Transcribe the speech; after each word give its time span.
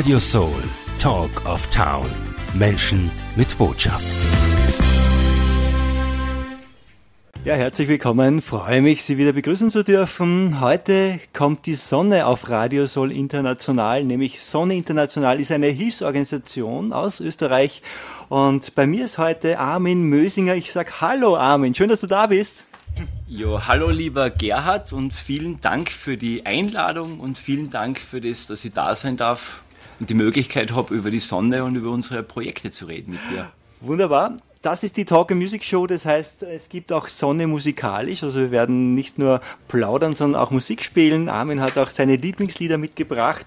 Radio 0.00 0.18
Soul, 0.18 0.62
Talk 0.98 1.44
of 1.44 1.66
Town. 1.66 2.06
Menschen 2.54 3.10
mit 3.36 3.58
Botschaft. 3.58 4.02
Ja, 7.44 7.52
herzlich 7.52 7.86
willkommen. 7.86 8.40
Freue 8.40 8.80
mich, 8.80 9.02
Sie 9.02 9.18
wieder 9.18 9.34
begrüßen 9.34 9.68
zu 9.68 9.84
dürfen. 9.84 10.62
Heute 10.62 11.20
kommt 11.34 11.66
die 11.66 11.74
Sonne 11.74 12.24
auf 12.24 12.48
Radio 12.48 12.86
Soul 12.86 13.12
International, 13.12 14.02
nämlich 14.02 14.42
Sonne 14.42 14.74
International 14.74 15.38
ist 15.38 15.52
eine 15.52 15.66
Hilfsorganisation 15.66 16.94
aus 16.94 17.20
Österreich. 17.20 17.82
Und 18.30 18.74
bei 18.74 18.86
mir 18.86 19.04
ist 19.04 19.18
heute 19.18 19.58
Armin 19.58 20.04
Mösinger. 20.04 20.54
Ich 20.54 20.72
sag 20.72 21.02
Hallo 21.02 21.36
Armin, 21.36 21.74
schön, 21.74 21.90
dass 21.90 22.00
du 22.00 22.06
da 22.06 22.28
bist. 22.28 22.64
Jo, 23.28 23.66
hallo 23.66 23.90
lieber 23.90 24.30
Gerhard 24.30 24.94
und 24.94 25.12
vielen 25.12 25.60
Dank 25.60 25.90
für 25.90 26.16
die 26.16 26.46
Einladung 26.46 27.20
und 27.20 27.36
vielen 27.36 27.68
Dank 27.68 27.98
für 27.98 28.22
das, 28.22 28.46
dass 28.46 28.64
ich 28.64 28.72
da 28.72 28.96
sein 28.96 29.18
darf 29.18 29.60
und 30.00 30.10
die 30.10 30.14
Möglichkeit 30.14 30.72
habe, 30.72 30.94
über 30.94 31.10
die 31.10 31.20
Sonne 31.20 31.62
und 31.64 31.76
über 31.76 31.90
unsere 31.90 32.22
Projekte 32.22 32.70
zu 32.70 32.86
reden 32.86 33.12
mit 33.12 33.20
dir. 33.30 33.50
Wunderbar. 33.80 34.36
Das 34.62 34.82
ist 34.84 34.98
die 34.98 35.06
Talk 35.06 35.30
Music 35.30 35.64
Show, 35.64 35.86
das 35.86 36.04
heißt, 36.04 36.42
es 36.42 36.68
gibt 36.68 36.92
auch 36.92 37.08
Sonne 37.08 37.46
musikalisch, 37.46 38.22
also 38.22 38.40
wir 38.40 38.50
werden 38.50 38.94
nicht 38.94 39.18
nur 39.18 39.40
plaudern, 39.68 40.14
sondern 40.14 40.42
auch 40.42 40.50
Musik 40.50 40.82
spielen. 40.82 41.30
Armin 41.30 41.62
hat 41.62 41.78
auch 41.78 41.88
seine 41.88 42.16
Lieblingslieder 42.16 42.76
mitgebracht. 42.76 43.46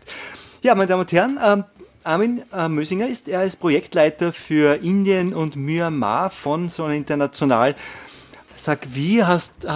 Ja, 0.64 0.74
meine 0.74 0.88
Damen 0.88 1.02
und 1.02 1.12
Herren, 1.12 1.40
ähm, 1.44 1.64
Armin 2.04 2.44
äh, 2.52 2.68
Mösinger 2.68 3.08
ist, 3.08 3.28
er 3.28 3.44
ist 3.44 3.58
Projektleiter 3.58 4.34
für 4.34 4.82
Indien 4.82 5.36
und 5.36 5.56
Myanmar 5.56 6.32
von 6.32 6.68
Sonne 6.68 6.98
International. 6.98 7.76
Sag, 8.56 8.88
wie 8.94 9.24
hast, 9.24 9.68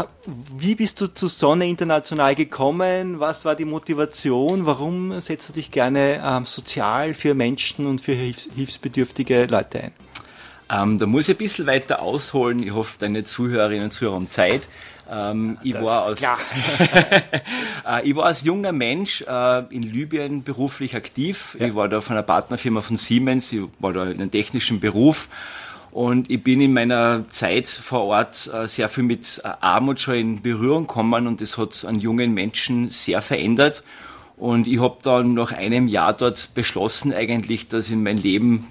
wie 0.57 0.75
bist 0.75 1.01
du 1.01 1.07
zu 1.07 1.27
Sonne 1.27 1.67
International 1.67 2.35
gekommen? 2.35 3.19
Was 3.19 3.43
war 3.43 3.55
die 3.55 3.65
Motivation? 3.65 4.65
Warum 4.65 5.19
setzt 5.19 5.49
du 5.49 5.53
dich 5.53 5.71
gerne 5.71 6.21
ähm, 6.23 6.45
sozial 6.45 7.13
für 7.13 7.33
Menschen 7.33 7.87
und 7.87 8.01
für 8.01 8.13
hilfs 8.13 8.47
hilfsbedürftige 8.55 9.45
Leute 9.45 9.83
ein? 9.83 9.91
Ähm, 10.69 10.99
da 10.99 11.05
muss 11.05 11.27
ich 11.27 11.35
ein 11.35 11.37
bisschen 11.37 11.65
weiter 11.65 12.01
ausholen. 12.01 12.61
Ich 12.61 12.71
hoffe, 12.71 12.97
deine 12.99 13.23
Zuhörerinnen 13.23 13.85
und 13.85 13.91
Zuhörer 13.91 14.15
haben 14.15 14.29
Zeit. 14.29 14.69
Ähm, 15.09 15.57
ich, 15.63 15.73
war 15.73 16.03
als, 16.05 16.21
äh, 17.87 18.03
ich 18.03 18.15
war 18.15 18.25
als 18.25 18.43
junger 18.43 18.73
Mensch 18.73 19.21
äh, 19.21 19.63
in 19.73 19.83
Libyen 19.83 20.43
beruflich 20.43 20.95
aktiv. 20.95 21.55
Ja. 21.59 21.67
Ich 21.67 21.75
war 21.75 21.87
da 21.89 22.01
von 22.01 22.15
einer 22.15 22.23
Partnerfirma 22.23 22.81
von 22.81 22.97
Siemens. 22.97 23.51
Ich 23.53 23.61
war 23.79 23.93
da 23.93 24.03
in 24.03 24.21
einem 24.21 24.31
technischen 24.31 24.79
Beruf 24.79 25.29
und 25.97 26.29
ich 26.29 26.43
bin 26.43 26.61
in 26.61 26.73
meiner 26.73 27.27
Zeit 27.31 27.67
vor 27.67 28.03
Ort 28.03 28.51
äh, 28.53 28.67
sehr 28.67 28.87
viel 28.87 29.03
mit 29.03 29.41
äh, 29.43 29.47
Armut 29.61 29.99
schon 29.99 30.13
in 30.13 30.41
Berührung 30.43 30.85
gekommen 30.85 31.25
und 31.25 31.41
das 31.41 31.57
hat 31.57 31.85
an 31.85 31.99
jungen 31.99 32.35
Menschen 32.35 32.89
sehr 32.89 33.23
verändert. 33.23 33.83
Und 34.35 34.67
ich 34.67 34.79
habe 34.79 34.97
dann 35.01 35.33
nach 35.33 35.51
einem 35.51 35.87
Jahr 35.87 36.13
dort 36.13 36.53
beschlossen 36.53 37.11
eigentlich, 37.15 37.67
dass 37.67 37.89
ich 37.89 37.95
mein 37.95 38.19
Leben 38.19 38.67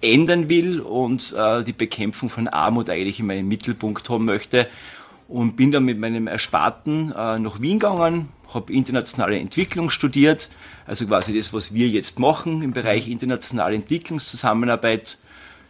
ändern 0.00 0.48
will 0.48 0.80
und 0.80 1.32
äh, 1.38 1.62
die 1.62 1.72
Bekämpfung 1.72 2.28
von 2.28 2.48
Armut 2.48 2.90
eigentlich 2.90 3.20
in 3.20 3.26
meinen 3.26 3.46
Mittelpunkt 3.46 4.10
haben 4.10 4.24
möchte. 4.24 4.66
Und 5.28 5.54
bin 5.54 5.70
dann 5.70 5.84
mit 5.84 6.00
meinem 6.00 6.26
Ersparten 6.26 7.12
äh, 7.12 7.38
nach 7.38 7.60
Wien 7.60 7.78
gegangen, 7.78 8.30
habe 8.52 8.72
internationale 8.72 9.38
Entwicklung 9.38 9.90
studiert, 9.90 10.50
also 10.88 11.06
quasi 11.06 11.36
das, 11.36 11.52
was 11.52 11.72
wir 11.72 11.86
jetzt 11.86 12.18
machen 12.18 12.62
im 12.62 12.72
Bereich 12.72 13.06
internationale 13.06 13.76
Entwicklungszusammenarbeit. 13.76 15.18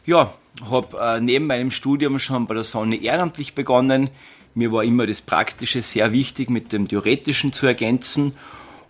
Ja, 0.07 0.33
habe 0.71 0.99
äh, 0.99 1.21
neben 1.21 1.47
meinem 1.47 1.71
Studium 1.71 2.19
schon 2.19 2.47
bei 2.47 2.55
der 2.55 2.65
Sonne 2.65 2.97
ehrenamtlich 2.97 3.55
begonnen. 3.55 4.11
Mir 4.55 4.73
war 4.73 4.85
immer 4.85 5.07
das 5.07 5.23
Praktische 5.23 5.83
sehr 5.83 6.13
wichtig, 6.13 6.51
mit 6.51 6.73
dem 6.73 6.89
Theoretischen 6.89 7.53
zu 7.53 7.67
ergänzen. 7.67 8.35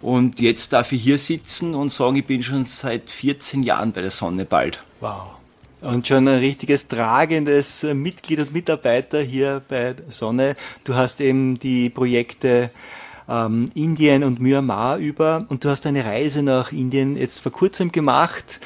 Und 0.01 0.41
jetzt 0.41 0.73
darf 0.73 0.93
ich 0.93 1.03
hier 1.03 1.19
sitzen 1.19 1.75
und 1.75 1.93
sagen, 1.93 2.17
ich 2.17 2.25
bin 2.25 2.43
schon 2.43 2.65
seit 2.65 3.11
14 3.11 3.63
Jahren 3.63 3.93
bei 3.93 4.01
der 4.01 4.11
Sonne 4.11 4.45
bald. 4.45 4.83
Wow. 5.01 5.35
Und 5.81 6.07
schon 6.09 6.27
ein 6.27 6.39
richtiges 6.39 6.89
tragendes 6.89 7.85
Mitglied 7.85 8.41
und 8.41 8.53
Mitarbeiter 8.53 9.21
hier 9.21 9.63
bei 9.69 9.95
Sonne. 10.09 10.57
Du 10.85 10.95
hast 10.95 11.21
eben 11.21 11.59
die 11.59 11.89
Projekte 11.89 12.71
ähm, 13.29 13.71
Indien 13.75 14.25
und 14.25 14.41
Myanmar 14.41 14.99
über 14.99 15.47
und 15.49 15.65
du 15.65 15.69
hast 15.69 15.87
eine 15.87 16.05
Reise 16.05 16.43
nach 16.43 16.73
Indien 16.73 17.17
jetzt 17.17 17.41
vor 17.41 17.53
kurzem 17.53 17.93
gemacht. 17.93 18.59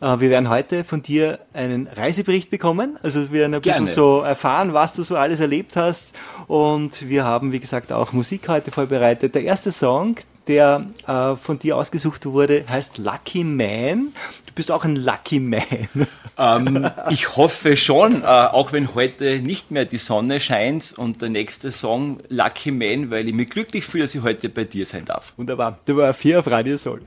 Äh, 0.00 0.20
wir 0.20 0.30
werden 0.30 0.48
heute 0.48 0.84
von 0.84 1.02
dir 1.02 1.38
einen 1.52 1.86
Reisebericht 1.86 2.50
bekommen. 2.50 2.98
Also 3.02 3.32
wir 3.32 3.40
werden 3.40 3.54
ein 3.54 3.62
Gerne. 3.62 3.82
bisschen 3.82 3.94
so 3.94 4.20
erfahren, 4.20 4.72
was 4.72 4.92
du 4.92 5.02
so 5.02 5.16
alles 5.16 5.40
erlebt 5.40 5.76
hast. 5.76 6.14
Und 6.46 7.08
wir 7.08 7.24
haben, 7.24 7.52
wie 7.52 7.60
gesagt, 7.60 7.92
auch 7.92 8.12
Musik 8.12 8.48
heute 8.48 8.70
vorbereitet. 8.70 9.34
Der 9.34 9.44
erste 9.44 9.72
Song, 9.72 10.16
der 10.46 10.86
äh, 11.06 11.36
von 11.36 11.58
dir 11.58 11.76
ausgesucht 11.76 12.26
wurde, 12.26 12.64
heißt 12.68 12.98
Lucky 12.98 13.44
Man. 13.44 14.12
Du 14.46 14.52
bist 14.54 14.70
auch 14.70 14.84
ein 14.84 14.96
Lucky 14.96 15.40
Man. 15.40 15.62
Ähm, 16.38 16.90
ich 17.08 17.34
hoffe 17.38 17.78
schon, 17.78 18.22
äh, 18.22 18.26
auch 18.26 18.72
wenn 18.72 18.94
heute 18.94 19.40
nicht 19.40 19.70
mehr 19.70 19.86
die 19.86 19.96
Sonne 19.96 20.38
scheint 20.38 20.92
und 20.94 21.22
der 21.22 21.30
nächste 21.30 21.72
Song 21.72 22.18
Lucky 22.28 22.72
Man, 22.72 23.10
weil 23.10 23.26
ich 23.26 23.32
mich 23.32 23.48
glücklich 23.48 23.86
fühle, 23.86 24.04
dass 24.04 24.14
ich 24.14 24.22
heute 24.22 24.50
bei 24.50 24.64
dir 24.64 24.84
sein 24.84 25.06
darf. 25.06 25.32
Wunderbar. 25.38 25.78
Du 25.86 25.96
warst 25.96 26.20
hier 26.20 26.40
auf 26.40 26.46
Radio 26.48 26.76
Soul. 26.76 27.00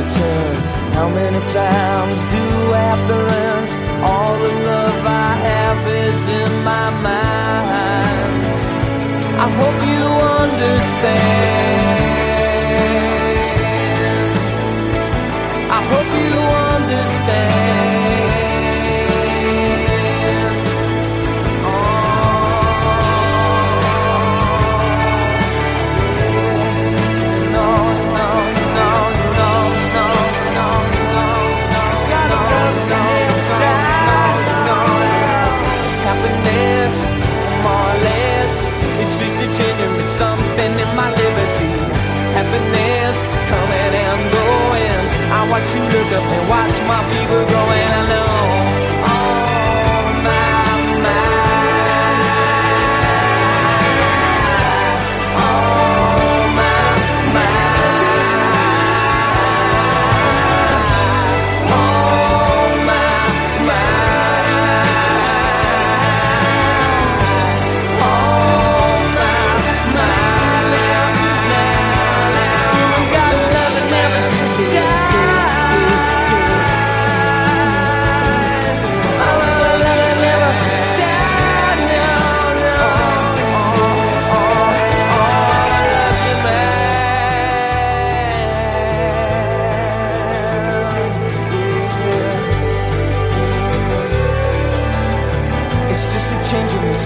the 0.00 0.14
turn. 0.18 0.56
How 0.96 1.08
many 1.08 1.40
times 1.52 2.18
do 2.34 2.44
I 2.72 2.82
have 2.90 3.04
to 3.10 3.16
run? 3.30 3.62
All 4.10 4.34
the 4.44 4.52
love 4.70 5.06
I 5.06 5.30
have 5.48 5.80
is 6.04 6.20
in 6.40 6.52
my 6.70 6.88
mind. 7.08 8.40
I 9.44 9.48
hope 9.58 9.78
you 9.92 10.04
understand. 10.42 11.69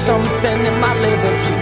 something 0.05 0.67
in 0.67 0.81
my 0.81 0.93
liberty. 1.01 1.55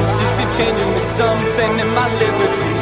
It's 0.00 0.12
just 0.20 0.36
a 0.42 0.46
changing 0.58 0.92
to 0.98 1.04
something 1.18 1.72
in 1.78 1.88
my 1.94 2.08
liberty. 2.22 2.72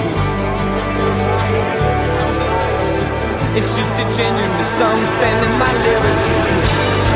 It's 3.59 3.77
just 3.77 3.95
a 4.03 4.07
changing 4.17 4.53
to 4.61 4.65
something 4.81 5.37
in 5.47 5.53
my 5.59 5.73
liberty. 5.85 7.10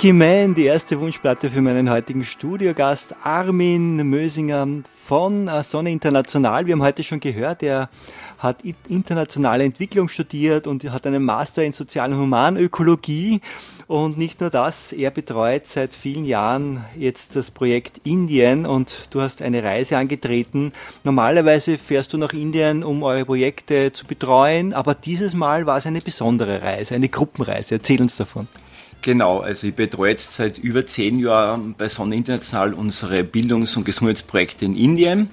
Lucky 0.00 0.14
Man, 0.14 0.54
die 0.54 0.64
erste 0.64 0.98
Wunschplatte 0.98 1.50
für 1.50 1.60
meinen 1.60 1.90
heutigen 1.90 2.24
Studiogast 2.24 3.14
Armin 3.22 3.96
Mösinger 3.96 4.66
von 5.04 5.46
äh, 5.46 5.62
Sonne 5.62 5.92
International. 5.92 6.64
Wir 6.64 6.72
haben 6.72 6.80
heute 6.80 7.02
schon 7.02 7.20
gehört, 7.20 7.62
er 7.62 7.90
hat 8.38 8.60
internationale 8.88 9.62
Entwicklung 9.64 10.08
studiert 10.08 10.66
und 10.66 10.90
hat 10.90 11.06
einen 11.06 11.22
Master 11.22 11.64
in 11.64 11.74
Sozial- 11.74 12.14
und 12.14 12.18
Humanökologie. 12.18 13.42
Und 13.88 14.16
nicht 14.16 14.40
nur 14.40 14.48
das, 14.48 14.92
er 14.92 15.10
betreut 15.10 15.66
seit 15.66 15.92
vielen 15.92 16.24
Jahren 16.24 16.82
jetzt 16.96 17.36
das 17.36 17.50
Projekt 17.50 18.00
Indien 18.02 18.64
und 18.64 19.08
du 19.10 19.20
hast 19.20 19.42
eine 19.42 19.62
Reise 19.62 19.98
angetreten. 19.98 20.72
Normalerweise 21.04 21.76
fährst 21.76 22.14
du 22.14 22.16
nach 22.16 22.32
Indien, 22.32 22.84
um 22.84 23.02
eure 23.02 23.26
Projekte 23.26 23.92
zu 23.92 24.06
betreuen, 24.06 24.72
aber 24.72 24.94
dieses 24.94 25.34
Mal 25.34 25.66
war 25.66 25.76
es 25.76 25.84
eine 25.84 26.00
besondere 26.00 26.62
Reise, 26.62 26.94
eine 26.94 27.10
Gruppenreise. 27.10 27.74
Erzähl 27.74 28.00
uns 28.00 28.16
davon. 28.16 28.48
Genau, 29.02 29.38
also 29.38 29.66
ich 29.66 29.74
betreue 29.74 30.10
jetzt 30.10 30.32
seit 30.32 30.58
über 30.58 30.84
zehn 30.84 31.18
Jahren 31.18 31.74
bei 31.76 31.88
Sonne 31.88 32.16
International 32.16 32.74
unsere 32.74 33.24
Bildungs- 33.24 33.76
und 33.76 33.84
Gesundheitsprojekte 33.84 34.66
in 34.66 34.74
Indien. 34.74 35.30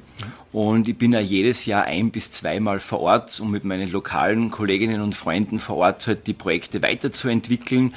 Und 0.53 0.87
ich 0.87 0.97
bin 0.97 1.11
ja 1.11 1.19
jedes 1.19 1.65
Jahr 1.65 1.83
ein 1.83 2.09
bis 2.09 2.31
zweimal 2.31 2.79
vor 2.79 3.01
Ort, 3.01 3.39
um 3.41 3.51
mit 3.51 3.65
meinen 3.65 3.91
lokalen 3.91 4.51
Kolleginnen 4.51 5.01
und 5.01 5.15
Freunden 5.15 5.59
vor 5.59 5.75
Ort 5.77 6.07
halt 6.07 6.27
die 6.27 6.33
Projekte 6.33 6.81
weiterzuentwickeln. 6.81 7.93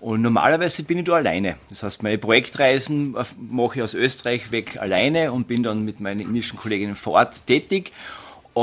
Und 0.00 0.22
normalerweise 0.22 0.82
bin 0.84 0.98
ich 0.98 1.04
da 1.04 1.16
alleine. 1.16 1.56
Das 1.68 1.82
heißt, 1.82 2.02
meine 2.02 2.16
Projektreisen 2.16 3.14
mache 3.38 3.76
ich 3.76 3.82
aus 3.82 3.92
Österreich 3.92 4.50
weg 4.50 4.78
alleine 4.80 5.32
und 5.32 5.46
bin 5.46 5.62
dann 5.62 5.84
mit 5.84 6.00
meinen 6.00 6.20
indischen 6.20 6.58
Kolleginnen 6.58 6.96
vor 6.96 7.12
Ort 7.14 7.46
tätig 7.46 7.92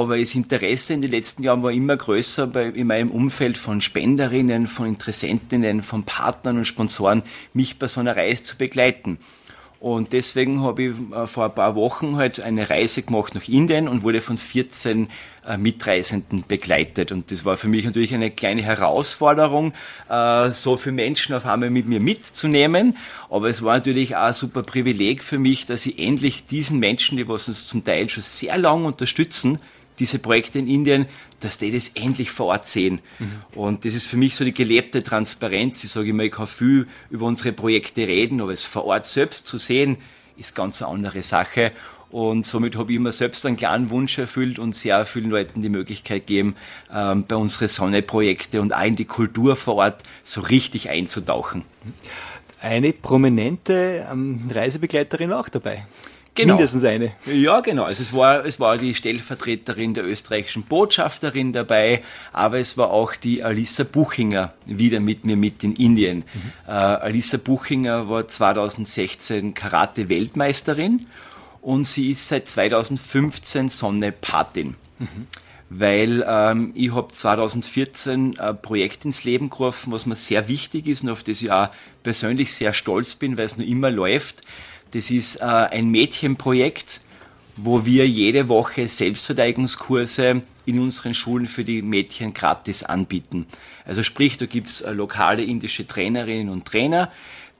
aber 0.02 0.18
das 0.18 0.36
Interesse 0.36 0.94
in 0.94 1.02
den 1.02 1.12
letzten 1.12 1.44
Jahren 1.44 1.64
war 1.64 1.72
immer 1.72 1.98
größer 1.98 2.48
bei, 2.48 2.66
in 2.66 2.88
meinem 2.88 3.12
Umfeld 3.12 3.58
von 3.58 3.82
Spenderinnen, 3.82 4.68
von 4.68 4.88
Interessentinnen, 4.88 5.82
von 5.82 6.04
Partnern 6.04 6.58
und 6.58 6.66
Sponsoren, 6.66 7.24
mich 7.54 7.80
bei 7.80 7.88
so 7.88 8.00
einer 8.00 8.16
Reise 8.16 8.44
zu 8.44 8.58
begleiten. 8.58 9.18
Und 9.80 10.12
deswegen 10.12 10.64
habe 10.64 10.84
ich 10.84 10.96
äh, 11.12 11.28
vor 11.28 11.46
ein 11.46 11.54
paar 11.56 11.76
Wochen 11.76 12.16
halt 12.16 12.40
eine 12.40 12.70
Reise 12.70 13.04
gemacht 13.04 13.36
nach 13.36 13.48
Indien 13.48 13.88
und 13.88 14.02
wurde 14.02 14.22
von 14.22 14.38
14 14.38 15.08
äh, 15.46 15.58
Mitreisenden 15.58 16.44
begleitet. 16.48 17.12
Und 17.12 17.30
das 17.30 17.46
war 17.46 17.58
für 17.58 17.68
mich 17.68 17.86
natürlich 17.86 18.14
eine 18.14 18.32
kleine 18.32 18.64
Herausforderung, 18.64 19.74
äh, 20.10 20.50
so 20.50 20.78
viele 20.78 20.96
Menschen 20.96 21.36
auf 21.36 21.46
einmal 21.46 21.70
mit 21.70 21.88
mir 21.88 22.00
mitzunehmen. 22.00 22.98
Aber 23.30 23.50
es 23.50 23.62
war 23.62 23.76
natürlich 23.76 24.16
auch 24.16 24.24
ein 24.24 24.34
super 24.34 24.64
Privileg 24.64 25.24
für 25.24 25.38
mich, 25.38 25.68
dass 25.68 25.86
ich 25.86 26.00
endlich 26.00 26.48
diesen 26.48 26.80
Menschen, 26.80 27.18
die 27.18 27.28
was 27.28 27.48
uns 27.48 27.68
zum 27.68 27.84
Teil 27.84 28.10
schon 28.10 28.24
sehr 28.24 28.58
lange 28.58 28.88
unterstützen, 28.88 29.60
diese 30.00 30.20
Projekte 30.20 30.60
in 30.60 30.68
Indien, 30.68 31.06
dass 31.40 31.58
die 31.58 31.72
das 31.72 31.90
endlich 31.90 32.32
vor 32.32 32.48
Ort 32.48 32.68
sehen. 32.68 33.00
Mhm. 33.20 33.60
Und 33.60 33.86
das 33.86 33.94
ist 33.94 34.08
für 34.08 34.18
mich 34.18 34.36
so 34.36 34.44
die 34.44 34.54
gelebte 34.54 35.04
Transparenz. 35.04 35.84
Ich 35.84 35.92
sage 35.92 36.10
immer, 36.10 36.24
ich 36.24 36.32
kann 36.32 36.48
viel 36.48 36.88
über 37.10 37.26
unsere 37.26 37.52
Projekte 37.54 38.08
reden, 38.08 38.42
aber 38.42 38.54
es 38.54 38.64
vor 38.64 38.86
Ort 38.86 39.06
selbst 39.06 39.48
zu 39.48 39.58
sehen, 39.58 39.98
ist 40.38 40.56
ganz 40.56 40.82
eine 40.82 40.92
andere 40.92 41.24
Sache. 41.24 41.72
Und 42.10 42.46
somit 42.46 42.78
habe 42.78 42.92
ich 42.92 42.98
immer 42.98 43.12
selbst 43.12 43.46
einen 43.46 43.58
kleinen 43.58 43.90
Wunsch 43.90 44.18
erfüllt 44.18 44.60
und 44.60 44.76
sehr 44.76 45.06
vielen 45.06 45.30
Leuten 45.30 45.62
die 45.62 45.70
Möglichkeit 45.70 46.28
gegeben, 46.28 46.56
ähm, 46.94 47.26
bei 47.28 47.36
unseren 47.36 47.68
Sonne-Projekte 47.68 48.62
und 48.62 48.74
auch 48.74 48.84
in 48.84 48.96
die 48.96 49.06
Kultur 49.06 49.56
vor 49.56 49.76
Ort 49.76 50.04
so 50.24 50.42
richtig 50.42 50.90
einzutauchen. 50.90 51.64
Eine 52.62 52.94
prominente 52.94 54.08
ähm, 54.10 54.50
Reisebegleiterin 54.50 55.34
auch 55.34 55.50
dabei. 55.50 55.86
Genau. 56.38 56.54
Mindestens 56.54 56.84
eine. 56.84 57.14
Ja, 57.26 57.62
genau. 57.62 57.86
Also 57.86 58.04
es 58.04 58.14
war, 58.14 58.46
es 58.46 58.60
war 58.60 58.78
die 58.78 58.94
Stellvertreterin 58.94 59.96
der 59.96 60.06
österreichischen 60.06 60.62
Botschafterin 60.62 61.52
dabei, 61.52 62.04
aber 62.32 62.60
es 62.60 62.78
war 62.78 62.92
auch 62.92 63.16
die 63.16 63.44
Alissa 63.44 63.84
Buchinger 63.84 64.54
wieder 64.68 65.00
mit 65.00 65.26
mir 65.26 65.36
mit 65.36 65.64
in 65.64 65.76
Indien. 65.76 66.18
Mhm. 66.18 66.24
Äh, 66.68 66.72
Alissa 66.72 67.38
Buchinger 67.38 68.08
war 68.08 68.28
2016 68.28 69.56
Karate-Weltmeisterin 69.56 71.08
und 71.62 71.88
sie 71.88 72.12
ist 72.12 72.28
seit 72.28 72.48
2015 72.48 73.70
Sonne-Patin. 73.70 74.76
Mhm. 75.00 75.08
Weil 75.72 76.24
ähm, 76.28 76.72
ich 76.76 76.94
habe 76.94 77.12
2014 77.12 78.38
ein 78.38 78.62
Projekt 78.62 79.06
ins 79.06 79.24
Leben 79.24 79.50
gerufen, 79.50 79.92
was 79.92 80.06
mir 80.06 80.16
sehr 80.16 80.48
wichtig 80.48 80.86
ist 80.86 81.02
und 81.02 81.10
auf 81.10 81.24
das 81.24 81.42
ich 81.42 81.52
auch 81.52 81.70
persönlich 82.04 82.54
sehr 82.54 82.74
stolz 82.74 83.16
bin, 83.16 83.38
weil 83.38 83.46
es 83.46 83.58
nur 83.58 83.66
immer 83.66 83.90
läuft 83.90 84.44
das 84.92 85.10
ist 85.10 85.38
äh, 85.38 85.44
ein 85.44 85.90
Mädchenprojekt, 85.90 87.02
wo 87.56 87.86
wir 87.86 88.08
jede 88.08 88.50
Woche 88.50 88.88
Selbstverteidigungskurse 88.88 90.44
in 90.66 90.80
unseren 90.80 91.14
Schulen 91.14 91.48
für 91.48 91.64
die 91.64 91.82
Mädchen 91.82 92.34
gratis 92.34 92.84
anbieten. 92.84 93.48
Also 93.86 94.04
sprich, 94.04 94.38
da 94.38 94.46
gibt's 94.46 94.82
äh, 94.82 94.92
lokale 94.92 95.44
indische 95.44 95.88
Trainerinnen 95.88 96.50
und 96.50 96.66
Trainer, 96.66 97.12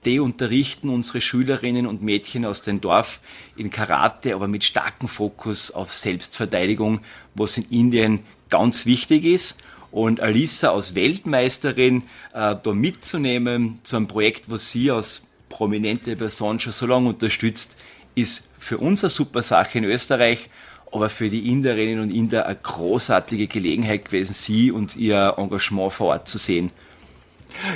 die 0.04 0.20
unterrichten 0.20 0.90
unsere 0.90 1.20
Schülerinnen 1.20 1.86
und 1.86 2.02
Mädchen 2.02 2.44
aus 2.44 2.62
dem 2.62 2.80
Dorf 2.80 3.20
in 3.56 3.70
Karate, 3.70 4.34
aber 4.34 4.46
mit 4.46 4.64
starkem 4.64 5.08
Fokus 5.08 5.72
auf 5.72 5.96
Selbstverteidigung, 5.96 7.00
was 7.34 7.58
in 7.58 7.64
Indien 7.70 8.20
ganz 8.48 8.86
wichtig 8.86 9.24
ist 9.24 9.58
Und 9.90 10.20
Alisa 10.20 10.72
als 10.72 10.94
Weltmeisterin 10.94 12.02
äh, 12.34 12.54
da 12.62 12.72
mitzunehmen 12.72 13.80
zu 13.84 13.96
einem 13.96 14.06
Projekt, 14.06 14.50
was 14.50 14.70
sie 14.70 14.90
als 14.90 15.27
prominente 15.48 16.16
Person 16.16 16.60
schon 16.60 16.72
so 16.72 16.86
lange 16.86 17.08
unterstützt, 17.08 17.76
ist 18.14 18.48
für 18.58 18.78
uns 18.78 19.04
eine 19.04 19.10
super 19.10 19.42
Sache 19.42 19.78
in 19.78 19.84
Österreich, 19.84 20.50
aber 20.90 21.08
für 21.08 21.28
die 21.28 21.50
Inderinnen 21.50 22.00
und 22.00 22.12
Inder 22.12 22.46
eine 22.46 22.56
großartige 22.56 23.46
Gelegenheit 23.46 24.06
gewesen, 24.06 24.32
sie 24.32 24.72
und 24.72 24.96
ihr 24.96 25.34
Engagement 25.36 25.92
vor 25.92 26.08
Ort 26.08 26.28
zu 26.28 26.38
sehen. 26.38 26.70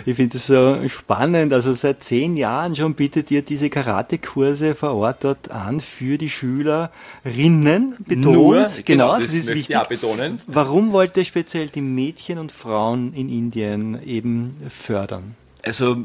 Ich 0.04 0.16
finde 0.16 0.36
es 0.36 0.46
so 0.46 0.78
spannend. 0.88 1.52
Also 1.52 1.74
seit 1.74 2.02
zehn 2.02 2.36
Jahren 2.36 2.76
schon 2.76 2.94
bietet 2.94 3.30
ihr 3.30 3.42
diese 3.42 3.70
Karatekurse 3.70 4.74
vor 4.74 4.94
Ort 4.94 5.24
dort 5.24 5.50
an 5.50 5.80
für 5.80 6.18
die 6.18 6.28
Schülerinnen. 6.28 7.96
Betont, 8.06 8.24
Nur, 8.24 8.54
genau, 8.54 8.68
genau, 8.84 9.12
das, 9.12 9.24
das 9.24 9.34
ist 9.34 9.54
wichtig. 9.54 9.76
ich 9.80 9.88
betonen. 9.88 10.40
Warum 10.46 10.92
wollt 10.92 11.16
ihr 11.16 11.24
speziell 11.24 11.68
die 11.68 11.80
Mädchen 11.80 12.38
und 12.38 12.52
Frauen 12.52 13.12
in 13.14 13.28
Indien 13.28 14.02
eben 14.06 14.56
fördern? 14.68 15.36
Also 15.62 15.96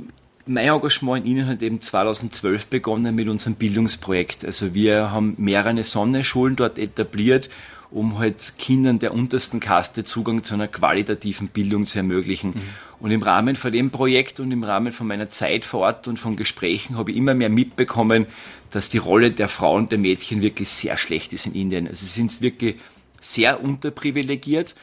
mein 0.47 0.67
Engagement 0.67 1.25
in 1.25 1.31
Ihnen 1.31 1.47
hat 1.47 1.61
eben 1.61 1.81
2012 1.81 2.67
begonnen 2.67 3.15
mit 3.15 3.27
unserem 3.29 3.55
Bildungsprojekt. 3.55 4.45
Also 4.45 4.73
wir 4.73 5.11
haben 5.11 5.35
mehrere 5.37 5.83
Sonneschulen 5.83 6.55
dort 6.55 6.77
etabliert, 6.77 7.49
um 7.89 8.17
halt 8.17 8.53
Kindern 8.57 8.99
der 8.99 9.13
untersten 9.13 9.59
Kaste 9.59 10.03
Zugang 10.03 10.43
zu 10.43 10.55
einer 10.55 10.67
qualitativen 10.67 11.47
Bildung 11.47 11.85
zu 11.85 11.99
ermöglichen. 11.99 12.49
Mhm. 12.49 12.61
Und 12.99 13.11
im 13.11 13.21
Rahmen 13.21 13.55
von 13.55 13.71
dem 13.71 13.91
Projekt 13.91 14.39
und 14.39 14.51
im 14.51 14.63
Rahmen 14.63 14.91
von 14.91 15.07
meiner 15.07 15.29
Zeit 15.29 15.65
vor 15.65 15.81
Ort 15.81 16.07
und 16.07 16.17
von 16.17 16.35
Gesprächen 16.35 16.97
habe 16.97 17.11
ich 17.11 17.17
immer 17.17 17.33
mehr 17.33 17.49
mitbekommen, 17.49 18.25
dass 18.71 18.89
die 18.89 18.97
Rolle 18.97 19.31
der 19.31 19.47
Frauen 19.47 19.83
und 19.83 19.91
der 19.91 19.99
Mädchen 19.99 20.41
wirklich 20.41 20.69
sehr 20.69 20.97
schlecht 20.97 21.31
ist 21.31 21.45
in 21.45 21.53
Indien. 21.53 21.87
Also 21.87 22.05
sie 22.05 22.11
sind 22.11 22.41
wirklich 22.41 22.75
sehr 23.21 23.63
unterprivilegiert 23.63 24.75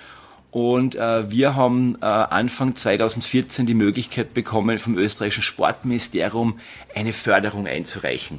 und 0.55 0.95
äh, 0.95 1.29
wir 1.33 1.57
haben 1.57 1.97
äh, 2.01 2.05
Anfang 2.05 2.77
2014 2.77 3.67
die 3.67 3.75
Möglichkeit 3.75 4.35
bekommen, 4.35 4.79
vom 4.79 4.97
österreichischen 4.97 5.43
Sportministerium 5.43 6.61
eine 6.95 7.13
Förderung 7.13 7.67
einzureichen. 7.67 8.39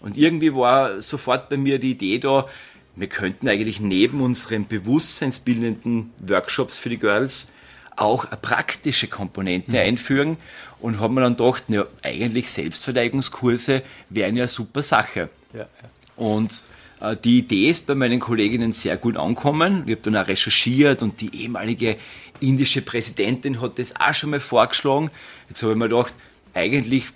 Und 0.00 0.16
irgendwie 0.16 0.54
war 0.54 1.02
sofort 1.02 1.48
bei 1.48 1.56
mir 1.56 1.80
die 1.80 1.90
Idee 1.90 2.20
da, 2.20 2.46
wir 2.94 3.08
könnten 3.08 3.48
eigentlich 3.48 3.80
neben 3.80 4.20
unseren 4.20 4.68
bewusstseinsbildenden 4.68 6.12
Workshops 6.22 6.78
für 6.78 6.88
die 6.88 7.00
Girls 7.00 7.48
auch 7.96 8.26
eine 8.26 8.36
praktische 8.36 9.08
Komponente 9.08 9.72
mhm. 9.72 9.76
einführen 9.76 10.36
und 10.78 11.00
haben 11.00 11.14
mir 11.14 11.22
dann 11.22 11.36
gedacht, 11.36 11.64
ja, 11.66 11.84
eigentlich 12.00 12.48
Selbstverteidigungskurse 12.48 13.82
wären 14.08 14.36
ja 14.36 14.44
eine 14.44 14.48
super 14.48 14.84
Sache. 14.84 15.30
Ja, 15.52 15.62
ja. 15.62 15.66
Und 16.14 16.62
die 17.24 17.38
Idee 17.38 17.68
ist 17.68 17.86
bei 17.86 17.94
meinen 17.94 18.20
Kolleginnen 18.20 18.72
sehr 18.72 18.96
gut 18.96 19.16
angekommen. 19.16 19.82
Ich 19.86 19.92
habe 19.92 20.02
dann 20.02 20.16
auch 20.16 20.28
recherchiert 20.28 21.02
und 21.02 21.20
die 21.20 21.42
ehemalige 21.42 21.96
indische 22.40 22.82
Präsidentin 22.82 23.60
hat 23.60 23.78
das 23.78 23.94
auch 23.96 24.14
schon 24.14 24.30
mal 24.30 24.40
vorgeschlagen. 24.40 25.10
Jetzt 25.48 25.62
habe 25.62 25.72
ich 25.72 25.78
mir 25.78 25.88
gedacht, 25.88 26.14
eigentlich 26.54 27.06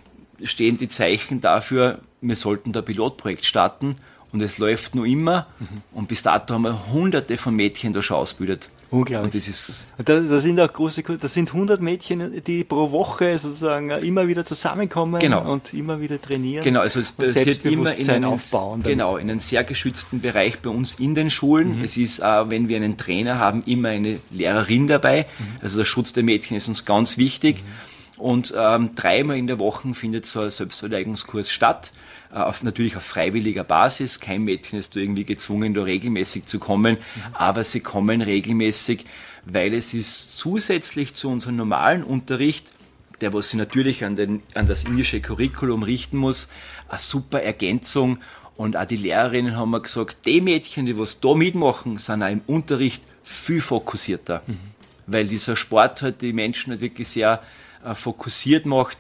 stehen 0.42 0.76
die 0.76 0.88
Zeichen 0.88 1.40
dafür, 1.40 2.00
wir 2.20 2.36
sollten 2.36 2.72
da 2.72 2.82
Pilotprojekt 2.82 3.44
starten 3.44 3.96
und 4.32 4.42
es 4.42 4.58
läuft 4.58 4.94
nur 4.94 5.06
immer. 5.06 5.46
Mhm. 5.58 5.66
Und 5.92 6.08
bis 6.08 6.22
dato 6.22 6.54
haben 6.54 6.62
wir 6.62 6.92
hunderte 6.92 7.38
von 7.38 7.54
Mädchen 7.54 7.92
da 7.92 8.02
schon 8.02 8.18
ausgebildet. 8.18 8.68
Unglaublich. 8.90 9.24
Und 9.24 9.34
das 9.34 9.46
ist 9.46 9.86
da, 10.04 10.20
da, 10.20 10.38
sind 10.40 10.58
auch 10.58 10.72
große, 10.72 11.02
das 11.02 11.34
sind 11.34 11.52
100 11.52 11.80
Mädchen, 11.80 12.42
die 12.44 12.64
pro 12.64 12.90
Woche 12.90 13.38
sozusagen 13.38 13.90
immer 13.90 14.26
wieder 14.26 14.44
zusammenkommen 14.44 15.20
genau. 15.20 15.52
und 15.52 15.72
immer 15.74 16.00
wieder 16.00 16.20
trainieren. 16.20 16.64
Genau, 16.64 16.80
also 16.80 16.98
es 16.98 17.12
passiert 17.12 17.64
immer 17.64 17.94
in 17.94 18.10
einen, 18.10 18.24
aufbauen. 18.24 18.82
Genau, 18.82 19.16
in 19.16 19.30
einem 19.30 19.38
sehr 19.38 19.62
geschützten 19.62 20.20
Bereich 20.20 20.58
bei 20.58 20.70
uns 20.70 20.94
in 20.94 21.14
den 21.14 21.30
Schulen. 21.30 21.78
Mhm. 21.78 21.84
Es 21.84 21.96
ist, 21.96 22.18
äh, 22.18 22.50
wenn 22.50 22.68
wir 22.68 22.76
einen 22.76 22.96
Trainer 22.96 23.38
haben, 23.38 23.62
immer 23.64 23.90
eine 23.90 24.18
Lehrerin 24.32 24.88
dabei. 24.88 25.26
Mhm. 25.38 25.44
Also 25.62 25.78
der 25.78 25.84
Schutz 25.84 26.12
der 26.12 26.24
Mädchen 26.24 26.56
ist 26.56 26.66
uns 26.66 26.84
ganz 26.84 27.16
wichtig. 27.16 27.62
Mhm. 27.62 27.90
Und 28.20 28.54
ähm, 28.56 28.90
dreimal 28.96 29.38
in 29.38 29.46
der 29.46 29.58
Woche 29.60 29.94
findet 29.94 30.26
so 30.26 30.40
ein 30.40 30.50
Selbstverteidigungskurs 30.50 31.50
statt. 31.50 31.92
Äh, 32.32 32.36
auf, 32.36 32.62
natürlich 32.62 32.96
auf 32.96 33.02
freiwilliger 33.02 33.64
Basis. 33.64 34.20
Kein 34.20 34.44
Mädchen 34.44 34.78
ist 34.78 34.96
irgendwie 34.96 35.24
gezwungen, 35.24 35.74
da 35.74 35.82
regelmäßig 35.82 36.46
zu 36.46 36.58
kommen, 36.58 36.96
mhm. 36.96 37.22
aber 37.34 37.64
sie 37.64 37.80
kommen 37.80 38.22
regelmäßig, 38.22 39.04
weil 39.44 39.74
es 39.74 39.94
ist 39.94 40.38
zusätzlich 40.38 41.14
zu 41.14 41.28
unserem 41.28 41.56
normalen 41.56 42.04
Unterricht, 42.04 42.72
der 43.20 43.32
was 43.34 43.50
sich 43.50 43.58
natürlich 43.58 44.04
an, 44.04 44.16
den, 44.16 44.42
an 44.54 44.66
das 44.66 44.84
indische 44.84 45.20
Curriculum 45.20 45.82
richten 45.82 46.16
muss, 46.16 46.48
eine 46.88 46.98
super 46.98 47.42
Ergänzung. 47.42 48.18
Und 48.56 48.76
auch 48.76 48.84
die 48.84 48.96
Lehrerinnen 48.96 49.56
haben 49.56 49.70
mir 49.70 49.80
gesagt, 49.80 50.18
die 50.24 50.40
Mädchen, 50.40 50.86
die 50.86 50.98
was 50.98 51.20
da 51.20 51.34
mitmachen, 51.34 51.98
sind 51.98 52.22
auch 52.22 52.30
im 52.30 52.42
Unterricht 52.46 53.02
viel 53.22 53.60
fokussierter. 53.60 54.42
Mhm. 54.46 54.58
Weil 55.06 55.26
dieser 55.26 55.56
Sport 55.56 56.02
halt 56.02 56.22
die 56.22 56.32
Menschen 56.32 56.70
halt 56.70 56.80
wirklich 56.80 57.08
sehr 57.08 57.40
äh, 57.84 57.94
fokussiert 57.94 58.66
macht 58.66 58.98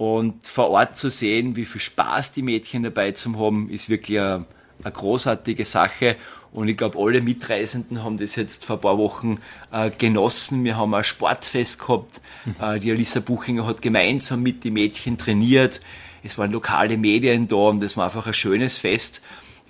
und 0.00 0.46
vor 0.46 0.70
Ort 0.70 0.96
zu 0.96 1.10
sehen, 1.10 1.56
wie 1.56 1.66
viel 1.66 1.82
Spaß 1.82 2.32
die 2.32 2.40
Mädchen 2.40 2.82
dabei 2.82 3.12
zu 3.12 3.38
haben, 3.38 3.68
ist 3.68 3.90
wirklich 3.90 4.18
eine, 4.18 4.46
eine 4.82 4.92
großartige 4.94 5.66
Sache. 5.66 6.16
Und 6.52 6.68
ich 6.68 6.78
glaube, 6.78 6.98
alle 6.98 7.20
Mitreisenden 7.20 8.02
haben 8.02 8.16
das 8.16 8.34
jetzt 8.34 8.64
vor 8.64 8.76
ein 8.76 8.80
paar 8.80 8.96
Wochen 8.96 9.42
äh, 9.70 9.90
genossen. 9.90 10.64
Wir 10.64 10.78
haben 10.78 10.94
ein 10.94 11.04
Sportfest 11.04 11.80
gehabt. 11.80 12.22
Mhm. 12.46 12.54
Äh, 12.62 12.78
die 12.78 12.92
Alisa 12.92 13.20
Buchinger 13.20 13.66
hat 13.66 13.82
gemeinsam 13.82 14.42
mit 14.42 14.64
den 14.64 14.72
Mädchen 14.72 15.18
trainiert. 15.18 15.80
Es 16.22 16.38
waren 16.38 16.50
lokale 16.50 16.96
Medien 16.96 17.46
da 17.46 17.56
und 17.56 17.82
das 17.82 17.98
war 17.98 18.06
einfach 18.06 18.26
ein 18.26 18.32
schönes 18.32 18.78
Fest, 18.78 19.20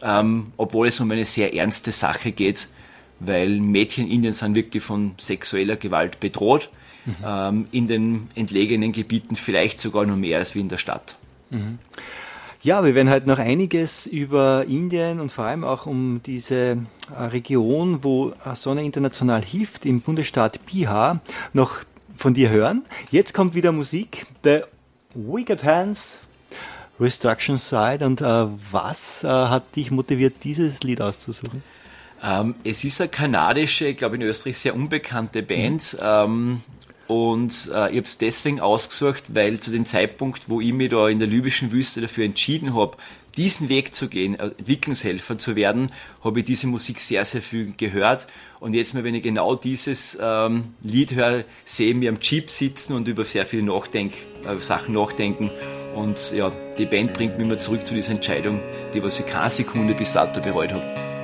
ähm, 0.01 0.53
obwohl 0.57 0.87
es 0.87 1.01
um 1.01 1.11
eine 1.11 1.25
sehr 1.25 1.55
ernste 1.55 1.91
Sache 1.91 2.31
geht, 2.31 2.69
weil 3.19 3.59
Mädchen 3.59 4.07
in 4.07 4.13
Indien 4.13 4.35
sind 4.35 4.55
wirklich 4.55 4.85
von 4.85 5.17
sexueller 5.19 5.75
Gewalt 5.75 6.21
bedroht 6.21 6.71
mhm. 7.05 7.15
ähm, 7.25 7.67
in 7.73 7.89
den 7.89 8.29
entlegenen 8.35 8.93
Gebieten 8.93 9.37
vielleicht 9.37 9.81
sogar 9.81 10.07
noch 10.07 10.17
mehr 10.17 10.39
als 10.39 10.55
wie 10.55 10.61
in 10.61 10.69
der 10.69 10.79
Stadt. 10.79 11.17
Mhm. 11.51 11.79
Ja, 12.63 12.85
wir 12.85 12.95
werden 12.95 13.09
halt 13.09 13.27
noch 13.27 13.39
einiges 13.39 14.07
über 14.07 14.67
Indien 14.69 15.19
und 15.19 15.33
vor 15.33 15.45
allem 15.45 15.65
auch 15.65 15.87
um 15.87 16.21
diese 16.27 16.77
äh, 17.19 17.23
Region, 17.23 18.05
wo 18.05 18.35
Sonne 18.55 18.85
International 18.85 19.43
hilft, 19.43 19.87
im 19.87 20.03
Bundesstaat 20.03 20.67
Bihar, 20.67 21.21
noch 21.55 21.79
von 22.17 22.35
dir 22.35 22.51
hören. 22.51 22.85
Jetzt 23.11 23.33
kommt 23.33 23.55
wieder 23.55 23.73
Musik, 23.73 24.27
The 24.45 24.61
Wicked 25.15 25.65
Hands, 25.65 26.19
Restruction 27.01 27.57
Side. 27.57 28.05
Und 28.05 28.21
äh, 28.21 28.47
was 28.71 29.25
äh, 29.25 29.29
hat 29.29 29.75
dich 29.75 29.91
motiviert, 29.91 30.35
dieses 30.45 30.83
Lied 30.83 31.01
auszusuchen? 31.01 31.63
Ähm, 32.23 32.55
es 32.65 32.85
ist 32.85 33.01
eine 33.01 33.09
kanadische, 33.09 33.87
ich 33.87 33.97
glaube 33.97 34.17
in 34.17 34.23
Österreich 34.23 34.59
sehr 34.59 34.75
unbekannte 34.75 35.43
Band. 35.43 35.95
Mhm. 35.95 35.99
Ähm, 36.03 36.61
und 37.11 37.73
äh, 37.75 37.91
ich 37.91 37.97
habe 37.97 38.03
es 38.03 38.19
deswegen 38.19 38.61
ausgesucht, 38.61 39.35
weil 39.35 39.59
zu 39.59 39.73
dem 39.73 39.85
Zeitpunkt, 39.85 40.49
wo 40.49 40.61
ich 40.61 40.73
mich 40.73 40.91
da 40.91 41.09
in 41.09 41.19
der 41.19 41.27
libyschen 41.27 41.73
Wüste 41.73 42.01
dafür 42.01 42.25
entschieden 42.25 42.77
habe, 42.77 42.97
diesen 43.37 43.69
Weg 43.69 43.97
zu 43.97 44.09
gehen, 44.09 44.39
äh, 44.39 44.45
Entwicklungshelfer 44.45 45.37
zu 45.37 45.57
werden, 45.57 45.91
habe 46.23 46.39
ich 46.39 46.45
diese 46.45 46.69
Musik 46.69 47.01
sehr, 47.01 47.25
sehr 47.25 47.43
viel 47.43 47.73
gehört. 47.77 48.29
Und 48.61 48.75
jetzt 48.75 48.95
mal, 48.95 49.03
wenn 49.03 49.17
ich 49.17 49.25
genau 49.25 49.57
dieses 49.57 50.17
ähm, 50.21 50.73
Lied 50.85 51.13
höre, 51.13 51.43
sehe 51.65 51.91
ich 51.91 51.97
mich 51.97 52.09
am 52.09 52.19
Jeep 52.21 52.49
sitzen 52.49 52.93
und 52.93 53.09
über 53.09 53.25
sehr 53.25 53.45
viele 53.45 53.65
Nachdenk 53.65 54.13
äh, 54.47 54.63
Sachen 54.63 54.95
nachdenken. 54.95 55.51
Und 55.97 56.33
ja, 56.33 56.53
die 56.79 56.87
Band 56.87 57.13
bringt 57.13 57.39
mich 57.39 57.45
immer 57.45 57.59
zurück 57.59 57.89
zu 57.89 57.95
dieser 57.95 58.13
Entscheidung, 58.13 58.61
die 58.95 59.03
was 59.03 59.19
ich 59.19 59.27
keine 59.27 59.51
Sekunde 59.51 59.95
bis 59.95 60.13
dato 60.13 60.41
bereut 60.41 60.73
habe. 60.73 61.20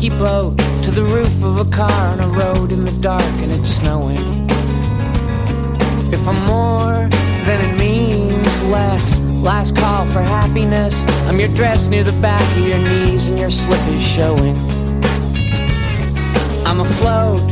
Leaky 0.00 0.16
boat 0.16 0.56
to 0.82 0.90
the 0.90 1.02
roof 1.02 1.44
of 1.44 1.60
a 1.60 1.70
car 1.70 1.90
on 1.90 2.20
a 2.20 2.28
road 2.28 2.72
in 2.72 2.86
the 2.86 3.02
dark 3.02 3.22
and 3.42 3.52
it's 3.52 3.68
snowing. 3.68 4.16
If 6.10 6.26
I'm 6.26 6.42
more, 6.46 7.06
then 7.44 7.60
it 7.66 7.78
means 7.78 8.62
less. 8.64 9.20
Last 9.42 9.76
call 9.76 10.06
for 10.06 10.22
happiness. 10.22 11.04
I'm 11.28 11.38
your 11.38 11.50
dress 11.54 11.88
near 11.88 12.02
the 12.02 12.18
back 12.22 12.42
of 12.56 12.66
your 12.66 12.78
knees 12.78 13.28
and 13.28 13.38
your 13.38 13.50
slip 13.50 13.80
is 13.88 14.02
showing. 14.02 14.56
I'm 16.64 16.80
afloat 16.80 17.42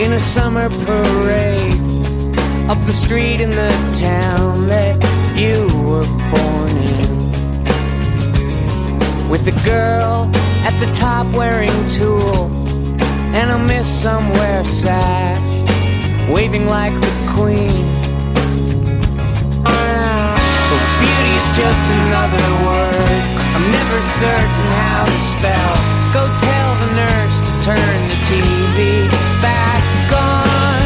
in 0.00 0.12
a 0.12 0.20
summer 0.20 0.70
parade 0.70 1.80
up 2.68 2.78
the 2.86 2.92
street 2.92 3.40
in 3.40 3.50
the 3.50 3.70
town 3.96 4.66
that 4.66 4.96
you 5.38 5.66
were 5.86 6.06
born 6.32 6.76
in 6.78 6.91
with 9.32 9.46
the 9.46 9.64
girl 9.64 10.30
at 10.68 10.76
the 10.78 10.92
top 10.92 11.26
wearing 11.32 11.72
tulle 11.88 12.52
and 13.32 13.50
a 13.50 13.58
miss 13.58 13.88
somewhere 13.88 14.62
sad, 14.62 15.40
waving 16.28 16.66
like 16.66 16.92
the 17.00 17.12
queen. 17.32 17.80
But 19.64 20.84
beauty's 21.00 21.48
just 21.56 21.86
another 21.96 22.44
word. 22.60 23.22
I'm 23.56 23.66
never 23.72 23.98
certain 24.20 24.66
how 24.84 25.08
to 25.08 25.18
spell. 25.24 25.74
Go 26.12 26.28
tell 26.36 26.70
the 26.84 26.90
nurse 26.92 27.36
to 27.40 27.52
turn 27.72 27.96
the 28.12 28.18
TV 28.28 29.08
back 29.40 29.80
on 30.12 30.84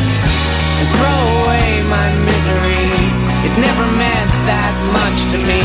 and 0.79 0.87
throw 0.95 1.19
away 1.43 1.83
my 1.91 2.15
misery. 2.31 2.95
It 3.43 3.55
never 3.59 3.87
meant 3.99 4.31
that 4.47 4.75
much 4.95 5.19
to 5.35 5.39
me. 5.51 5.63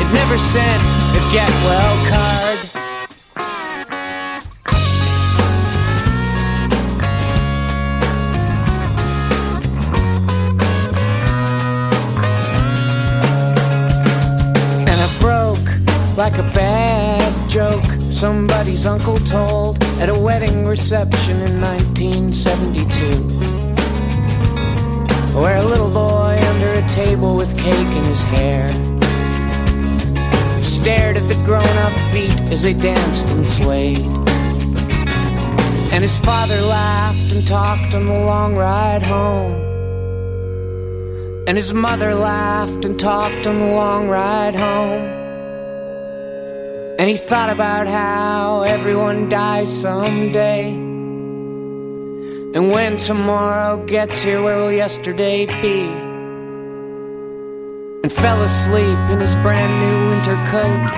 It 0.00 0.08
never 0.16 0.38
said 0.38 1.01
a 1.14 1.32
get 1.32 1.50
well 1.64 1.96
card. 2.10 2.58
And 14.88 14.98
I 15.00 15.08
broke 15.20 15.68
like 16.16 16.38
a 16.38 16.48
bad 16.54 17.50
joke. 17.50 17.84
Somebody's 18.10 18.86
uncle 18.86 19.18
told 19.18 19.82
at 20.00 20.08
a 20.08 20.18
wedding 20.18 20.64
reception 20.66 21.36
in 21.40 21.60
1972 21.60 23.52
where 25.34 25.56
a 25.56 25.64
little 25.64 25.90
boy 25.90 26.38
under 26.42 26.68
a 26.68 26.88
table 26.88 27.36
with 27.36 27.56
cake 27.58 27.74
in 27.74 28.04
his 28.04 28.22
hair 28.22 28.91
stared 30.72 31.18
at 31.18 31.28
the 31.28 31.34
grown 31.44 31.76
up 31.84 31.92
feet 32.12 32.32
as 32.50 32.62
they 32.62 32.72
danced 32.72 33.26
and 33.26 33.46
swayed. 33.46 33.98
And 35.92 36.02
his 36.02 36.16
father 36.18 36.58
laughed 36.62 37.32
and 37.32 37.46
talked 37.46 37.94
on 37.94 38.06
the 38.06 38.24
long 38.24 38.56
ride 38.56 39.02
home. 39.02 39.52
And 41.46 41.58
his 41.58 41.74
mother 41.74 42.14
laughed 42.14 42.86
and 42.86 42.98
talked 42.98 43.46
on 43.46 43.58
the 43.58 43.66
long 43.66 44.08
ride 44.08 44.54
home. 44.54 45.02
And 46.98 47.10
he 47.10 47.16
thought 47.18 47.50
about 47.50 47.86
how 47.86 48.62
everyone 48.62 49.28
dies 49.28 49.70
someday. 49.70 50.70
And 52.54 52.70
when 52.70 52.96
tomorrow 52.96 53.84
gets 53.84 54.22
here, 54.22 54.42
where 54.42 54.56
will 54.56 54.72
yesterday 54.72 55.44
be? 55.60 56.01
And 58.02 58.12
fell 58.12 58.42
asleep 58.42 58.98
in 59.14 59.20
his 59.20 59.36
brand 59.46 59.70
new 59.78 60.10
winter 60.10 60.34
coat. 60.50 60.90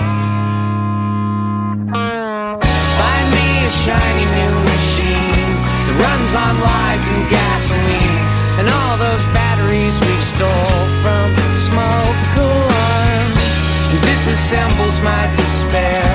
Find 1.92 3.26
me 3.28 3.48
a 3.60 3.72
shiny 3.84 4.24
new 4.24 4.54
machine 4.72 5.52
that 5.84 5.96
runs 6.00 6.32
on 6.32 6.54
lies 6.64 7.04
and 7.04 7.28
gasoline. 7.28 8.24
And 8.56 8.72
all 8.72 8.96
those 8.96 9.20
batteries 9.36 10.00
we 10.00 10.16
stole 10.16 10.84
from 11.04 11.28
smoke 11.52 12.24
alarms. 12.40 13.44
And 13.92 14.00
disassembles 14.08 14.96
my 15.04 15.28
despair. 15.36 16.08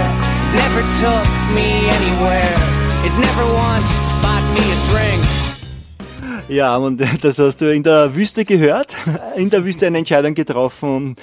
Never 0.57 0.81
took 0.97 1.29
me 1.53 1.85
anywhere. 1.85 2.57
It 3.05 3.13
never 3.21 3.45
once 3.45 3.93
bought 4.25 4.41
me 4.57 4.65
a 4.65 4.77
drink. 4.89 5.38
Ja, 6.49 6.77
und 6.77 6.99
das 7.21 7.37
hast 7.37 7.61
du 7.61 7.71
in 7.71 7.83
der 7.83 8.15
Wüste 8.15 8.43
gehört, 8.43 8.95
in 9.35 9.51
der 9.51 9.63
Wüste 9.65 9.85
eine 9.85 9.99
Entscheidung 9.99 10.33
getroffen. 10.33 11.15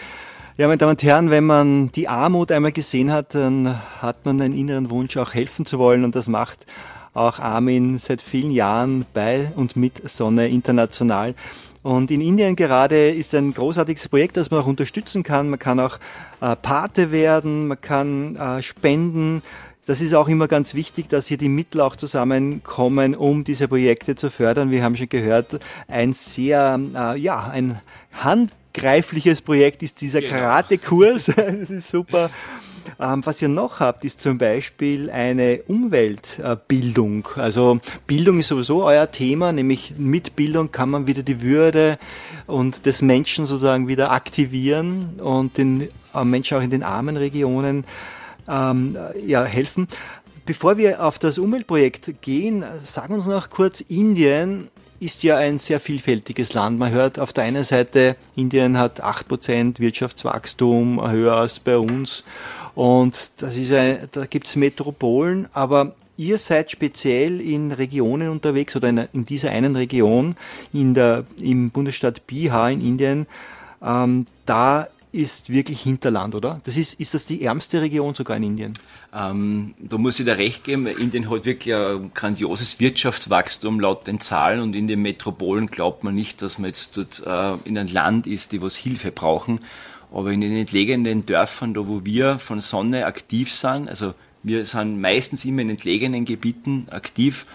Ja, 0.57 0.69
meine 0.69 0.79
Damen 0.79 0.93
und 0.93 1.03
Herren, 1.03 1.31
wenn 1.31 1.45
man 1.45 1.91
die 1.91 2.07
Armut 2.07 2.53
einmal 2.53 2.71
gesehen 2.71 3.11
hat, 3.11 3.35
dann 3.35 3.77
hat 4.01 4.25
man 4.25 4.41
einen 4.41 4.57
inneren 4.57 4.89
Wunsch, 4.89 5.17
auch 5.17 5.35
helfen 5.35 5.67
zu 5.67 5.81
wollen. 5.81 6.05
Und 6.05 6.15
das 6.15 6.29
macht 6.29 6.65
auch 7.13 7.41
Armin 7.41 7.99
seit 7.99 8.23
vielen 8.23 8.53
Jahren 8.53 9.05
bei 9.15 9.51
und 9.57 9.75
mit 9.75 10.09
Sonne 10.09 10.49
international. 10.49 11.35
Und 11.83 12.11
in 12.11 12.21
Indien 12.21 12.57
gerade 12.57 13.11
ist 13.11 13.35
ein 13.35 13.53
großartiges 13.53 14.09
Projekt, 14.09 14.37
das 14.37 14.51
man 14.51 14.61
auch 14.61 14.67
unterstützen 14.67 15.23
kann. 15.23 15.49
Man 15.51 15.59
kann 15.59 15.81
auch 15.81 15.99
äh, 16.41 16.55
Pate 16.57 17.11
werden, 17.11 17.69
man 17.69 17.81
kann 17.81 18.37
äh, 18.37 18.63
spenden. 18.63 19.43
Das 19.87 20.01
ist 20.01 20.15
auch 20.15 20.29
immer 20.29 20.49
ganz 20.49 20.75
wichtig, 20.75 21.09
dass 21.09 21.29
hier 21.29 21.39
die 21.39 21.49
Mittel 21.49 21.81
auch 21.81 21.95
zusammenkommen, 21.95 23.15
um 23.15 23.45
diese 23.45 23.69
Projekte 23.69 24.17
zu 24.17 24.31
fördern. 24.31 24.73
Wir 24.73 24.83
haben 24.83 24.97
schon 24.97 25.09
gehört, 25.09 25.61
ein 25.87 26.13
sehr, 26.13 26.81
äh, 26.95 27.17
ja, 27.19 27.49
ein 27.49 27.81
handgreifliches 28.13 29.43
Projekt 29.43 29.85
ist 29.85 30.01
dieser 30.01 30.21
genau. 30.21 30.33
Karate-Kurs. 30.33 31.27
das 31.37 31.71
ist 31.71 31.89
super. 31.89 32.31
Ähm, 32.99 33.25
was 33.25 33.41
ihr 33.41 33.49
noch 33.49 33.79
habt, 33.79 34.05
ist 34.05 34.21
zum 34.21 34.39
Beispiel 34.39 35.09
eine 35.09 35.61
Umweltbildung. 35.69 37.29
also 37.37 37.79
Bildung 38.09 38.41
ist 38.41 38.49
sowieso 38.49 38.85
euer 38.85 39.11
Thema, 39.11 39.53
nämlich 39.53 39.95
mit 39.99 40.35
Bildung 40.35 40.73
kann 40.73 40.91
man 40.91 41.07
wieder 41.07 41.23
die 41.23 41.43
Würde 41.43 41.99
und 42.47 42.87
des 42.87 43.03
Menschen 43.03 43.47
sozusagen 43.47 43.87
wieder 43.87 44.11
aktivieren 44.11 45.21
und 45.21 45.59
den 45.59 45.89
äh, 46.15 46.25
Menschen 46.25 46.59
auch 46.59 46.63
in 46.63 46.71
den 46.71 46.83
armen 46.83 47.17
Regionen 47.17 47.85
ähm, 48.49 48.97
ja, 49.27 49.45
helfen. 49.45 49.89
Bevor 50.45 50.77
wir 50.77 51.05
auf 51.05 51.19
das 51.19 51.39
Umweltprojekt 51.39 52.23
gehen, 52.23 52.65
sagen 52.85 53.15
uns 53.15 53.27
noch 53.27 53.51
kurz, 53.51 53.81
Indien 53.81 54.69
ist 55.01 55.23
ja 55.23 55.37
ein 55.37 55.59
sehr 55.59 55.81
vielfältiges 55.81 56.55
Land. 56.55 56.79
Man 56.79 56.93
hört 56.93 57.19
auf 57.19 57.33
der 57.33 57.45
einen 57.45 57.65
Seite, 57.65 58.17
Indien 58.35 58.79
hat 58.79 59.03
8% 59.03 59.79
Wirtschaftswachstum, 59.79 61.11
höher 61.11 61.35
als 61.35 61.59
bei 61.59 61.77
uns. 61.77 62.25
Und 62.75 63.33
das 63.39 63.57
ist 63.57 63.73
ein, 63.73 64.09
da 64.13 64.27
gibt's 64.27 64.57
Metropolen, 64.57 65.49
aber 65.53 65.95
ihr 66.17 66.39
seid 66.39 66.71
speziell 66.71 67.41
in 67.41 67.73
Regionen 67.73 68.29
unterwegs 68.29 68.77
oder 68.77 68.89
in, 68.89 69.09
in 69.13 69.27
dieser 69.27 69.51
einen 69.51 69.77
Region 69.77 70.37
in 70.73 70.95
der, 70.95 71.25
im 71.41 71.71
Bundesstaat 71.71 72.27
Bihar 72.27 72.71
in 72.71 72.81
Indien. 72.81 73.27
Ähm, 73.83 74.27
da 74.45 74.89
ist 75.17 75.51
wirklich 75.51 75.81
Hinterland, 75.81 76.35
oder? 76.35 76.61
Das 76.65 76.77
ist, 76.77 76.95
ist 77.01 77.15
das 77.15 77.27
die 77.27 77.43
ärmste 77.43 77.81
Region 77.81 78.15
sogar 78.15 78.37
in 78.37 78.43
Indien? 78.43 78.75
Ähm, 79.15 79.75
da 79.79 79.99
muss 79.99 80.21
ich 80.21 80.27
da 80.27 80.35
recht 80.35 80.65
geben. 80.65 80.87
Indien 80.87 81.31
hat 81.31 81.45
wirklich 81.45 81.75
ein 81.75 82.13
grandioses 82.15 82.79
Wirtschaftswachstum 82.79 83.81
laut 83.81 84.07
den 84.07 84.21
Zahlen 84.21 84.61
und 84.61 84.77
in 84.77 84.87
den 84.87 85.03
Metropolen 85.03 85.69
glaubt 85.69 86.05
man 86.05 86.15
nicht, 86.15 86.43
dass 86.43 86.59
man 86.59 86.69
jetzt 86.69 86.97
dort 86.97 87.23
äh, 87.27 87.69
in 87.69 87.79
einem 87.79 87.93
Land 87.93 88.27
ist, 88.27 88.53
die 88.53 88.63
was 88.63 88.77
Hilfe 88.77 89.11
brauchen. 89.11 89.61
Aber 90.13 90.31
in 90.31 90.41
den 90.41 90.57
entlegenen 90.57 91.27
Dörfern, 91.27 91.75
da 91.75 91.89
wo 91.89 92.05
wir 92.05 92.39
von 92.39 92.61
Sonne 92.61 93.07
aktiv 93.07 93.53
sind, 93.53 93.89
also 93.89 94.15
wir 94.43 94.65
sind 94.65 95.01
meistens 95.01 95.45
immer 95.45 95.63
in 95.63 95.71
entlegenen 95.71 96.25
Gebieten 96.25 96.87
aktiv, 96.91 97.47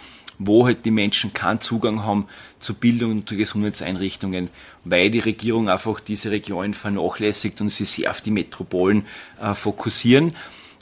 wo 0.46 0.66
halt 0.66 0.86
die 0.86 0.92
Menschen 0.92 1.34
keinen 1.34 1.62
Zugang 1.62 2.04
haben 2.04 2.28
zu 2.60 2.74
Bildung 2.74 3.12
und 3.12 3.30
zu 3.30 3.36
Gesundheitseinrichtungen, 3.36 4.50
weil 4.84 5.12
die 5.12 5.20
Regierung 5.20 5.70
einfach 5.70 6.00
diese 6.00 6.32
Regionen 6.32 6.74
vernachlässigt 6.74 7.62
und 7.62 7.70
sie 7.70 7.86
sehr 7.86 8.10
auf 8.10 8.22
die 8.22 8.32
Metropolen 8.32 9.06
äh, 9.42 9.54
fokussieren. 9.54 10.34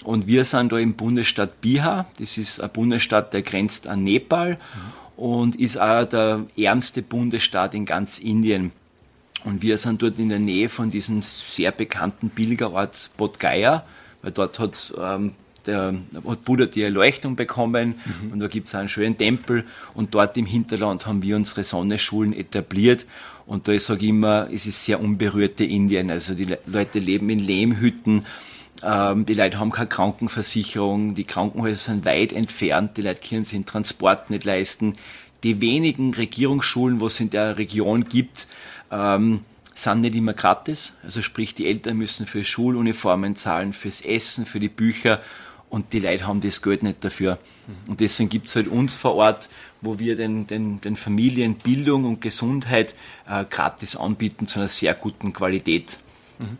Und 0.04 0.28
wir 0.28 0.45
sind 0.45 0.72
da 0.72 0.78
im 0.78 0.93
Bundesstaat 0.93 1.60
Bihar. 1.62 2.08
Das 2.19 2.38
ist 2.38 2.62
ein 2.62 2.69
Bundesstaat, 2.69 3.34
der 3.34 3.41
grenzt 3.41 3.88
an 3.88 4.04
Nepal 4.04 4.52
mhm. 4.52 5.24
und 5.24 5.56
ist 5.58 5.80
auch 5.80 6.06
der 6.06 6.45
ärmste 6.58 7.02
Bundesstaat 7.02 7.74
in 7.74 7.86
ganz 7.86 8.19
Indien. 8.19 8.72
Und 9.43 9.62
wir 9.62 9.78
sind 9.78 10.02
dort 10.02 10.19
in 10.19 10.30
der 10.30 10.39
Nähe 10.39 10.69
von 10.69 10.89
diesem 10.89 11.22
sehr 11.22 11.72
bekannten 11.72 12.30
Pilgerort 12.30 13.12
Bodh 13.17 13.39
Gaya, 13.39 13.86
weil 14.22 14.32
dort 14.32 14.60
hat 14.60 14.93
ähm, 15.00 15.34
der 15.65 15.93
hat 16.28 16.45
Buddha 16.45 16.65
die 16.65 16.84
Erleuchtung 16.84 17.36
bekommen 17.36 17.95
mhm. 18.24 18.32
und 18.32 18.39
da 18.39 18.48
gibt 18.48 18.67
es 18.67 18.76
einen 18.76 18.89
schönen 18.89 19.17
Tempel 19.17 19.65
und 19.93 20.13
dort 20.15 20.38
im 20.38 20.45
Hinterland 20.45 21.06
haben 21.06 21.24
wir 21.24 21.36
unsere 21.36 21.63
Sonneschulen 21.63 22.34
etabliert 22.34 23.06
und 23.45 23.67
da 23.67 23.80
sage 23.80 24.04
ich 24.04 24.10
immer, 24.10 24.48
es 24.52 24.65
ist 24.65 24.86
sehr 24.86 25.00
unberührte 25.02 25.63
Indien, 25.63 26.12
also 26.12 26.34
die 26.34 26.56
Leute 26.65 27.00
leben 27.00 27.30
in 27.30 27.39
Lehmhütten, 27.39 28.26
ähm, 28.84 29.26
die 29.26 29.34
Leute 29.34 29.60
haben 29.60 29.72
keine 29.72 29.88
Krankenversicherung, 29.88 31.15
die 31.15 31.24
Krankenhäuser 31.24 31.93
sind 31.93 32.06
weit 32.06 32.32
entfernt, 32.32 32.98
die 32.98 33.02
Leute 33.02 33.28
können 33.28 33.45
sich 33.45 33.58
den 33.58 33.65
Transport 33.65 34.30
nicht 34.30 34.45
leisten. 34.45 34.95
Die 35.43 35.62
wenigen 35.62 36.13
Regierungsschulen, 36.13 37.00
was 37.02 37.13
es 37.13 37.19
in 37.22 37.30
der 37.30 37.58
Region 37.58 38.06
gibt, 38.06 38.48
ähm, 38.91 39.41
sind 39.74 40.02
nicht 40.02 40.15
immer 40.15 40.34
gratis. 40.34 40.93
Also 41.04 41.22
sprich, 41.22 41.56
die 41.56 41.67
Eltern 41.67 41.98
müssen 41.98 42.26
für 42.26 42.43
Schuluniformen 42.43 43.36
zahlen, 43.36 43.74
fürs 43.74 44.02
Essen, 44.02 44.45
für 44.45 44.60
die 44.60 44.69
Bücher 44.69 45.22
und 45.70 45.94
die 45.94 46.00
Leute 46.00 46.28
haben 46.28 46.42
das 46.42 46.62
Geld 46.62 46.84
nicht 46.84 47.04
dafür. 47.04 47.38
Und 47.88 48.00
deswegen 48.00 48.30
gibt 48.30 48.48
es 48.48 48.56
halt 48.56 48.68
uns 48.68 48.96
vor 48.96 49.16
Ort, 49.16 49.50
wo 49.82 50.00
wir 50.00 50.16
den, 50.16 50.48
den, 50.48 50.82
den 50.82 50.96
Familien 50.96 51.56
Bildung 51.56 52.06
und 52.06 52.22
Gesundheit 52.22 52.96
äh, 53.30 53.46
gratis 53.46 53.96
anbieten 53.96 54.48
zu 54.48 54.60
einer 54.60 54.68
sehr 54.68 54.94
guten 54.96 55.34
Qualität. 55.34 56.00
Mhm. 56.40 56.58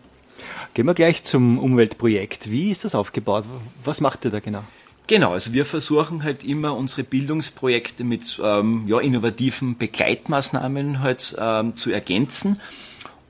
Gehen 0.74 0.86
wir 0.86 0.94
gleich 0.94 1.24
zum 1.24 1.58
Umweltprojekt. 1.58 2.52
Wie 2.52 2.70
ist 2.70 2.86
das 2.86 2.96
aufgebaut? 2.96 3.44
Was 3.84 4.02
macht 4.02 4.26
ihr 4.26 4.32
da 4.32 4.40
genau? 4.40 4.64
Genau, 5.08 5.32
also 5.32 5.54
wir 5.54 5.66
versuchen 5.66 6.24
halt 6.24 6.44
immer 6.44 6.76
unsere 6.76 7.04
Bildungsprojekte 7.04 8.04
mit 8.04 8.40
ähm, 8.44 8.84
ja, 8.88 9.00
innovativen 9.00 9.76
Begleitmaßnahmen 9.76 11.00
halt 11.00 11.36
ähm, 11.40 11.76
zu 11.76 11.90
ergänzen. 11.90 12.62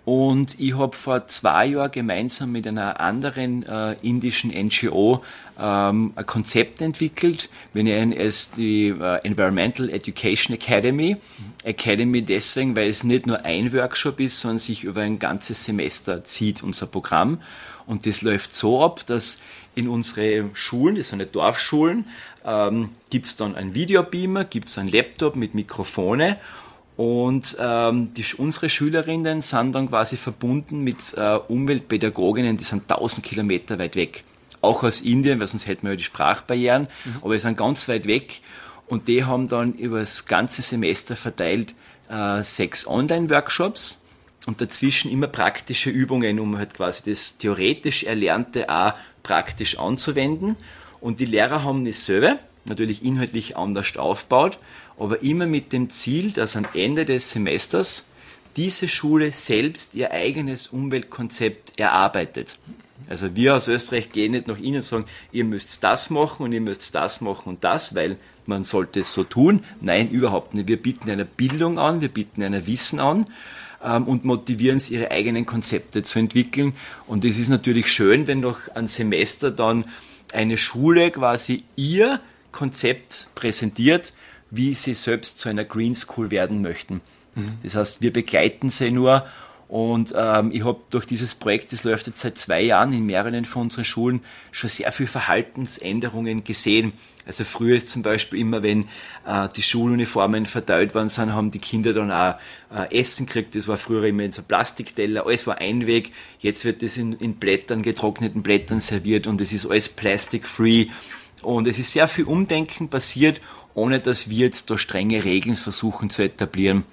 Und 0.10 0.60
ich 0.60 0.76
habe 0.76 0.96
vor 0.98 1.28
zwei 1.28 1.68
Jahren 1.68 1.92
gemeinsam 1.92 2.52
mit 2.52 2.66
einer 2.66 3.00
anderen 3.00 3.62
äh, 3.62 3.96
indischen 4.02 4.50
NGO 4.50 5.24
ähm, 5.60 6.14
ein 6.16 6.26
Konzept 6.26 6.82
entwickelt. 6.82 7.52
Wir 7.74 7.84
nennen 7.84 8.12
es 8.12 8.50
die 8.50 8.88
äh, 8.88 9.24
Environmental 9.24 9.88
Education 9.88 10.56
Academy. 10.56 11.18
Academy 11.64 12.24
deswegen, 12.24 12.76
weil 12.76 12.90
es 12.90 13.04
nicht 13.04 13.28
nur 13.28 13.46
ein 13.46 13.72
Workshop 13.72 14.20
ist, 14.20 14.40
sondern 14.40 14.58
sich 14.58 14.84
über 14.84 15.02
ein 15.02 15.20
ganzes 15.20 15.64
Semester 15.64 16.24
zieht, 16.24 16.64
unser 16.64 16.88
Programm. 16.88 17.38
Und 17.86 18.08
das 18.08 18.24
läuft 18.24 18.56
so 18.56 18.84
ab, 18.84 19.06
dass 19.06 19.38
in 19.76 19.88
unsere 19.88 20.50
Schulen, 20.54 20.96
das 20.96 21.10
sind 21.10 21.36
Dorfschulen, 21.36 22.06
ähm, 22.44 22.90
gibt 23.12 23.28
es 23.28 23.36
dann 23.36 23.54
einen 23.54 23.76
Videobeamer, 23.76 24.46
gibt 24.46 24.70
es 24.70 24.80
einen 24.80 24.90
Laptop 24.90 25.36
mit 25.36 25.54
Mikrofone 25.54 26.38
Und 27.00 27.56
ähm, 27.62 28.14
die, 28.14 28.26
unsere 28.40 28.68
Schülerinnen 28.68 29.40
sind 29.40 29.74
dann 29.74 29.88
quasi 29.88 30.18
verbunden 30.18 30.84
mit 30.84 30.98
äh, 31.16 31.38
Umweltpädagoginnen, 31.48 32.58
die 32.58 32.66
sind 32.66 32.92
1000 32.92 33.26
Kilometer 33.26 33.80
weit 33.80 33.96
weg. 33.96 34.26
Auch 34.60 34.84
aus 34.84 35.00
Indien, 35.00 35.40
weil 35.40 35.48
sonst 35.48 35.66
hätten 35.66 35.84
wir 35.84 35.92
ja 35.92 35.96
die 35.96 36.04
Sprachbarrieren, 36.04 36.90
mhm. 37.06 37.16
aber 37.22 37.32
wir 37.32 37.40
sind 37.40 37.58
ganz 37.58 37.88
weit 37.88 38.06
weg. 38.06 38.42
Und 38.88 39.08
die 39.08 39.24
haben 39.24 39.48
dann 39.48 39.76
über 39.76 40.02
das 40.02 40.26
ganze 40.26 40.62
Semester 40.62 41.16
verteilt 41.16 41.74
äh, 42.10 42.44
sechs 42.44 42.86
Online-Workshops 42.86 44.04
und 44.46 44.60
dazwischen 44.60 45.10
immer 45.10 45.28
praktische 45.28 45.92
Übungen, 45.92 46.38
um 46.38 46.58
halt 46.58 46.74
quasi 46.74 47.12
das 47.12 47.38
theoretisch 47.38 48.04
Erlernte 48.04 48.70
auch 48.70 48.92
praktisch 49.24 49.80
anzuwenden. 49.80 50.58
Und 51.00 51.22
die 51.22 51.26
Lehrer 51.26 51.64
haben 51.64 51.86
dasselbe, 51.86 52.40
natürlich 52.66 53.06
inhaltlich 53.06 53.56
anders 53.56 53.96
aufgebaut, 53.96 54.58
aber 55.00 55.22
immer 55.24 55.48
mit 55.48 55.74
dem 55.74 55.90
Ziel, 55.90 56.32
dass 56.32 56.56
am 56.56 56.66
Ende 56.74 57.06
des 57.06 57.32
Semesters 57.32 58.06
diese 58.56 58.88
Schule 58.88 59.32
selbst 59.32 59.96
ihr 59.96 60.12
eigenes 60.12 60.68
Umweltkonzept 60.68 61.80
erarbeitet. 61.80 62.58
Also 63.10 63.36
wir 63.36 63.56
aus 63.56 63.68
Österreich 63.68 64.12
gehen 64.12 64.34
nicht 64.34 64.48
nach 64.48 64.60
Ihnen 64.60 64.78
und 64.78 64.84
sagen, 64.84 65.06
ihr 65.32 65.46
müsst 65.46 65.84
das 65.84 66.10
machen 66.10 66.44
und 66.44 66.52
ihr 66.52 66.62
müsst 66.62 66.94
das 66.94 67.22
machen 67.22 67.50
und 67.50 67.64
das, 67.64 67.96
weil 67.96 68.18
man 68.46 68.64
sollte 68.64 69.00
es 69.00 69.14
so 69.14 69.24
tun. 69.24 69.64
Nein, 69.82 70.10
überhaupt 70.10 70.54
nicht. 70.54 70.68
Wir 70.68 70.78
bieten 70.78 71.10
eine 71.10 71.26
Bildung 71.26 71.80
an, 71.80 72.02
wir 72.02 72.10
bieten 72.10 72.44
ein 72.44 72.68
Wissen 72.68 73.00
an 73.00 73.26
ähm, 73.84 74.04
und 74.04 74.26
motivieren 74.26 74.80
sie, 74.80 74.96
ihre 74.96 75.12
eigenen 75.12 75.46
Konzepte 75.46 76.04
zu 76.04 76.20
entwickeln. 76.20 76.74
Und 77.08 77.26
es 77.26 77.38
ist 77.38 77.50
natürlich 77.50 77.92
schön, 77.92 78.28
wenn 78.28 78.42
noch 78.42 78.68
ein 78.76 78.88
Semester 78.88 79.52
dann 79.52 79.86
eine 80.34 80.58
Schule 80.58 81.12
quasi 81.12 81.64
ihr 81.76 82.20
Konzept 82.52 83.28
präsentiert, 83.36 84.14
wie 84.52 84.74
sie 84.74 84.94
selbst 84.94 85.40
zu 85.40 85.50
einer 85.50 85.66
Green 85.66 85.96
School 85.96 86.32
werden 86.32 86.62
möchten. 86.62 87.02
Mhm. 87.36 87.58
Das 87.64 87.76
heißt, 87.76 88.02
wir 88.02 88.14
begleiten 88.14 88.70
sie 88.70 88.92
nur 88.92 89.26
und 89.70 90.16
ähm, 90.18 90.50
ich 90.52 90.66
habe 90.66 90.80
durch 90.90 91.06
dieses 91.06 91.36
Projekt, 91.36 91.74
das 91.74 91.84
läuft 91.84 92.08
jetzt 92.08 92.22
seit 92.22 92.40
zwei 92.40 92.60
Jahren 92.60 92.92
in 92.92 93.06
mehreren 93.06 93.46
von 93.46 93.64
unseren 93.64 93.86
Schulen, 93.86 94.22
schon 94.52 94.68
sehr 94.68 94.92
viele 94.92 95.06
Verhaltensänderungen 95.06 96.44
gesehen. 96.44 96.94
Also 97.28 97.44
früher 97.44 97.78
ist 97.78 97.88
zum 97.88 98.02
Beispiel 98.02 98.40
immer, 98.40 98.64
wenn 98.64 98.86
äh, 99.28 99.48
die 99.56 99.62
Schuluniformen 99.62 100.48
verteilt 100.48 100.96
worden 100.96 101.10
sind, 101.10 101.34
haben 101.34 101.52
die 101.52 101.60
Kinder 101.60 101.94
dann 101.94 102.10
auch 102.10 102.34
äh, 102.76 103.00
Essen 103.00 103.28
gekriegt. 103.28 103.54
Das 103.54 103.68
war 103.68 103.78
früher 103.78 104.06
immer 104.06 104.24
in 104.24 104.32
so 104.32 104.42
Plastikteller, 104.42 105.28
alles 105.28 105.46
war 105.46 105.60
Einweg. 105.60 106.14
Jetzt 106.40 106.66
wird 106.66 106.82
das 106.82 106.98
in, 106.98 107.14
in 107.14 107.36
Blättern, 107.36 107.84
getrockneten 107.84 108.42
Blättern 108.42 108.80
serviert 108.80 109.28
und 109.28 109.40
es 109.40 109.54
ist 109.54 109.68
alles 109.68 109.88
plastic-free. 109.88 110.88
Und 111.44 111.68
es 111.68 111.78
ist 111.78 111.94
sehr 111.94 112.08
viel 112.08 112.26
Umdenken 112.26 112.90
passiert, 112.90 113.40
ohne 113.74 114.00
dass 114.00 114.30
wir 114.30 114.38
jetzt 114.38 114.70
da 114.70 114.78
strenge 114.78 115.24
Regeln 115.24 115.56
versuchen 115.56 116.10
zu 116.10 116.24
etablieren. 116.24 116.84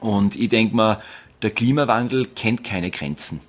Und 0.00 0.36
ich 0.36 0.48
denke 0.48 0.76
mal, 0.76 1.02
der 1.42 1.50
Klimawandel 1.50 2.26
kennt 2.26 2.64
keine 2.64 2.90
Grenzen. 2.90 3.40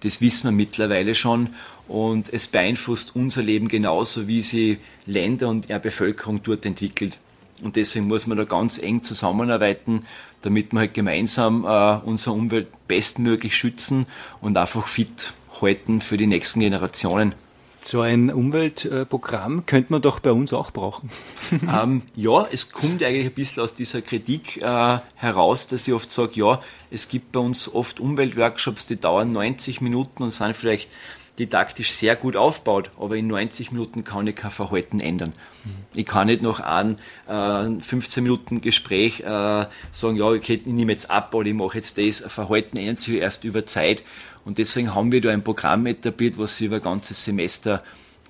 Das 0.00 0.20
wissen 0.20 0.44
wir 0.44 0.52
mittlerweile 0.52 1.14
schon 1.14 1.48
und 1.88 2.32
es 2.32 2.48
beeinflusst 2.48 3.14
unser 3.14 3.42
Leben 3.42 3.68
genauso, 3.68 4.28
wie 4.28 4.42
sie 4.42 4.78
Länder 5.06 5.48
und 5.48 5.68
ihre 5.68 5.80
Bevölkerung 5.80 6.42
dort 6.42 6.66
entwickelt. 6.66 7.18
Und 7.62 7.76
deswegen 7.76 8.06
muss 8.06 8.26
man 8.26 8.36
da 8.36 8.44
ganz 8.44 8.78
eng 8.78 9.02
zusammenarbeiten, 9.02 10.04
damit 10.42 10.72
wir 10.72 10.80
halt 10.80 10.94
gemeinsam 10.94 11.64
äh, 11.64 11.96
unsere 12.04 12.36
Umwelt 12.36 12.68
bestmöglich 12.86 13.56
schützen 13.56 14.06
und 14.40 14.56
einfach 14.56 14.86
fit 14.86 15.32
halten 15.60 16.00
für 16.00 16.16
die 16.16 16.26
nächsten 16.26 16.60
Generationen. 16.60 17.34
So 17.86 18.00
ein 18.00 18.32
Umweltprogramm 18.32 19.64
könnte 19.64 19.92
man 19.92 20.02
doch 20.02 20.18
bei 20.18 20.32
uns 20.32 20.52
auch 20.52 20.72
brauchen. 20.72 21.08
ähm, 21.72 22.02
ja, 22.16 22.44
es 22.50 22.72
kommt 22.72 23.00
eigentlich 23.00 23.26
ein 23.26 23.32
bisschen 23.32 23.62
aus 23.62 23.74
dieser 23.74 24.02
Kritik 24.02 24.60
äh, 24.60 24.98
heraus, 25.14 25.68
dass 25.68 25.86
ich 25.86 25.94
oft 25.94 26.10
sage, 26.10 26.32
ja, 26.34 26.60
es 26.90 27.08
gibt 27.08 27.30
bei 27.30 27.38
uns 27.38 27.72
oft 27.72 28.00
Umweltworkshops, 28.00 28.86
die 28.86 28.98
dauern 28.98 29.30
90 29.30 29.82
Minuten 29.82 30.24
und 30.24 30.32
sind 30.32 30.56
vielleicht 30.56 30.90
didaktisch 31.38 31.92
sehr 31.92 32.16
gut 32.16 32.34
aufbaut, 32.34 32.90
aber 32.98 33.16
in 33.16 33.28
90 33.28 33.70
Minuten 33.70 34.02
kann 34.02 34.26
ich 34.26 34.34
kein 34.34 34.50
Verhalten 34.50 34.98
ändern. 34.98 35.32
Mhm. 35.64 35.70
Ich 35.94 36.06
kann 36.06 36.26
nicht 36.26 36.42
noch 36.42 36.58
ein 36.58 36.98
äh, 37.28 37.80
15 37.80 38.20
Minuten 38.24 38.62
Gespräch 38.62 39.20
äh, 39.20 39.66
sagen, 39.92 40.16
ja, 40.16 40.32
ich, 40.32 40.48
ich 40.50 40.66
nehme 40.66 40.90
jetzt 40.90 41.08
ab 41.08 41.32
oder 41.34 41.48
ich 41.48 41.54
mache 41.54 41.76
jetzt 41.76 41.98
das. 41.98 42.20
Verhalten 42.26 42.78
ändert 42.78 42.98
sich 42.98 43.16
erst 43.18 43.44
über 43.44 43.64
Zeit 43.64 44.02
und 44.46 44.58
deswegen 44.58 44.94
haben 44.94 45.10
wir 45.10 45.20
da 45.20 45.30
ein 45.30 45.42
Programm 45.42 45.86
etabliert, 45.86 46.38
was 46.38 46.56
sich 46.56 46.68
über 46.68 46.76
ein 46.76 46.82
ganzes 46.82 47.24
Semester 47.24 47.82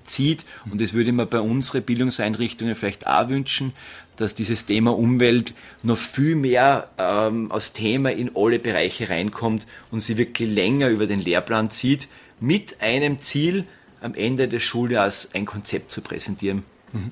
zieht. 0.03 0.45
Und 0.69 0.81
das 0.81 0.93
würde 0.93 1.09
ich 1.11 1.15
mir 1.15 1.27
bei 1.27 1.39
unseren 1.39 1.83
Bildungseinrichtungen 1.83 2.73
vielleicht 2.73 3.05
auch 3.05 3.29
wünschen, 3.29 3.73
dass 4.15 4.33
dieses 4.33 4.65
Thema 4.65 4.97
Umwelt 4.97 5.53
noch 5.83 5.97
viel 5.97 6.35
mehr 6.35 6.89
ähm, 6.97 7.51
als 7.51 7.73
Thema 7.73 8.11
in 8.11 8.31
alle 8.35 8.57
Bereiche 8.57 9.09
reinkommt 9.09 9.67
und 9.91 10.01
sie 10.01 10.17
wirklich 10.17 10.49
länger 10.49 10.89
über 10.89 11.05
den 11.05 11.21
Lehrplan 11.21 11.69
zieht, 11.69 12.07
mit 12.39 12.81
einem 12.81 13.21
Ziel, 13.21 13.65
am 14.01 14.15
Ende 14.15 14.47
des 14.47 14.63
Schuljahres 14.63 15.29
ein 15.35 15.45
Konzept 15.45 15.91
zu 15.91 16.01
präsentieren. 16.01 16.63
Mhm. 16.93 17.11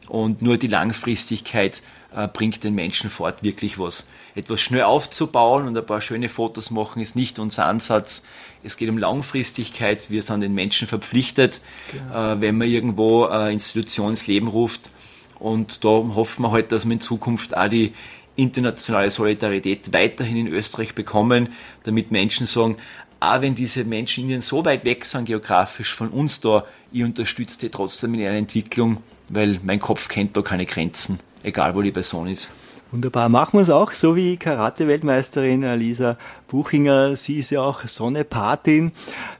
Und 0.09 0.41
nur 0.41 0.57
die 0.57 0.69
Langfristigkeit 0.69 1.83
äh, 2.17 2.29
bringt 2.29 2.65
den 2.65 2.75
Menschen 2.75 3.11
fort 3.11 3.43
wirklich 3.43 3.79
was. 3.79 4.07
Etwas 4.35 4.61
schnell 4.61 4.83
aufzubauen 4.83 5.67
und 5.67 5.77
ein 5.77 5.87
paar 5.87 6.01
schöne 6.01 6.29
Fotos 6.29 6.71
machen 6.71 7.03
ist 7.03 7.15
nicht 7.15 7.39
unser 7.39 7.67
Ansatz. 7.67 8.23
Es 8.65 8.77
geht 8.77 8.89
um 8.89 8.99
Langfristigkeit. 8.99 10.11
Wir 10.11 10.23
sind 10.23 10.41
den 10.41 10.55
Menschen 10.55 10.89
verpflichtet, 10.89 11.61
genau. 11.93 12.33
äh, 12.33 12.41
wenn 12.41 12.57
man 12.57 12.69
irgendwo 12.69 13.27
eine 13.27 13.53
Institution 13.53 14.11
ins 14.11 14.27
Leben 14.27 14.49
ruft. 14.49 14.91
Und 15.39 15.85
da 15.85 15.89
hoffen 15.89 16.43
wir 16.43 16.51
halt, 16.51 16.73
dass 16.73 16.87
wir 16.87 16.93
in 16.93 17.01
Zukunft 17.01 17.55
auch 17.55 17.69
die 17.69 17.93
internationale 18.35 19.11
Solidarität 19.11 19.93
weiterhin 19.93 20.39
in 20.39 20.47
Österreich 20.49 20.95
bekommen, 20.95 21.51
damit 21.83 22.11
Menschen 22.11 22.47
sagen, 22.47 22.77
auch 23.21 23.41
wenn 23.43 23.55
diese 23.55 23.85
Menschen 23.85 24.25
ihnen 24.25 24.41
so 24.41 24.65
weit 24.65 24.85
weg 24.85 25.05
sind 25.05 25.27
geografisch 25.27 25.95
von 25.95 26.09
uns 26.09 26.41
da, 26.41 26.65
ich 26.93 27.03
unterstütze 27.03 27.59
die 27.59 27.69
trotzdem 27.71 28.15
in 28.15 28.21
ihrer 28.21 28.35
Entwicklung, 28.35 29.03
weil 29.29 29.61
mein 29.63 29.81
Kopf 29.81 30.09
kennt 30.09 30.37
da 30.37 30.43
keine 30.43 30.67
Grenzen 30.67 31.19
egal 31.47 31.75
wo 31.75 31.83
die 31.83 31.93
Person 31.93 32.27
ist. 32.27 32.51
Wunderbar, 32.93 33.29
machen 33.29 33.55
wir 33.55 33.63
es 33.63 33.71
auch, 33.71 33.93
so 33.93 34.15
wie 34.15 34.37
Karate-Weltmeisterin 34.37 35.63
Lisa 35.79 36.17
Buchinger. 36.49 37.17
Sie 37.17 37.39
ist 37.39 37.51
ja 37.51 37.61
auch 37.61 37.87
Sonne-Patin. 37.87 38.93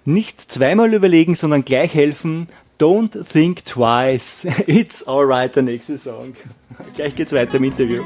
Nicht 0.05 0.41
zweimal 0.41 0.93
überlegen, 0.93 1.35
sondern 1.35 1.65
gleich 1.65 1.95
helfen. 1.95 2.49
Don't 2.81 3.25
think 3.25 3.65
twice. 3.65 4.47
It's 4.67 5.07
alright, 5.07 5.55
der 5.55 5.63
nächste 5.63 5.97
Song. 5.97 6.35
Gleich 6.97 7.15
geht's 7.15 7.33
weiter 7.33 7.55
im 7.55 7.65
Interview. 7.65 8.03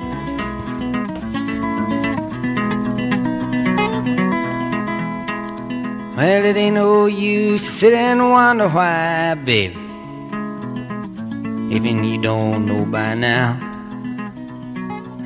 Well, 6.17 6.45
it 6.45 6.57
ain't 6.59 6.75
no 6.75 7.07
use 7.07 7.65
to 7.65 7.73
sit 7.73 7.95
and 7.95 8.21
wonder 8.21 8.69
why, 8.69 9.35
baby. 9.43 9.75
Even 11.75 12.05
you 12.05 12.21
don't 12.21 12.67
know 12.67 12.85
by 12.85 13.15
now. 13.15 13.69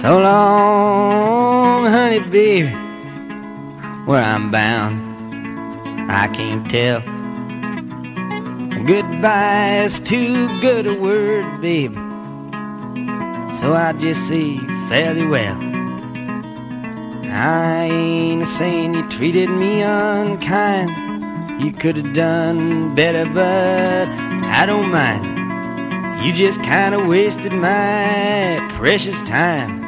So 0.00 0.20
long, 0.20 1.86
honey, 1.86 2.20
baby, 2.20 2.68
where 4.06 4.22
I'm 4.22 4.48
bound, 4.48 4.96
I 6.08 6.28
can't 6.28 6.70
tell. 6.70 7.00
Goodbye 8.84 9.80
is 9.82 9.98
too 9.98 10.46
good 10.60 10.86
a 10.86 10.94
word, 10.94 11.60
baby. 11.60 11.96
So 13.58 13.74
I 13.74 13.92
just 13.98 14.28
say 14.28 14.58
fairly 14.88 15.26
well. 15.26 15.58
I 17.26 17.88
ain't 17.90 18.46
saying 18.46 18.94
you 18.94 19.02
treated 19.08 19.50
me 19.50 19.82
unkind. 19.82 20.90
You 21.60 21.72
could 21.72 21.96
have 21.96 22.12
done 22.12 22.94
better, 22.94 23.24
but 23.24 24.06
I 24.46 24.64
don't 24.64 24.92
mind. 24.92 25.26
You 26.24 26.32
just 26.32 26.62
kinda 26.62 27.04
wasted 27.04 27.52
my 27.52 28.64
precious 28.78 29.20
time. 29.22 29.87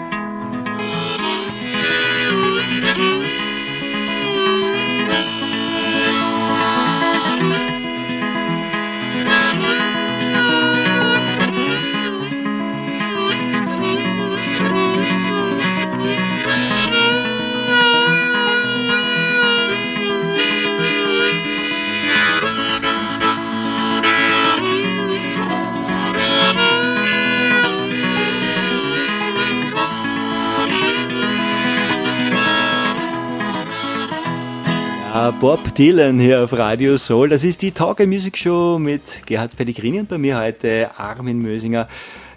Bob 35.39 35.73
Dylan 35.75 36.19
hier 36.19 36.43
auf 36.43 36.53
Radio 36.53 36.97
Soul. 36.97 37.29
Das 37.29 37.43
ist 37.43 37.61
die 37.61 37.71
Talk 37.71 37.99
Music 38.05 38.37
Show 38.37 38.77
mit 38.79 39.25
Gerhard 39.25 39.55
Pellegrini 39.55 39.99
und 39.99 40.09
bei 40.09 40.17
mir 40.17 40.37
heute 40.37 40.89
Armin 40.97 41.39
Mösinger. 41.39 41.87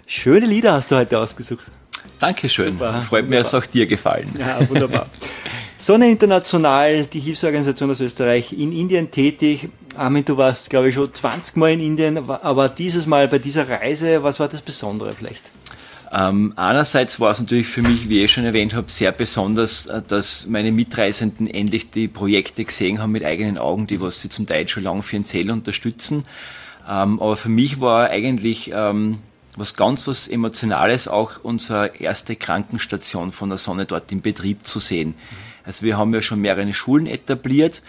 Schöne 0.07 0.45
Lieder 0.45 0.73
hast 0.73 0.91
du 0.91 0.95
heute 0.95 1.19
ausgesucht. 1.19 1.65
Dankeschön. 2.19 2.73
Super, 2.73 3.01
Freut 3.01 3.27
mich, 3.27 3.39
dass 3.39 3.53
auch 3.53 3.65
dir 3.65 3.87
gefallen. 3.87 4.29
Ja, 4.37 4.67
wunderbar. 4.69 5.07
Sonne 5.77 6.09
International, 6.09 7.05
die 7.05 7.19
Hilfsorganisation 7.19 7.91
aus 7.91 7.99
Österreich, 7.99 8.53
in 8.53 8.71
Indien 8.71 9.11
tätig. 9.11 9.69
Armin, 9.97 10.23
du 10.23 10.37
warst, 10.37 10.69
glaube 10.69 10.89
ich, 10.89 10.95
schon 10.95 11.13
20 11.13 11.57
Mal 11.57 11.71
in 11.71 11.81
Indien, 11.81 12.17
aber 12.29 12.69
dieses 12.69 13.07
Mal 13.07 13.27
bei 13.27 13.39
dieser 13.39 13.67
Reise, 13.67 14.23
was 14.23 14.39
war 14.39 14.47
das 14.47 14.61
Besondere 14.61 15.11
vielleicht? 15.11 15.43
Ähm, 16.15 16.53
einerseits 16.55 17.19
war 17.19 17.31
es 17.31 17.39
natürlich 17.39 17.67
für 17.67 17.81
mich, 17.81 18.07
wie 18.07 18.23
ich 18.23 18.31
schon 18.31 18.45
erwähnt 18.45 18.73
habe, 18.73 18.89
sehr 18.89 19.11
besonders, 19.11 19.87
äh, 19.87 20.01
dass 20.07 20.47
meine 20.47 20.71
Mitreisenden 20.71 21.47
endlich 21.47 21.91
die 21.91 22.07
Projekte 22.07 22.63
gesehen 22.63 23.01
haben 23.01 23.11
mit 23.11 23.25
eigenen 23.25 23.57
Augen, 23.57 23.85
die 23.85 23.99
was 23.99 24.21
sie 24.21 24.29
zum 24.29 24.45
Teil 24.45 24.67
schon 24.67 24.83
lange 24.83 25.03
finanziell 25.03 25.51
unterstützen. 25.51 26.23
Ähm, 26.89 27.21
aber 27.21 27.35
für 27.35 27.49
mich 27.49 27.81
war 27.81 28.09
eigentlich 28.09 28.71
ähm, 28.73 29.19
was 29.57 29.73
ganz 29.73 30.07
was 30.07 30.27
Emotionales 30.29 31.09
auch 31.09 31.43
unsere 31.43 31.97
erste 31.99 32.37
Krankenstation 32.37 33.33
von 33.33 33.49
der 33.49 33.57
Sonne 33.57 33.85
dort 33.85 34.09
im 34.11 34.21
Betrieb 34.21 34.65
zu 34.65 34.79
sehen. 34.79 35.15
Also 35.65 35.83
wir 35.83 35.97
haben 35.97 36.13
ja 36.13 36.21
schon 36.21 36.39
mehrere 36.39 36.73
Schulen 36.73 37.07
etabliert 37.07 37.81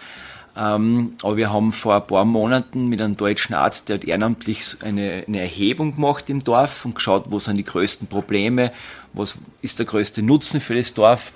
ähm, 0.57 1.13
aber 1.21 1.37
wir 1.37 1.51
haben 1.51 1.71
vor 1.71 1.95
ein 1.95 2.07
paar 2.07 2.25
Monaten 2.25 2.87
mit 2.87 2.99
einem 2.99 3.15
deutschen 3.15 3.53
Arzt, 3.53 3.89
der 3.89 3.95
hat 3.95 4.05
ehrenamtlich 4.05 4.77
eine, 4.83 5.23
eine 5.27 5.41
Erhebung 5.41 5.95
gemacht 5.95 6.29
im 6.29 6.43
Dorf 6.43 6.83
und 6.85 6.95
geschaut, 6.95 7.25
wo 7.29 7.39
sind 7.39 7.57
die 7.57 7.63
größten 7.63 8.07
Probleme, 8.07 8.71
was 9.13 9.37
ist 9.61 9.77
der 9.79 9.85
größte 9.85 10.23
Nutzen 10.23 10.59
für 10.59 10.75
das 10.75 10.93
Dorf. 10.93 11.31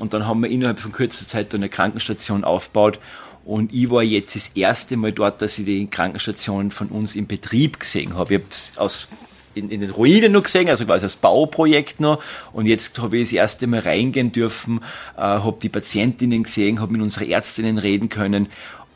Und 0.00 0.14
dann 0.14 0.26
haben 0.26 0.42
wir 0.42 0.48
innerhalb 0.48 0.80
von 0.80 0.92
kurzer 0.92 1.26
Zeit 1.26 1.54
eine 1.54 1.68
Krankenstation 1.68 2.44
aufgebaut. 2.44 2.98
Und 3.44 3.74
ich 3.74 3.90
war 3.90 4.02
jetzt 4.02 4.36
das 4.36 4.48
erste 4.54 4.96
Mal 4.96 5.12
dort, 5.12 5.42
dass 5.42 5.58
ich 5.58 5.66
die 5.66 5.86
Krankenstationen 5.86 6.70
von 6.70 6.88
uns 6.88 7.14
im 7.14 7.26
Betrieb 7.26 7.80
gesehen 7.80 8.16
habe. 8.16 8.34
Ich 8.34 8.40
habe 8.40 8.84
aus 8.84 9.08
in, 9.54 9.68
in 9.68 9.80
den 9.80 9.90
Ruinen 9.90 10.32
noch 10.32 10.42
gesehen, 10.42 10.68
also 10.68 10.84
quasi 10.84 11.06
das 11.06 11.16
Bauprojekt 11.16 12.00
noch. 12.00 12.22
Und 12.52 12.66
jetzt 12.66 12.98
habe 13.00 13.16
ich 13.16 13.24
das 13.24 13.32
erste 13.32 13.66
Mal 13.66 13.80
reingehen 13.80 14.32
dürfen, 14.32 14.80
äh, 15.16 15.20
habe 15.20 15.56
die 15.60 15.68
Patientinnen 15.68 16.42
gesehen, 16.42 16.80
habe 16.80 16.92
mit 16.92 17.02
unseren 17.02 17.28
Ärztinnen 17.28 17.78
reden 17.78 18.08
können. 18.08 18.48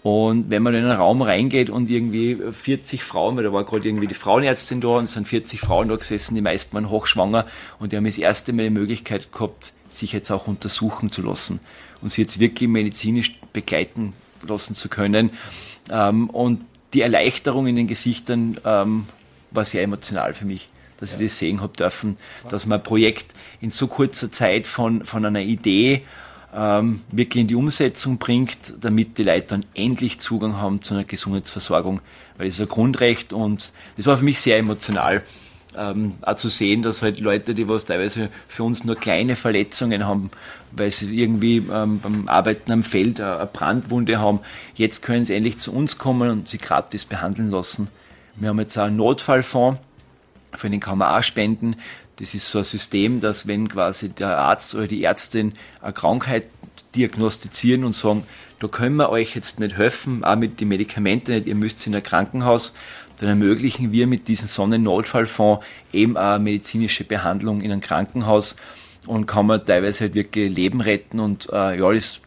Und 0.02 0.50
wenn 0.50 0.62
man 0.62 0.72
in 0.74 0.84
einen 0.84 0.96
Raum 0.96 1.20
reingeht 1.20 1.68
und 1.68 1.90
irgendwie 1.90 2.36
40 2.52 3.02
Frauen, 3.02 3.36
weil 3.36 3.42
da 3.42 3.52
war 3.52 3.64
gerade 3.64 3.88
irgendwie 3.88 4.06
die 4.06 4.14
Frauenärztin 4.14 4.80
da 4.80 4.88
und 4.98 5.04
es 5.04 5.12
sind 5.12 5.26
40 5.26 5.58
Frauen 5.58 5.88
da 5.88 5.96
gesessen, 5.96 6.36
die 6.36 6.42
meisten 6.42 6.74
waren 6.74 6.90
hochschwanger 6.90 7.44
und 7.80 7.90
die 7.90 7.96
haben 7.96 8.04
das 8.04 8.16
erste 8.16 8.52
Mal 8.52 8.62
die 8.62 8.70
Möglichkeit 8.70 9.32
gehabt, 9.32 9.72
sich 9.88 10.12
jetzt 10.12 10.30
auch 10.30 10.46
untersuchen 10.46 11.10
zu 11.10 11.22
lassen 11.22 11.58
und 12.02 12.10
sie 12.10 12.22
jetzt 12.22 12.38
wirklich 12.38 12.68
medizinisch 12.68 13.40
begleiten 13.52 14.12
lassen 14.46 14.76
zu 14.76 14.88
können. 14.88 15.30
Ähm, 15.90 16.30
und 16.30 16.64
die 16.94 17.00
Erleichterung 17.00 17.66
in 17.66 17.74
den 17.74 17.88
Gesichtern 17.88 18.58
ähm, 18.64 19.06
war 19.56 19.64
sehr 19.64 19.82
emotional 19.82 20.34
für 20.34 20.44
mich, 20.44 20.68
dass 20.98 21.12
ja. 21.12 21.20
ich 21.20 21.30
das 21.30 21.38
sehen 21.38 21.60
habe 21.60 21.72
dürfen, 21.76 22.16
dass 22.48 22.66
man 22.66 22.80
ein 22.80 22.84
Projekt 22.84 23.34
in 23.60 23.70
so 23.70 23.86
kurzer 23.86 24.30
Zeit 24.30 24.66
von, 24.66 25.04
von 25.04 25.24
einer 25.24 25.40
Idee 25.40 26.04
ähm, 26.54 27.02
wirklich 27.10 27.42
in 27.42 27.48
die 27.48 27.54
Umsetzung 27.54 28.18
bringt, 28.18 28.58
damit 28.80 29.18
die 29.18 29.24
Leute 29.24 29.48
dann 29.48 29.64
endlich 29.74 30.18
Zugang 30.20 30.56
haben 30.56 30.82
zu 30.82 30.94
einer 30.94 31.04
Gesundheitsversorgung, 31.04 32.00
weil 32.36 32.46
das 32.46 32.56
ist 32.56 32.62
ein 32.62 32.68
Grundrecht 32.68 33.32
und 33.32 33.72
das 33.96 34.06
war 34.06 34.16
für 34.16 34.24
mich 34.24 34.40
sehr 34.40 34.58
emotional. 34.58 35.22
Ähm, 35.76 36.14
auch 36.22 36.36
zu 36.36 36.48
sehen, 36.48 36.80
dass 36.80 37.02
halt 37.02 37.20
Leute, 37.20 37.54
die 37.54 37.68
was 37.68 37.84
teilweise 37.84 38.30
für 38.48 38.62
uns 38.62 38.84
nur 38.84 38.96
kleine 38.96 39.36
Verletzungen 39.36 40.06
haben, 40.06 40.30
weil 40.72 40.90
sie 40.90 41.14
irgendwie 41.14 41.58
ähm, 41.70 42.00
beim 42.00 42.28
Arbeiten 42.28 42.72
am 42.72 42.82
Feld 42.82 43.20
eine 43.20 43.44
Brandwunde 43.52 44.18
haben, 44.18 44.40
jetzt 44.74 45.02
können 45.02 45.26
sie 45.26 45.34
endlich 45.34 45.58
zu 45.58 45.74
uns 45.74 45.98
kommen 45.98 46.30
und 46.30 46.48
sie 46.48 46.56
gratis 46.56 47.04
behandeln 47.04 47.50
lassen. 47.50 47.88
Wir 48.36 48.50
haben 48.50 48.58
jetzt 48.58 48.76
einen 48.76 48.96
Notfallfonds, 48.96 49.80
für 50.54 50.68
den 50.68 50.80
kann 50.80 50.98
man 50.98 51.16
auch 51.16 51.22
spenden. 51.22 51.76
Das 52.16 52.34
ist 52.34 52.48
so 52.48 52.58
ein 52.58 52.64
System, 52.64 53.20
dass 53.20 53.46
wenn 53.46 53.68
quasi 53.68 54.10
der 54.10 54.38
Arzt 54.38 54.74
oder 54.74 54.86
die 54.86 55.04
Ärztin 55.04 55.54
eine 55.80 55.92
Krankheit 55.92 56.44
diagnostizieren 56.94 57.84
und 57.84 57.94
sagen, 57.94 58.26
da 58.58 58.68
können 58.68 58.96
wir 58.96 59.10
euch 59.10 59.34
jetzt 59.34 59.60
nicht 59.60 59.76
helfen, 59.76 60.24
auch 60.24 60.36
mit 60.36 60.60
den 60.60 60.68
Medikamenten 60.68 61.32
nicht, 61.34 61.46
ihr 61.46 61.54
müsst 61.54 61.86
in 61.86 61.94
ein 61.94 62.02
Krankenhaus, 62.02 62.74
dann 63.18 63.28
ermöglichen 63.28 63.92
wir 63.92 64.06
mit 64.06 64.28
diesem 64.28 64.48
Sonnennotfallfonds 64.48 65.64
eben 65.92 66.16
auch 66.16 66.38
medizinische 66.38 67.04
Behandlung 67.04 67.60
in 67.60 67.72
einem 67.72 67.80
Krankenhaus 67.80 68.56
und 69.06 69.26
kann 69.26 69.46
man 69.46 69.64
teilweise 69.64 70.04
halt 70.04 70.14
wirklich 70.14 70.54
Leben 70.54 70.80
retten 70.80 71.20
und 71.20 71.48
äh, 71.52 71.78
ja, 71.78 71.92
das 71.92 72.20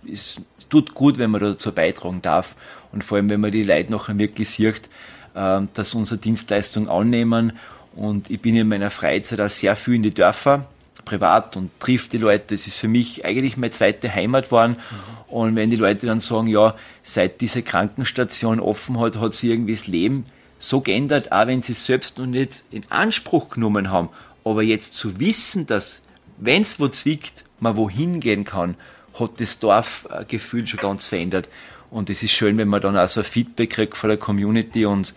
tut 0.69 0.93
gut, 0.93 1.17
wenn 1.17 1.32
man 1.32 1.41
dazu 1.41 1.72
beitragen 1.72 2.22
darf 2.22 2.56
und 2.91 3.04
vor 3.04 3.17
allem, 3.17 3.30
wenn 3.30 3.41
man 3.41 3.52
die 3.52 3.63
Leute 3.63 3.91
nachher 3.91 4.17
wirklich 4.17 4.50
sieht, 4.50 4.89
dass 5.34 5.94
unsere 5.94 6.20
Dienstleistung 6.20 6.89
annehmen 6.89 7.54
und 7.96 8.30
ich 8.30 8.42
bin 8.42 8.56
in 8.56 8.68
meiner 8.68 8.89
Freizeit 8.89 9.42
auch 9.42 9.50
sehr 9.50 9.76
viel 9.76 9.96
in 9.96 10.04
die 10.04 10.13
Dörfer, 10.13 10.65
privat 11.06 11.58
und 11.58 11.72
trifft 11.80 12.13
die 12.13 12.18
Leute. 12.18 12.46
Das 12.50 12.68
ist 12.68 12.78
für 12.78 12.88
mich 12.88 13.26
eigentlich 13.26 13.58
meine 13.58 13.72
zweite 13.72 14.13
Heimat 14.13 14.46
geworden. 14.46 14.78
Mhm. 14.78 15.34
Und 15.34 15.56
wenn 15.56 15.70
die 15.70 15.76
Leute 15.76 16.06
dann 16.06 16.20
sagen, 16.20 16.48
ja, 16.48 16.76
seit 17.04 17.42
diese 17.42 17.62
Krankenstation 17.62 18.60
offen 18.60 19.00
hat, 19.00 19.20
hat 19.20 19.34
sich 19.34 19.50
irgendwie 19.50 19.76
das 19.76 19.88
Leben 19.88 20.26
so 20.60 20.82
geändert, 20.82 21.32
auch 21.32 21.48
wenn 21.48 21.62
sie 21.62 21.72
es 21.72 21.86
selbst 21.86 22.18
noch 22.18 22.26
nicht 22.26 22.63
in 22.72 22.84
Anspruch 22.89 23.50
genommen 23.50 23.92
haben. 23.92 24.10
Aber 24.44 24.63
jetzt 24.63 24.96
zu 24.96 25.20
wissen, 25.20 25.65
dass, 25.68 26.02
wenn 26.38 26.62
es 26.62 26.80
wo 26.80 26.88
zwickt, 26.88 27.46
man 27.60 27.76
wohin 27.76 28.20
gehen 28.20 28.44
kann, 28.44 28.76
hat 29.20 29.39
das 29.39 29.60
Dorfgefühl 29.60 30.68
schon 30.68 30.80
ganz 30.80 31.08
verändert. 31.08 31.50
Und 31.91 32.10
es 32.10 32.23
ist 32.23 32.32
schön, 32.32 32.58
wenn 32.58 32.67
man 32.67 32.82
dann 32.82 32.97
auch 32.97 33.08
so 33.08 33.23
Feedback 33.23 33.71
kriegt 33.71 33.97
von 33.97 34.10
der 34.10 34.17
Community 34.17 34.86
und 34.86 35.15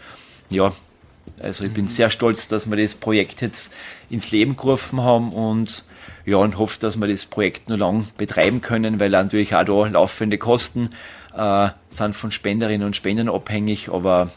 ja, 0.49 0.73
also 1.41 1.65
ich 1.65 1.73
bin 1.73 1.89
sehr 1.89 2.11
stolz, 2.11 2.49
dass 2.49 2.71
wir 2.71 2.77
das 2.77 2.95
Projekt 2.95 3.43
jetzt 3.43 3.75
ins 4.11 4.31
Leben 4.31 4.57
gerufen 4.57 5.03
haben 5.03 5.33
und 5.33 5.85
ja, 6.25 6.37
und 6.37 6.57
hoffe, 6.57 6.79
dass 6.79 7.01
wir 7.01 7.09
das 7.09 7.27
Projekt 7.27 7.69
noch 7.69 7.77
lang 7.77 8.07
betreiben 8.17 8.61
können, 8.61 9.01
weil 9.01 9.11
natürlich 9.11 9.55
auch 9.55 9.65
da 9.65 9.87
laufende 9.87 10.39
Kosten 10.39 10.91
äh, 11.37 11.69
sind 11.89 12.15
von 12.15 12.31
Spenderinnen 12.31 12.87
und 12.87 12.97
Spendern 12.97 13.29
abhängig, 13.29 13.89
aber 13.89 14.31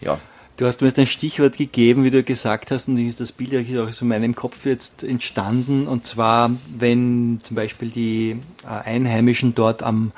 ja. 0.00 0.18
Du 0.56 0.64
hast 0.64 0.80
mir 0.80 0.88
jetzt 0.88 0.98
ein 0.98 1.06
Stichwort 1.06 1.58
gegeben, 1.58 2.04
wie 2.04 2.10
du 2.10 2.22
gesagt 2.22 2.70
hast, 2.70 2.88
und 2.88 3.20
das 3.20 3.32
Bild 3.32 3.52
ist 3.52 3.76
auch 3.76 3.92
so 3.92 4.06
in 4.06 4.08
meinem 4.08 4.34
Kopf 4.34 4.64
jetzt 4.64 5.04
entstanden, 5.04 5.86
und 5.86 6.06
zwar, 6.06 6.50
wenn 6.74 7.40
zum 7.42 7.56
Beispiel 7.56 7.90
die 7.90 8.40
äh, 8.64 8.88
Einheimischen 8.88 9.54
dort 9.54 9.82
am, 9.82 10.12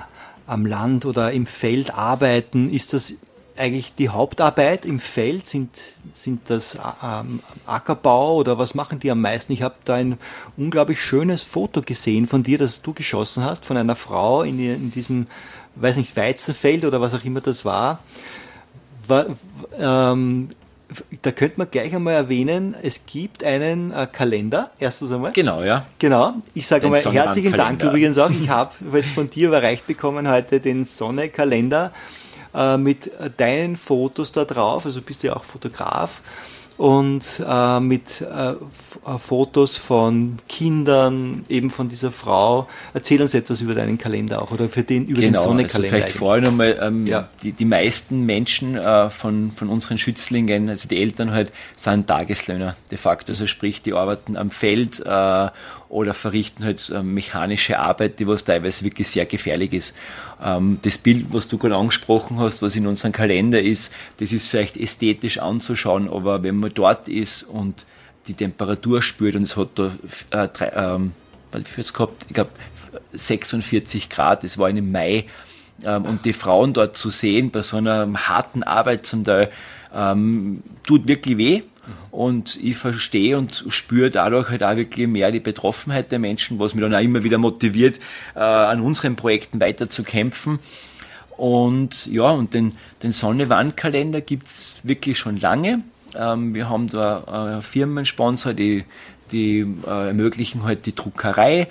am 0.48 0.66
Land 0.66 1.06
oder 1.06 1.30
im 1.32 1.46
Feld 1.46 1.94
arbeiten, 1.94 2.70
ist 2.70 2.94
das 2.94 3.14
eigentlich 3.56 3.94
die 3.94 4.08
Hauptarbeit 4.08 4.86
im 4.86 4.98
Feld? 4.98 5.46
Sind, 5.46 5.70
sind 6.12 6.42
das 6.48 6.78
ähm, 7.02 7.40
Ackerbau 7.66 8.36
oder 8.36 8.58
was 8.58 8.74
machen 8.74 8.98
die 8.98 9.10
am 9.10 9.20
meisten? 9.20 9.52
Ich 9.52 9.62
habe 9.62 9.74
da 9.84 9.94
ein 9.94 10.18
unglaublich 10.56 11.00
schönes 11.00 11.42
Foto 11.42 11.82
gesehen 11.82 12.26
von 12.26 12.42
dir, 12.42 12.58
das 12.58 12.82
du 12.82 12.92
geschossen 12.94 13.44
hast, 13.44 13.64
von 13.64 13.76
einer 13.76 13.96
Frau 13.96 14.42
in, 14.42 14.58
in 14.58 14.90
diesem, 14.90 15.26
weiß 15.76 15.96
nicht, 15.98 16.16
Weizenfeld 16.16 16.84
oder 16.84 17.00
was 17.00 17.14
auch 17.14 17.24
immer 17.24 17.40
das 17.40 17.64
war. 17.64 18.00
war 19.06 19.26
ähm, 19.78 20.48
da 21.22 21.32
könnte 21.32 21.58
man 21.58 21.70
gleich 21.70 21.94
einmal 21.94 22.14
erwähnen, 22.14 22.74
es 22.82 23.04
gibt 23.06 23.44
einen 23.44 23.92
äh, 23.92 24.06
Kalender, 24.10 24.70
erstens 24.78 25.12
einmal. 25.12 25.32
Genau, 25.32 25.62
ja. 25.62 25.86
Genau. 25.98 26.34
Ich 26.54 26.66
sage 26.66 26.86
einmal 26.86 27.02
herzlichen 27.02 27.52
Dank 27.52 27.82
übrigens 27.82 28.16
auch. 28.18 28.30
Ich 28.30 28.48
habe 28.48 28.72
jetzt 28.94 29.10
von 29.10 29.28
dir 29.28 29.48
überreicht 29.48 29.86
bekommen 29.86 30.28
heute 30.28 30.60
den 30.60 30.84
Sonne-Kalender 30.84 31.92
äh, 32.54 32.76
mit 32.78 33.10
deinen 33.36 33.76
Fotos 33.76 34.32
da 34.32 34.44
drauf, 34.44 34.86
also 34.86 35.02
bist 35.02 35.22
du 35.22 35.28
ja 35.28 35.36
auch 35.36 35.44
Fotograf 35.44 36.22
und 36.78 37.42
äh, 37.46 37.80
mit 37.80 38.20
äh, 38.20 38.54
Fotos 39.18 39.76
von 39.76 40.38
Kindern, 40.48 41.44
eben 41.48 41.70
von 41.70 41.88
dieser 41.88 42.12
Frau. 42.12 42.68
Erzähl 42.94 43.20
uns 43.20 43.34
etwas 43.34 43.60
über 43.60 43.74
deinen 43.74 43.98
Kalender 43.98 44.40
auch 44.40 44.52
oder 44.52 44.68
für 44.68 44.84
den 44.84 45.06
über 45.06 45.20
genau, 45.20 45.38
den 45.38 45.42
Sonnenkalender. 45.42 45.96
Also 45.96 46.06
vielleicht 46.06 46.16
vorher 46.16 46.42
nochmal, 46.42 46.78
ähm, 46.80 47.06
ja. 47.06 47.28
die, 47.42 47.52
die 47.52 47.64
meisten 47.64 48.24
Menschen 48.24 48.76
äh, 48.76 49.10
von, 49.10 49.50
von 49.50 49.68
unseren 49.68 49.98
Schützlingen, 49.98 50.68
also 50.70 50.88
die 50.88 51.00
Eltern 51.00 51.32
halt, 51.32 51.52
sind 51.74 52.06
Tageslöhner 52.06 52.76
de 52.92 52.98
facto. 52.98 53.32
Also 53.32 53.48
sprich, 53.48 53.82
die 53.82 53.92
arbeiten 53.92 54.36
am 54.36 54.50
Feld 54.50 55.00
äh, 55.04 55.48
oder 55.88 56.14
verrichten 56.14 56.64
halt 56.64 56.90
äh, 56.90 57.02
mechanische 57.02 57.78
Arbeit, 57.78 58.18
die 58.18 58.28
was 58.28 58.44
teilweise 58.44 58.84
wirklich 58.84 59.08
sehr 59.08 59.26
gefährlich 59.26 59.72
ist. 59.72 59.96
Ähm, 60.42 60.78
das 60.82 60.98
Bild, 60.98 61.26
was 61.30 61.48
du 61.48 61.58
gerade 61.58 61.76
angesprochen 61.76 62.38
hast, 62.38 62.62
was 62.62 62.76
in 62.76 62.86
unserem 62.86 63.12
Kalender 63.12 63.60
ist, 63.60 63.92
das 64.18 64.32
ist 64.32 64.48
vielleicht 64.48 64.76
ästhetisch 64.76 65.38
anzuschauen, 65.38 66.08
aber 66.08 66.44
wenn 66.44 66.56
man 66.56 66.72
dort 66.74 67.08
ist 67.08 67.42
und 67.42 67.86
die 68.26 68.34
Temperatur 68.34 69.02
spürt 69.02 69.34
und 69.34 69.42
es 69.42 69.56
hat 69.56 69.70
da 69.76 69.90
äh, 70.30 70.48
drei, 70.48 70.72
ähm, 70.74 71.12
wie 71.52 71.64
viel 71.64 71.82
es 71.82 71.94
gehabt? 71.94 72.26
Ich 72.28 72.34
glaube 72.34 72.50
46 73.12 74.08
Grad, 74.08 74.44
es 74.44 74.58
war 74.58 74.68
im 74.68 74.92
Mai 74.92 75.24
ähm, 75.84 76.04
und 76.04 76.24
die 76.24 76.32
Frauen 76.32 76.72
dort 76.72 76.96
zu 76.96 77.10
sehen 77.10 77.50
bei 77.50 77.62
so 77.62 77.78
einer 77.78 78.12
harten 78.28 78.62
Arbeit 78.62 79.06
zum 79.06 79.24
Teil, 79.24 79.50
ähm, 79.94 80.62
tut 80.86 81.08
wirklich 81.08 81.38
weh. 81.38 81.62
Und 82.10 82.58
ich 82.62 82.76
verstehe 82.76 83.38
und 83.38 83.64
spüre 83.68 84.10
dadurch 84.10 84.50
halt 84.50 84.62
auch 84.62 84.76
wirklich 84.76 85.06
mehr 85.06 85.30
die 85.30 85.40
Betroffenheit 85.40 86.10
der 86.10 86.18
Menschen, 86.18 86.58
was 86.58 86.74
mich 86.74 86.82
dann 86.82 86.94
auch 86.94 87.00
immer 87.00 87.22
wieder 87.24 87.38
motiviert, 87.38 88.00
äh, 88.34 88.40
an 88.40 88.80
unseren 88.80 89.16
Projekten 89.16 89.60
weiter 89.60 89.88
zu 89.88 90.02
kämpfen. 90.02 90.58
Und 91.36 92.06
ja, 92.06 92.30
und 92.30 92.54
den, 92.54 92.74
den 93.02 93.12
Sonne-Wand-Kalender 93.12 94.20
gibt's 94.20 94.80
wirklich 94.82 95.18
schon 95.18 95.36
lange. 95.36 95.82
Ähm, 96.16 96.54
wir 96.54 96.68
haben 96.68 96.88
da 96.88 97.58
äh, 97.58 97.62
Firmensponsor, 97.62 98.54
die, 98.54 98.84
die 99.30 99.60
äh, 99.86 100.08
ermöglichen 100.08 100.64
halt 100.64 100.86
die 100.86 100.94
Druckerei 100.94 101.68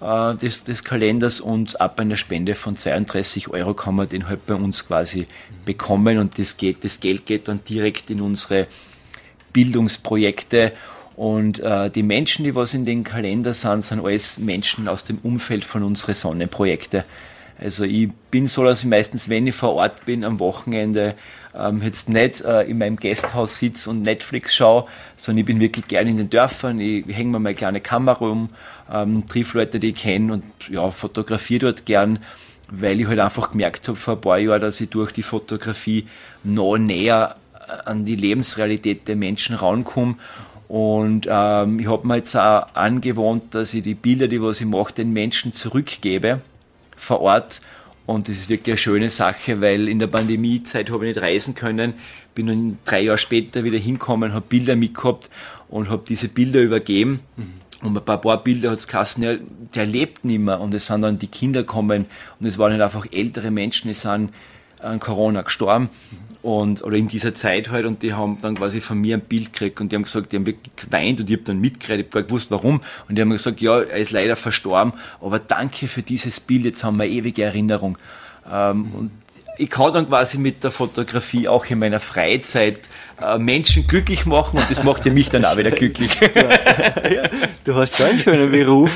äh, 0.00 0.34
des, 0.34 0.64
des 0.64 0.84
Kalenders 0.84 1.40
und 1.40 1.80
ab 1.80 1.98
einer 2.00 2.16
Spende 2.16 2.54
von 2.54 2.76
32 2.76 3.48
Euro 3.48 3.72
kann 3.74 3.94
man 3.94 4.08
den 4.08 4.28
halt 4.28 4.46
bei 4.46 4.54
uns 4.54 4.86
quasi 4.86 5.26
bekommen 5.64 6.18
und 6.18 6.38
das 6.38 6.58
geht, 6.58 6.84
das 6.84 7.00
Geld 7.00 7.26
geht 7.26 7.48
dann 7.48 7.64
direkt 7.64 8.10
in 8.10 8.20
unsere 8.20 8.66
Bildungsprojekte 9.56 10.72
und 11.16 11.60
äh, 11.60 11.88
die 11.88 12.02
Menschen, 12.02 12.44
die 12.44 12.54
was 12.54 12.74
in 12.74 12.84
den 12.84 13.04
Kalender 13.04 13.54
sind, 13.54 13.82
sind 13.82 14.04
alles 14.04 14.36
Menschen 14.36 14.86
aus 14.86 15.02
dem 15.02 15.16
Umfeld 15.18 15.64
von 15.64 15.82
unseren 15.82 16.14
Sonnenprojekte. 16.14 17.06
Also 17.58 17.84
ich 17.84 18.10
bin 18.30 18.48
so, 18.48 18.64
dass 18.64 18.80
ich 18.80 18.90
meistens, 18.90 19.30
wenn 19.30 19.46
ich 19.46 19.54
vor 19.54 19.72
Ort 19.72 20.04
bin 20.04 20.24
am 20.24 20.38
Wochenende, 20.40 21.14
ähm, 21.58 21.80
jetzt 21.82 22.10
nicht 22.10 22.42
äh, 22.42 22.64
in 22.64 22.76
meinem 22.76 22.96
Gasthaus 22.96 23.58
sitze 23.58 23.88
und 23.88 24.02
Netflix 24.02 24.54
schaue, 24.54 24.84
sondern 25.16 25.38
ich 25.38 25.46
bin 25.46 25.58
wirklich 25.58 25.88
gerne 25.88 26.10
in 26.10 26.18
den 26.18 26.28
Dörfern. 26.28 26.78
Ich, 26.78 27.06
hänge 27.08 27.30
mir 27.30 27.38
meine 27.38 27.54
kleine 27.54 27.80
Kamera 27.80 28.26
um, 28.26 28.50
ähm, 28.92 29.24
triff 29.26 29.54
Leute, 29.54 29.80
die 29.80 29.88
ich 29.88 29.96
kenne 29.96 30.34
und 30.34 30.44
ja, 30.68 30.90
fotografiere 30.90 31.72
dort 31.72 31.86
gern, 31.86 32.18
weil 32.68 33.00
ich 33.00 33.06
halt 33.06 33.20
einfach 33.20 33.52
gemerkt 33.52 33.88
habe 33.88 33.96
vor 33.96 34.16
ein 34.16 34.20
paar 34.20 34.38
Jahren, 34.38 34.60
dass 34.60 34.82
ich 34.82 34.90
durch 34.90 35.12
die 35.12 35.22
Fotografie 35.22 36.06
noch 36.44 36.76
näher 36.76 37.36
an 37.84 38.04
die 38.04 38.16
Lebensrealität 38.16 39.08
der 39.08 39.16
Menschen 39.16 39.56
rankomme. 39.56 40.16
Und 40.68 41.26
ähm, 41.30 41.78
ich 41.78 41.88
habe 41.88 42.06
mir 42.06 42.16
jetzt 42.16 42.36
auch 42.36 42.66
angewohnt, 42.74 43.54
dass 43.54 43.72
ich 43.74 43.82
die 43.82 43.94
Bilder, 43.94 44.28
die 44.28 44.42
was 44.42 44.60
ich 44.60 44.66
mache, 44.66 44.94
den 44.94 45.12
Menschen 45.12 45.52
zurückgebe 45.52 46.40
vor 46.96 47.20
Ort. 47.20 47.60
Und 48.04 48.28
das 48.28 48.36
ist 48.36 48.48
wirklich 48.48 48.74
eine 48.74 48.78
schöne 48.78 49.10
Sache, 49.10 49.60
weil 49.60 49.88
in 49.88 49.98
der 49.98 50.06
Pandemiezeit 50.06 50.90
habe 50.90 51.06
ich 51.06 51.14
nicht 51.14 51.24
reisen 51.24 51.54
können, 51.54 51.94
bin 52.34 52.46
dann 52.46 52.78
drei 52.84 53.02
Jahre 53.02 53.18
später 53.18 53.64
wieder 53.64 53.78
hingekommen, 53.78 54.32
habe 54.32 54.46
Bilder 54.48 54.76
mitgehabt 54.76 55.30
und 55.68 55.88
habe 55.88 56.04
diese 56.08 56.28
Bilder 56.28 56.60
übergeben. 56.60 57.20
Mhm. 57.36 57.52
Und 57.82 57.96
ein 57.96 58.20
paar 58.20 58.42
Bilder 58.42 58.70
hat 58.70 58.78
es 58.78 58.88
geheißen, 58.88 59.22
ja, 59.22 59.34
der 59.74 59.86
lebt 59.86 60.24
nicht 60.24 60.40
mehr. 60.40 60.60
Und 60.60 60.74
es 60.74 60.86
sind 60.86 61.02
dann 61.02 61.18
die 61.18 61.26
Kinder 61.26 61.60
gekommen 61.60 62.06
und 62.40 62.46
es 62.46 62.58
waren 62.58 62.72
halt 62.72 62.82
einfach 62.82 63.06
ältere 63.12 63.50
Menschen, 63.50 63.88
die 63.88 63.94
sind 63.94 64.30
an 64.80 65.00
Corona 65.00 65.42
gestorben. 65.42 65.90
Mhm 66.10 66.25
und 66.46 66.84
oder 66.84 66.96
in 66.96 67.08
dieser 67.08 67.34
Zeit 67.34 67.72
halt 67.72 67.86
und 67.86 68.02
die 68.02 68.14
haben 68.14 68.38
dann 68.40 68.54
quasi 68.54 68.80
von 68.80 69.00
mir 69.00 69.16
ein 69.16 69.20
Bild 69.20 69.52
gekriegt 69.52 69.80
und 69.80 69.90
die 69.90 69.96
haben 69.96 70.04
gesagt, 70.04 70.30
die 70.30 70.36
haben 70.36 70.46
wirklich 70.46 70.76
geweint 70.76 71.18
und 71.20 71.28
ich 71.28 71.34
habe 71.34 71.42
dann 71.42 71.58
mitgekriegt, 71.58 71.98
ich 71.98 72.06
habe 72.06 72.22
gar 72.22 72.22
gewusst 72.22 72.52
warum 72.52 72.82
und 73.08 73.16
die 73.16 73.22
haben 73.22 73.30
gesagt, 73.30 73.60
ja, 73.60 73.80
er 73.80 73.96
ist 73.96 74.12
leider 74.12 74.36
verstorben, 74.36 74.92
aber 75.20 75.40
danke 75.40 75.88
für 75.88 76.02
dieses 76.02 76.38
Bild, 76.38 76.64
jetzt 76.64 76.84
haben 76.84 76.98
wir 76.98 77.06
ewige 77.06 77.42
Erinnerung. 77.42 77.98
Ähm, 78.48 78.76
mhm. 78.76 78.94
Und 78.94 79.10
ich 79.58 79.68
kann 79.68 79.92
dann 79.92 80.06
quasi 80.06 80.38
mit 80.38 80.62
der 80.62 80.70
Fotografie 80.70 81.48
auch 81.48 81.64
in 81.66 81.80
meiner 81.80 81.98
Freizeit 81.98 82.78
äh, 83.20 83.38
Menschen 83.38 83.88
glücklich 83.88 84.24
machen 84.24 84.60
und 84.60 84.70
das 84.70 84.84
macht 84.84 85.04
ja 85.04 85.12
mich 85.12 85.28
dann 85.30 85.44
auch 85.44 85.56
wieder 85.56 85.72
glücklich. 85.72 86.16
du 87.64 87.74
hast 87.74 87.96
schon 87.96 88.06
einen 88.06 88.18
schönen 88.20 88.52
Beruf. 88.52 88.92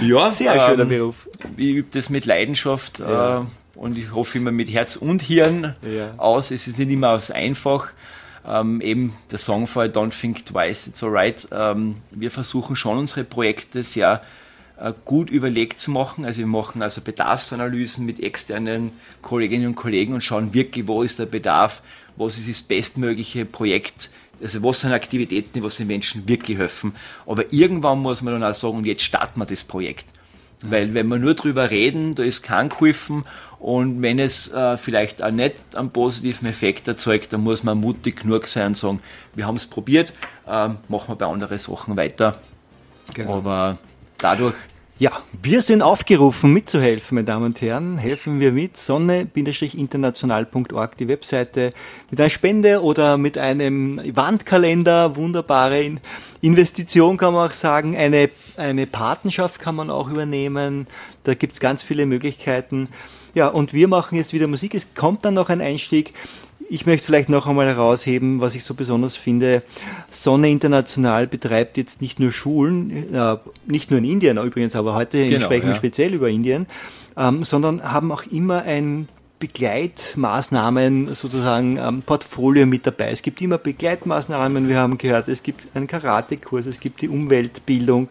Ja, 0.00 0.30
sehr 0.30 0.54
ähm, 0.54 0.60
schöner 0.68 0.84
Beruf. 0.84 1.28
Ich 1.56 1.70
übe 1.70 1.88
das 1.90 2.08
mit 2.08 2.24
Leidenschaft. 2.24 3.00
Ja. 3.00 3.40
Äh, 3.40 3.44
und 3.74 3.98
ich 3.98 4.12
hoffe 4.12 4.38
immer 4.38 4.52
mit 4.52 4.70
Herz 4.70 4.96
und 4.96 5.22
Hirn 5.22 5.74
ja. 5.82 6.14
aus. 6.16 6.50
Es 6.50 6.68
ist 6.68 6.78
nicht 6.78 6.90
immer 6.90 7.20
so 7.20 7.32
einfach. 7.32 7.90
Ähm, 8.46 8.80
eben 8.80 9.16
der 9.30 9.38
Songfall 9.38 9.88
Don't 9.88 10.18
Think 10.18 10.44
Twice, 10.44 10.86
It's 10.86 11.02
Alright. 11.02 11.48
Ähm, 11.50 11.96
wir 12.10 12.30
versuchen 12.30 12.76
schon 12.76 12.98
unsere 12.98 13.24
Projekte 13.24 13.82
sehr 13.82 14.22
äh, 14.76 14.92
gut 15.04 15.30
überlegt 15.30 15.80
zu 15.80 15.90
machen. 15.90 16.24
Also 16.24 16.40
wir 16.40 16.46
machen 16.46 16.82
also 16.82 17.00
Bedarfsanalysen 17.00 18.04
mit 18.04 18.22
externen 18.22 18.92
Kolleginnen 19.22 19.68
und 19.68 19.74
Kollegen 19.76 20.12
und 20.12 20.22
schauen 20.22 20.52
wirklich, 20.52 20.86
wo 20.86 21.02
ist 21.02 21.18
der 21.18 21.26
Bedarf, 21.26 21.82
was 22.16 22.38
ist 22.38 22.48
das 22.48 22.62
bestmögliche 22.62 23.44
Projekt, 23.44 24.10
also 24.42 24.62
was 24.62 24.80
sind 24.80 24.92
Aktivitäten, 24.92 25.50
die 25.54 25.62
was 25.62 25.78
den 25.78 25.86
Menschen 25.86 26.28
wirklich 26.28 26.58
helfen. 26.58 26.94
Aber 27.26 27.50
irgendwann 27.50 28.00
muss 28.00 28.20
man 28.20 28.34
dann 28.34 28.44
auch 28.44 28.54
sagen, 28.54 28.78
und 28.78 28.86
jetzt 28.86 29.02
starten 29.02 29.40
wir 29.40 29.46
das 29.46 29.64
Projekt. 29.64 30.06
Weil 30.66 30.94
wenn 30.94 31.08
wir 31.08 31.18
nur 31.18 31.34
drüber 31.34 31.70
reden, 31.70 32.14
da 32.14 32.22
ist 32.22 32.42
kein 32.42 32.70
geholfen 32.70 33.24
und 33.64 34.02
wenn 34.02 34.18
es 34.18 34.52
äh, 34.52 34.76
vielleicht 34.76 35.22
auch 35.22 35.30
nicht 35.30 35.54
einen 35.74 35.88
positiven 35.88 36.46
Effekt 36.46 36.86
erzeugt, 36.86 37.32
dann 37.32 37.40
muss 37.40 37.62
man 37.62 37.80
mutig 37.80 38.20
genug 38.20 38.46
sein 38.46 38.66
und 38.66 38.76
sagen, 38.76 39.00
wir 39.34 39.46
haben 39.46 39.56
es 39.56 39.66
probiert, 39.66 40.12
äh, 40.46 40.68
machen 40.68 41.08
wir 41.08 41.16
bei 41.16 41.24
anderen 41.24 41.58
Sachen 41.58 41.96
weiter. 41.96 42.38
Genau. 43.14 43.38
Aber 43.38 43.78
dadurch 44.18 44.54
ja, 44.98 45.12
wir 45.42 45.62
sind 45.62 45.80
aufgerufen 45.82 46.52
mitzuhelfen, 46.52 47.14
meine 47.16 47.24
Damen 47.24 47.46
und 47.46 47.60
Herren. 47.62 47.96
Helfen 47.96 48.38
wir 48.38 48.52
mit. 48.52 48.76
Sonne-international.org, 48.76 50.96
die 50.98 51.08
Webseite, 51.08 51.72
mit 52.10 52.20
einer 52.20 52.30
Spende 52.30 52.82
oder 52.82 53.16
mit 53.16 53.38
einem 53.38 53.98
Wandkalender. 54.14 55.16
Wunderbare 55.16 55.96
Investition 56.42 57.16
kann 57.16 57.32
man 57.32 57.50
auch 57.50 57.54
sagen. 57.54 57.96
Eine, 57.96 58.28
eine 58.56 58.86
Patenschaft 58.86 59.58
kann 59.58 59.74
man 59.74 59.90
auch 59.90 60.10
übernehmen. 60.10 60.86
Da 61.24 61.34
gibt's 61.34 61.58
ganz 61.58 61.82
viele 61.82 62.06
Möglichkeiten. 62.06 62.88
Ja, 63.34 63.48
und 63.48 63.72
wir 63.72 63.88
machen 63.88 64.16
jetzt 64.16 64.32
wieder 64.32 64.46
Musik. 64.46 64.74
Es 64.74 64.94
kommt 64.94 65.24
dann 65.24 65.34
noch 65.34 65.48
ein 65.48 65.60
Einstieg. 65.60 66.14
Ich 66.70 66.86
möchte 66.86 67.06
vielleicht 67.06 67.28
noch 67.28 67.46
einmal 67.46 67.66
herausheben, 67.66 68.40
was 68.40 68.54
ich 68.54 68.64
so 68.64 68.74
besonders 68.74 69.16
finde. 69.16 69.62
Sonne 70.10 70.50
International 70.50 71.26
betreibt 71.26 71.76
jetzt 71.76 72.00
nicht 72.00 72.18
nur 72.20 72.32
Schulen, 72.32 73.14
äh, 73.14 73.36
nicht 73.66 73.90
nur 73.90 73.98
in 73.98 74.04
Indien 74.04 74.38
übrigens, 74.38 74.74
aber 74.74 74.94
heute 74.94 75.28
genau, 75.28 75.44
sprechen 75.44 75.64
wir 75.64 75.72
ja. 75.72 75.76
speziell 75.76 76.14
über 76.14 76.30
Indien, 76.30 76.66
ähm, 77.16 77.44
sondern 77.44 77.82
haben 77.82 78.10
auch 78.12 78.24
immer 78.30 78.62
ein 78.62 79.08
Begleitmaßnahmen 79.40 81.14
sozusagen 81.14 81.76
ähm, 81.76 82.02
Portfolio 82.02 82.64
mit 82.64 82.86
dabei. 82.86 83.10
Es 83.10 83.20
gibt 83.20 83.42
immer 83.42 83.58
Begleitmaßnahmen, 83.58 84.68
wir 84.68 84.78
haben 84.78 84.96
gehört, 84.96 85.28
es 85.28 85.42
gibt 85.42 85.66
einen 85.74 85.86
Karatekurs, 85.86 86.64
es 86.64 86.80
gibt 86.80 87.02
die 87.02 87.10
Umweltbildung, 87.10 88.08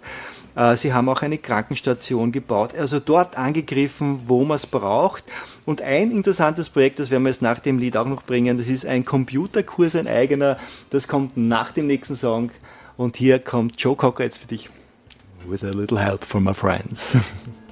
sie 0.75 0.93
haben 0.93 1.09
auch 1.09 1.21
eine 1.21 1.37
Krankenstation 1.37 2.31
gebaut, 2.31 2.75
also 2.75 2.99
dort 2.99 3.37
angegriffen, 3.37 4.21
wo 4.27 4.43
man 4.43 4.55
es 4.55 4.67
braucht. 4.67 5.23
Und 5.65 5.81
ein 5.81 6.11
interessantes 6.11 6.69
Projekt, 6.69 6.99
das 6.99 7.09
werden 7.09 7.23
wir 7.23 7.29
jetzt 7.29 7.41
nach 7.41 7.59
dem 7.59 7.79
Lied 7.79 7.97
auch 7.97 8.05
noch 8.05 8.23
bringen, 8.23 8.57
das 8.57 8.67
ist 8.67 8.85
ein 8.85 9.05
Computerkurs, 9.05 9.95
ein 9.95 10.07
eigener, 10.07 10.57
das 10.89 11.07
kommt 11.07 11.37
nach 11.37 11.71
dem 11.71 11.87
nächsten 11.87 12.15
Song. 12.15 12.51
Und 12.97 13.15
hier 13.15 13.39
kommt 13.39 13.81
Joe 13.81 13.95
Cocker 13.95 14.23
jetzt 14.23 14.37
für 14.37 14.47
dich. 14.47 14.69
With 15.47 15.63
a 15.63 15.71
little 15.71 15.99
help 15.99 16.23
from 16.23 16.43
my 16.43 16.53
friends. 16.53 17.17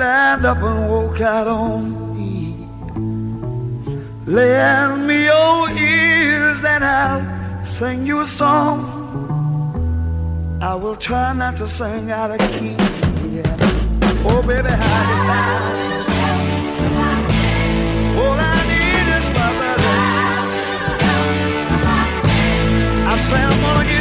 stand 0.00 0.46
up 0.46 0.62
and 0.62 0.88
walk 0.88 1.20
out 1.20 1.46
on 1.46 1.80
me. 2.16 2.66
Lend 4.26 5.06
me 5.06 5.24
your 5.24 5.68
ears 5.70 6.64
and 6.64 6.82
I'll 6.82 7.66
sing 7.66 8.06
you 8.06 8.20
a 8.20 8.26
song. 8.26 8.78
I 10.62 10.74
will 10.74 10.96
try 10.96 11.34
not 11.34 11.58
to 11.58 11.66
sing 11.68 12.10
out 12.10 12.30
of 12.30 12.38
key. 12.52 12.76
Yeah. 13.36 13.56
Oh, 14.30 14.40
baby, 14.46 14.72
how 14.82 15.00
you 15.10 15.18
down? 15.30 15.62
All 18.20 18.38
I 18.52 18.58
need 18.72 19.06
is 19.18 19.26
my 19.38 19.48
brother. 19.58 19.96
I 23.12 23.14
say 23.28 23.40
I'm 23.50 23.60
gonna 23.64 23.84
get 23.90 23.99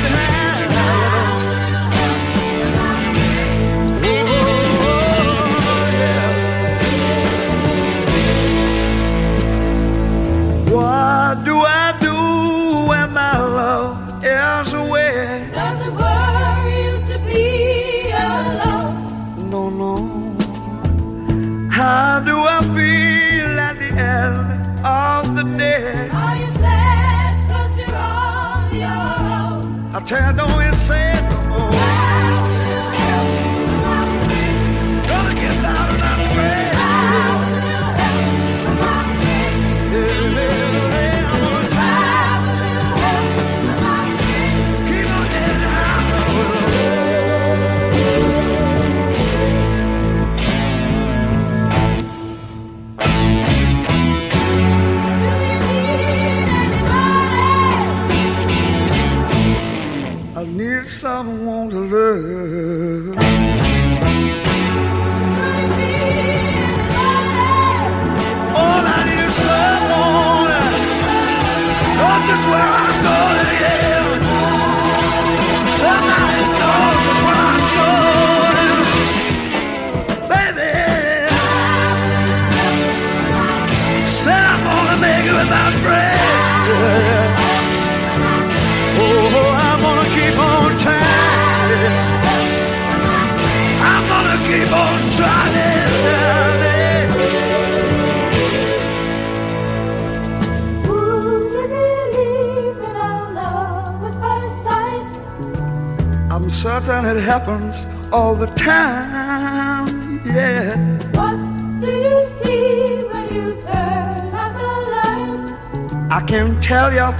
Certain 106.62 107.06
it 107.06 107.22
happens 107.24 107.74
all 108.12 108.36
the 108.36 108.48
time. 108.48 110.20
Yeah. 110.26 110.76
What 111.14 111.38
do 111.80 111.88
you 111.88 112.28
see 112.28 113.02
when 113.10 113.34
you 113.34 113.48
turn 113.62 114.36
out 114.42 114.54
the 114.60 114.74
light? 114.94 116.12
I 116.12 116.22
can't 116.28 116.62
tell 116.62 116.92
you, 116.92 117.14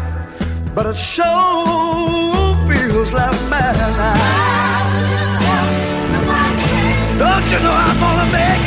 but 0.76 0.88
it 0.88 0.98
sure 0.98 1.24
feels 2.68 3.14
like 3.14 3.32
madness. 3.50 4.20
Don't 7.18 7.46
you 7.52 7.60
know 7.64 7.76
I'm 7.88 7.98
gonna 7.98 8.28
make 8.34 8.59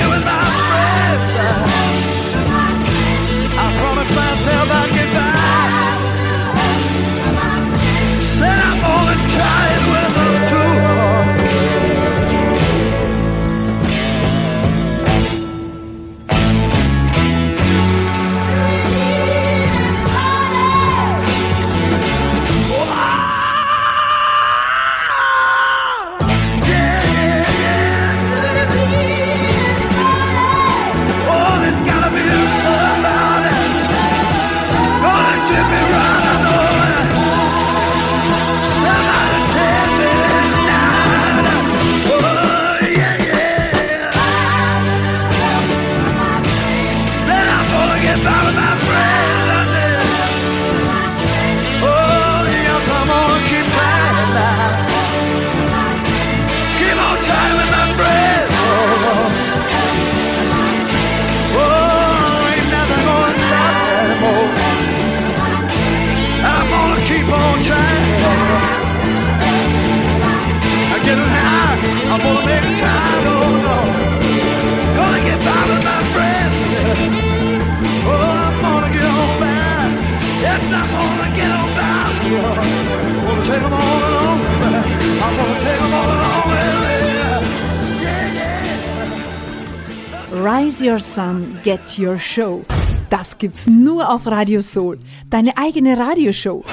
Rise 90.63 90.85
Your 90.89 91.01
Sun, 91.01 91.59
Get 91.65 91.99
Your 91.99 92.19
Show. 92.19 92.65
Das 93.11 93.37
gibt's 93.39 93.67
nur 93.67 94.09
auf 94.09 94.27
Radio 94.27 94.61
Soul, 94.63 94.97
deine 95.29 95.57
eigene 95.57 95.99
Radioshow. 95.99 96.65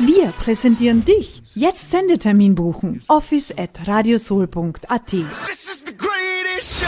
Wir 0.00 0.32
präsentieren 0.40 1.04
dich. 1.04 1.40
Jetzt 1.54 1.88
Sendetermin 1.90 2.56
buchen. 2.56 3.00
Office 3.06 3.52
at 3.56 3.86
radiosoul.at. 3.86 5.06
This 5.06 5.68
is 5.68 5.84
the 5.86 5.96
greatest 5.96 6.80
show. 6.80 6.86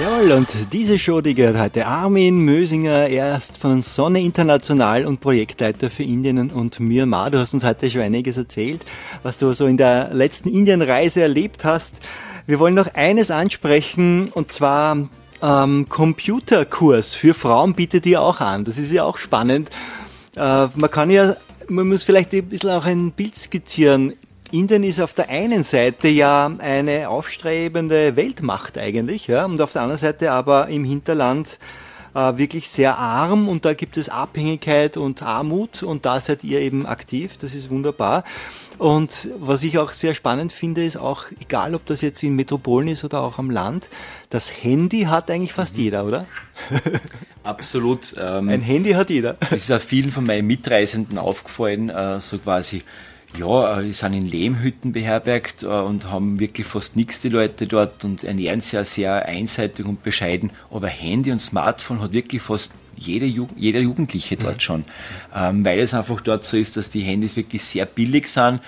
Jawohl, 0.00 0.30
und 0.30 0.72
diese 0.72 0.96
Show, 0.96 1.20
die 1.20 1.34
gehört 1.34 1.58
heute 1.58 1.84
Armin 1.84 2.44
Mösinger, 2.44 3.08
er 3.08 3.36
ist 3.36 3.58
von 3.58 3.82
Sonne 3.82 4.20
International 4.20 5.04
und 5.04 5.18
Projektleiter 5.18 5.90
für 5.90 6.04
Indien 6.04 6.52
und 6.52 6.78
Myanmar. 6.78 7.32
Du 7.32 7.40
hast 7.40 7.52
uns 7.52 7.64
heute 7.64 7.90
schon 7.90 8.02
einiges 8.02 8.36
erzählt, 8.36 8.82
was 9.24 9.38
du 9.38 9.52
so 9.54 9.66
in 9.66 9.76
der 9.76 10.14
letzten 10.14 10.50
Indienreise 10.50 11.22
erlebt 11.22 11.64
hast. 11.64 12.00
Wir 12.48 12.58
wollen 12.58 12.72
noch 12.72 12.94
eines 12.94 13.30
ansprechen, 13.30 14.30
und 14.32 14.50
zwar 14.52 14.96
ähm, 15.42 15.86
Computerkurs 15.90 17.14
für 17.14 17.34
Frauen 17.34 17.74
bietet 17.74 18.06
ihr 18.06 18.22
auch 18.22 18.40
an. 18.40 18.64
Das 18.64 18.78
ist 18.78 18.90
ja 18.90 19.04
auch 19.04 19.18
spannend. 19.18 19.68
Äh, 20.34 20.68
man 20.74 20.90
kann 20.90 21.10
ja, 21.10 21.36
man 21.68 21.86
muss 21.86 22.04
vielleicht 22.04 22.32
ein 22.32 22.46
bisschen 22.46 22.70
auch 22.70 22.86
ein 22.86 23.12
Bild 23.12 23.36
skizzieren. 23.36 24.14
Indien 24.50 24.82
ist 24.82 24.98
auf 24.98 25.12
der 25.12 25.28
einen 25.28 25.62
Seite 25.62 26.08
ja 26.08 26.50
eine 26.58 27.10
aufstrebende 27.10 28.16
Weltmacht 28.16 28.78
eigentlich, 28.78 29.26
ja, 29.26 29.44
und 29.44 29.60
auf 29.60 29.74
der 29.74 29.82
anderen 29.82 30.00
Seite 30.00 30.32
aber 30.32 30.68
im 30.68 30.84
Hinterland 30.84 31.58
äh, 32.14 32.38
wirklich 32.38 32.70
sehr 32.70 32.96
arm 32.96 33.50
und 33.50 33.66
da 33.66 33.74
gibt 33.74 33.98
es 33.98 34.08
Abhängigkeit 34.08 34.96
und 34.96 35.22
Armut 35.22 35.82
und 35.82 36.06
da 36.06 36.18
seid 36.18 36.44
ihr 36.44 36.60
eben 36.60 36.86
aktiv, 36.86 37.36
das 37.36 37.54
ist 37.54 37.68
wunderbar. 37.68 38.24
Und 38.78 39.28
was 39.40 39.64
ich 39.64 39.76
auch 39.78 39.90
sehr 39.90 40.14
spannend 40.14 40.52
finde, 40.52 40.84
ist 40.84 40.96
auch, 40.96 41.24
egal 41.40 41.74
ob 41.74 41.84
das 41.86 42.00
jetzt 42.00 42.22
in 42.22 42.36
Metropolen 42.36 42.88
ist 42.88 43.04
oder 43.04 43.22
auch 43.22 43.38
am 43.38 43.50
Land, 43.50 43.88
das 44.30 44.62
Handy 44.62 45.02
hat 45.02 45.30
eigentlich 45.30 45.52
fast 45.52 45.76
jeder, 45.76 46.04
oder? 46.04 46.26
Absolut. 47.42 48.14
Ähm, 48.20 48.48
Ein 48.48 48.60
Handy 48.60 48.92
hat 48.92 49.10
jeder. 49.10 49.34
Das 49.40 49.52
ist 49.68 49.72
auch 49.72 49.80
vielen 49.80 50.12
von 50.12 50.24
meinen 50.24 50.46
Mitreisenden 50.46 51.18
aufgefallen, 51.18 51.88
äh, 51.88 52.20
so 52.20 52.38
quasi, 52.38 52.82
ja, 53.36 53.80
äh, 53.80 53.84
die 53.84 53.92
sind 53.92 54.14
in 54.14 54.26
Lehmhütten 54.26 54.92
beherbergt 54.92 55.64
äh, 55.64 55.66
und 55.66 56.10
haben 56.10 56.38
wirklich 56.38 56.66
fast 56.66 56.94
nichts 56.94 57.20
die 57.20 57.30
Leute 57.30 57.66
dort 57.66 58.04
und 58.04 58.22
ernähren 58.22 58.60
sich 58.60 58.72
ja 58.72 58.84
sehr 58.84 59.26
einseitig 59.26 59.86
und 59.86 60.04
bescheiden. 60.04 60.50
Aber 60.70 60.86
Handy 60.86 61.32
und 61.32 61.40
Smartphone 61.40 62.00
hat 62.00 62.12
wirklich 62.12 62.42
fast 62.42 62.72
jede 62.98 63.26
Ju 63.26 63.46
jeder 63.56 63.80
Jugendliche 63.80 64.36
dort 64.36 64.62
schon, 64.62 64.84
ähm, 65.34 65.64
weil 65.64 65.78
es 65.80 65.94
einfach 65.94 66.20
dort 66.20 66.44
so 66.44 66.56
ist, 66.56 66.76
dass 66.76 66.90
die 66.90 67.00
Handys 67.00 67.36
wirklich 67.36 67.64
sehr 67.64 67.86
billig 67.86 68.28
sind 68.28 68.60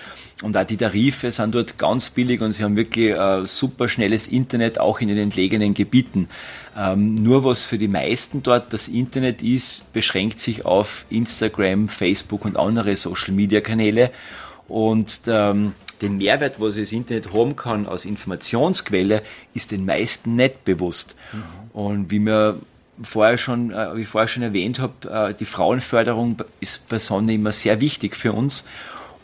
und 0.42 0.56
auch 0.56 0.64
die 0.64 0.76
Tarife 0.76 1.30
sind 1.32 1.54
dort 1.54 1.76
ganz 1.76 2.10
billig 2.10 2.40
und 2.40 2.52
sie 2.52 2.64
haben 2.64 2.76
wirklich 2.76 3.10
äh, 3.10 3.44
super 3.44 3.88
schnelles 3.88 4.26
Internet, 4.26 4.80
auch 4.80 5.00
in 5.00 5.08
den 5.08 5.18
entlegenen 5.18 5.74
Gebieten. 5.74 6.28
Ähm, 6.78 7.14
nur 7.14 7.44
was 7.44 7.64
für 7.64 7.78
die 7.78 7.88
meisten 7.88 8.42
dort 8.42 8.72
das 8.72 8.88
Internet 8.88 9.42
ist, 9.42 9.92
beschränkt 9.92 10.40
sich 10.40 10.64
auf 10.64 11.04
Instagram, 11.10 11.88
Facebook 11.88 12.44
und 12.44 12.56
andere 12.56 12.96
Social-Media-Kanäle 12.96 14.10
und 14.66 15.22
ähm, 15.26 15.74
den 16.00 16.16
Mehrwert, 16.16 16.60
was 16.60 16.76
das 16.76 16.92
Internet 16.92 17.34
haben 17.34 17.56
kann 17.56 17.86
als 17.86 18.06
Informationsquelle, 18.06 19.22
ist 19.52 19.70
den 19.70 19.84
meisten 19.84 20.36
nicht 20.36 20.64
bewusst. 20.64 21.16
Und 21.72 22.10
wie 22.10 22.20
wir 22.20 22.58
vorher 23.02 23.38
schon, 23.38 23.70
äh, 23.70 23.96
wie 23.96 24.02
ich 24.02 24.08
vorher 24.08 24.28
schon 24.28 24.42
erwähnt 24.42 24.78
habe, 24.78 25.30
äh, 25.30 25.34
die 25.34 25.44
Frauenförderung 25.44 26.36
ist 26.60 26.88
bei 26.88 26.98
Sonne 26.98 27.34
immer 27.34 27.52
sehr 27.52 27.80
wichtig 27.80 28.16
für 28.16 28.32
uns. 28.32 28.66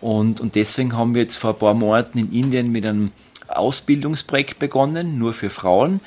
Und, 0.00 0.40
und 0.40 0.54
deswegen 0.54 0.96
haben 0.96 1.14
wir 1.14 1.22
jetzt 1.22 1.36
vor 1.36 1.50
ein 1.50 1.58
paar 1.58 1.74
Monaten 1.74 2.18
in 2.18 2.32
Indien 2.32 2.70
mit 2.70 2.84
einem 2.84 3.12
Ausbildungsprojekt 3.48 4.58
begonnen, 4.58 5.18
nur 5.18 5.32
für 5.32 5.50
Frauen, 5.50 6.00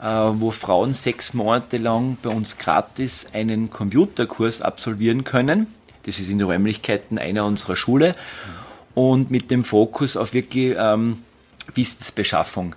äh, 0.00 0.04
wo 0.04 0.50
Frauen 0.50 0.92
sechs 0.92 1.34
Monate 1.34 1.78
lang 1.78 2.16
bei 2.22 2.30
uns 2.30 2.58
gratis 2.58 3.28
einen 3.32 3.70
Computerkurs 3.70 4.62
absolvieren 4.62 5.24
können. 5.24 5.66
Das 6.04 6.18
ist 6.18 6.28
in 6.28 6.38
den 6.38 6.46
Räumlichkeiten 6.46 7.18
einer 7.18 7.44
unserer 7.44 7.76
Schule 7.76 8.14
und 8.94 9.30
mit 9.30 9.50
dem 9.50 9.64
Fokus 9.64 10.16
auf 10.16 10.34
wirklich 10.34 10.74
ähm, 10.78 11.22
Wissensbeschaffung. 11.74 12.74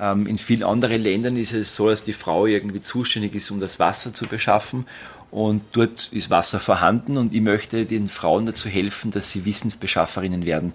Ähm, 0.00 0.26
in 0.26 0.38
vielen 0.38 0.62
anderen 0.62 1.02
Ländern 1.02 1.36
ist 1.36 1.52
es 1.52 1.74
so, 1.74 1.88
dass 1.88 2.02
die 2.02 2.12
Frau 2.12 2.46
irgendwie 2.46 2.80
zuständig 2.80 3.34
ist, 3.34 3.50
um 3.50 3.60
das 3.60 3.78
Wasser 3.78 4.12
zu 4.12 4.26
beschaffen. 4.26 4.86
Und 5.30 5.62
dort 5.72 6.08
ist 6.12 6.30
Wasser 6.30 6.60
vorhanden 6.60 7.16
und 7.16 7.34
ich 7.34 7.40
möchte 7.40 7.84
den 7.84 8.08
Frauen 8.08 8.46
dazu 8.46 8.68
helfen, 8.68 9.10
dass 9.10 9.32
sie 9.32 9.44
Wissensbeschafferinnen 9.44 10.46
werden. 10.46 10.72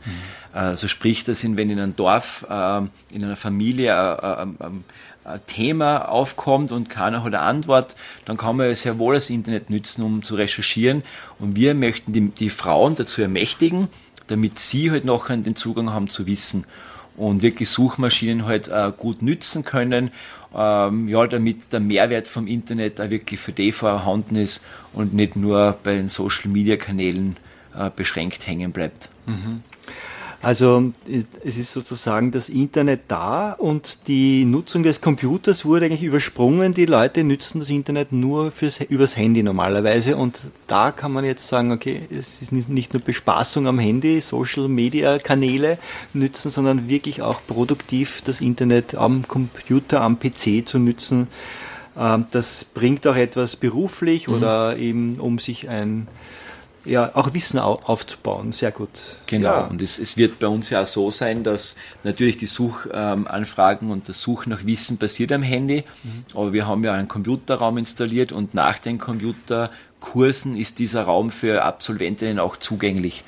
Also 0.52 0.88
sprich, 0.88 1.24
dass 1.24 1.44
in, 1.44 1.56
wenn 1.56 1.70
in 1.70 1.80
einem 1.80 1.96
Dorf, 1.96 2.46
äh, 2.50 2.82
in 3.12 3.24
einer 3.24 3.38
Familie 3.38 3.92
äh, 3.92 4.44
äh, 4.44 4.44
äh, 4.44 4.70
ein 5.24 5.40
Thema 5.48 6.10
aufkommt 6.10 6.72
und 6.72 6.90
keiner 6.90 7.24
hat 7.24 7.34
eine 7.34 7.40
Antwort, 7.40 7.96
dann 8.26 8.38
kann 8.38 8.58
man 8.58 8.76
sehr 8.76 9.00
wohl 9.00 9.14
das 9.14 9.30
Internet 9.30 9.70
nützen, 9.70 10.04
um 10.04 10.22
zu 10.22 10.36
recherchieren. 10.36 11.04
Und 11.40 11.56
wir 11.56 11.74
möchten 11.74 12.12
die, 12.12 12.30
die 12.30 12.50
Frauen 12.50 12.96
dazu 12.96 13.22
ermächtigen, 13.22 13.88
damit 14.28 14.60
sie 14.60 14.92
halt 14.92 15.06
nachher 15.06 15.38
den 15.38 15.56
Zugang 15.56 15.94
haben 15.94 16.10
zu 16.10 16.28
Wissen 16.28 16.66
und 17.22 17.44
wirklich 17.44 17.70
Suchmaschinen 17.70 18.46
halt 18.46 18.68
äh, 18.68 18.92
gut 18.98 19.22
nützen 19.22 19.64
können, 19.64 20.10
ähm, 20.56 21.08
ja, 21.08 21.28
damit 21.28 21.72
der 21.72 21.80
Mehrwert 21.80 22.28
vom 22.28 22.48
Internet 22.48 23.00
auch 23.00 23.12
wirklich 23.12 23.40
für 23.40 23.52
die 23.52 23.72
vorhanden 23.72 24.36
ist 24.36 24.66
und 24.92 25.14
nicht 25.14 25.36
nur 25.36 25.78
bei 25.84 25.96
den 25.96 26.10
Social 26.10 26.50
Media 26.50 26.78
Kanälen 26.78 27.38
äh, 27.78 27.92
beschränkt 27.96 28.48
hängen 28.48 28.72
bleibt. 28.72 29.10
Also 30.44 30.92
es 31.44 31.58
ist 31.60 31.72
sozusagen 31.72 32.32
das 32.32 32.50
Internet 32.50 33.02
da 33.10 33.52
und 33.54 34.08
die 34.08 34.44
Nutzung 34.46 34.82
des 34.82 35.00
Computers 35.00 35.66
wurde 35.66 35.86
eigentlich 35.86 36.02
übersprungen. 36.02 36.74
Die 36.74 36.88
Leute 36.88 37.24
nützen 37.24 37.60
das 37.60 37.70
Internet 37.70 38.12
nur 38.12 38.52
fürs, 38.52 38.82
übers 38.82 39.16
Handy 39.16 39.44
normalerweise 39.44 40.18
und 40.18 40.40
da 40.66 40.90
kann 40.92 41.12
man 41.12 41.26
jetzt 41.26 41.48
sagen, 41.48 41.72
okay, 41.72 42.02
es 42.10 42.42
ist 42.42 42.52
nicht, 42.52 42.94
nur 42.94 43.04
Bespaßung 43.04 43.68
am 43.68 43.78
Handy, 43.78 44.20
Social 44.20 44.68
Media 44.68 45.20
Kanäle 45.20 45.78
nützen, 46.14 46.50
sondern 46.50 46.90
wirklich 46.90 47.22
auch 47.22 47.42
produktiv 47.46 48.24
das 48.26 48.42
Internet 48.42 48.96
am 48.96 49.28
Computer, 49.28 50.02
am 50.02 50.18
PC 50.18 50.68
zu 50.68 50.80
nützen. 50.80 51.28
Ähm, 51.96 52.26
Das 52.32 52.66
bringt 52.66 53.06
auch 53.06 53.16
etwas 53.16 53.58
beruflich 53.58 54.28
oder 54.28 54.78
eben 54.78 55.20
um 55.20 55.38
sich 55.38 55.70
ein 55.70 56.08
ja, 56.86 57.12
auch 57.16 57.34
Wissen 57.34 57.60
au- 57.60 57.80
aufzubauen. 57.84 58.52
Sehr 58.52 58.72
gut. 58.72 58.90
Genau, 59.28 59.50
Ja. 59.50 59.60
und 59.68 59.82
es, 59.82 60.00
es 60.00 60.18
wird 60.18 60.40
bei 60.40 60.48
uns 60.48 60.70
ja 60.72 60.82
auch 60.82 60.86
so 60.88 61.12
sein, 61.12 61.44
dass 61.44 61.76
natürlich 62.04 62.38
die 62.38 62.48
Suchanfragen 62.48 63.92
und 63.92 64.10
das 64.10 64.20
Suchen 64.22 64.50
nach 64.50 64.66
Wissen 64.66 64.98
passiert 64.98 65.32
am 65.32 65.44
Handy, 65.44 65.84
aber 66.34 66.54
wir 66.54 66.68
haben 66.68 66.84
ja 66.84 66.94
einen 66.94 67.08
Computerraum 67.08 67.78
installiert 67.78 68.32
und 68.32 68.54
nach 68.56 68.80
den 68.80 68.98
Computerkursen 68.98 70.56
ist 70.56 70.80
dieser 70.80 71.04
Raum 71.04 71.32
für 71.32 71.64
Absolventinnen 71.64 72.40
auch 72.40 72.58
zugänglich 72.58 73.24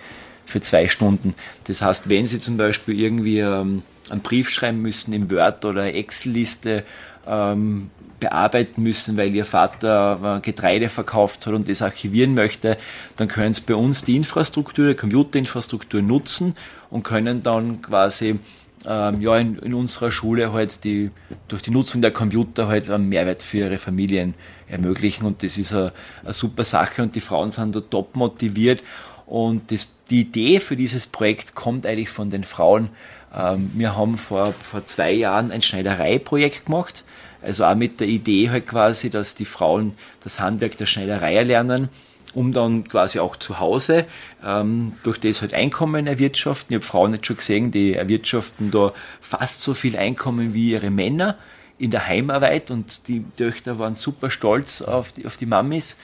für 0.46 0.62
zwei 0.62 0.88
Stunden. 0.88 1.34
Das 1.66 1.82
heißt, 1.82 2.10
wenn 2.10 2.28
Sie 2.28 2.40
zum 2.40 2.58
Beispiel 2.58 3.00
irgendwie 3.00 3.40
ähm, 3.40 3.84
einen 4.10 4.22
Brief 4.22 4.50
schreiben 4.50 4.82
müssen 4.82 5.14
im 5.14 5.32
Word 5.32 5.64
oder 5.66 5.94
Excel-Liste 5.94 6.84
ähm, 7.28 7.90
bearbeiten 8.24 8.82
müssen, 8.82 9.18
weil 9.18 9.36
ihr 9.36 9.46
Vater 9.46 10.38
äh, 10.38 10.42
Getreide 10.42 10.90
verkauft 10.90 11.46
hat 11.46 11.54
und 11.54 11.68
das 11.68 11.82
archivieren 11.82 12.34
möchte, 12.34 12.78
dann 13.18 13.28
können 13.28 13.54
Sie 13.54 13.62
bei 13.62 13.76
uns 13.76 14.04
die 14.04 14.16
Infrastruktur, 14.16 14.88
die 14.88 14.96
Computerinfrastruktur 14.96 16.02
nutzen 16.02 16.56
und 16.90 17.04
können 17.04 17.44
dann 17.44 17.82
quasi 17.82 18.40
ähm, 18.86 19.22
ja, 19.22 19.38
in, 19.38 19.58
in 19.60 19.74
unserer 19.74 20.12
Schule 20.12 20.54
halt 20.54 20.84
die, 20.84 21.12
durch 21.48 21.62
die 21.62 21.72
Nutzung 21.72 22.02
der 22.02 22.12
Computer 22.12 22.68
halt 22.68 22.90
einen 22.90 23.10
Mehrwert 23.10 23.42
für 23.42 23.58
ihre 23.58 23.78
Familien 23.78 24.34
ermöglichen 24.68 25.26
und 25.26 25.44
das 25.44 25.58
ist 25.58 25.74
eine, 25.74 25.92
super 26.30 26.64
Sache 26.64 27.04
und 27.04 27.16
die 27.16 27.22
Frauen 27.22 27.52
sind 27.52 27.76
da 27.76 27.82
top 27.82 28.16
motiviert 28.16 28.82
und 29.26 29.70
das, 29.72 29.94
die 30.10 30.22
Idee 30.22 30.60
für 30.60 30.78
dieses 30.78 31.08
Projekt 31.08 31.56
kommt 31.56 31.86
eigentlich 31.86 32.10
von 32.10 32.30
den 32.30 32.44
Frauen. 32.44 32.90
Ähm, 33.36 33.70
wir 33.74 33.98
haben 33.98 34.18
vor, 34.18 34.54
vor 34.54 34.86
zwei 34.86 35.12
Jahren 35.12 35.52
ein 35.52 35.62
Schneidereiprojekt 35.62 36.66
gemacht, 36.66 37.04
also 37.44 37.66
auch 37.66 37.76
mit 37.76 38.00
der 38.00 38.08
Idee 38.08 38.50
halt 38.50 38.68
quasi, 38.68 39.10
dass 39.10 39.36
die 39.36 39.46
Frauen 39.46 39.94
das 40.24 40.40
Handwerk 40.40 40.78
der 40.78 40.86
Schneiderei 40.86 41.36
erlernen, 41.36 41.90
um 42.34 42.52
dann 42.52 42.88
quasi 42.88 43.20
auch 43.20 43.36
zu 43.36 43.60
Hause 43.60 44.06
ähm, 44.46 44.94
durch 45.04 45.20
das 45.20 45.42
halt 45.42 45.54
Einkommen 45.54 46.08
erwirtschaften. 46.08 46.74
Ich 46.74 46.78
habe 46.78 46.86
Frauen 46.86 47.14
jetzt 47.14 47.28
schon 47.28 47.38
gesehen, 47.38 47.72
die 47.72 47.94
erwirtschaften 47.94 48.72
da 48.72 48.94
fast 49.22 49.62
so 49.62 49.74
viel 49.74 49.98
Einkommen 49.98 50.54
wie 50.54 50.72
ihre 50.72 50.90
Männer 50.90 51.38
in 51.78 51.92
der 51.92 52.08
Heimarbeit 52.08 52.72
und 52.72 53.08
die 53.08 53.24
Töchter 53.36 53.80
waren 53.80 53.96
super 53.96 54.30
stolz 54.30 54.82
auf 54.82 55.12
die, 55.12 55.26
auf 55.26 55.38
die 55.38 55.46
Mamis. 55.46 55.98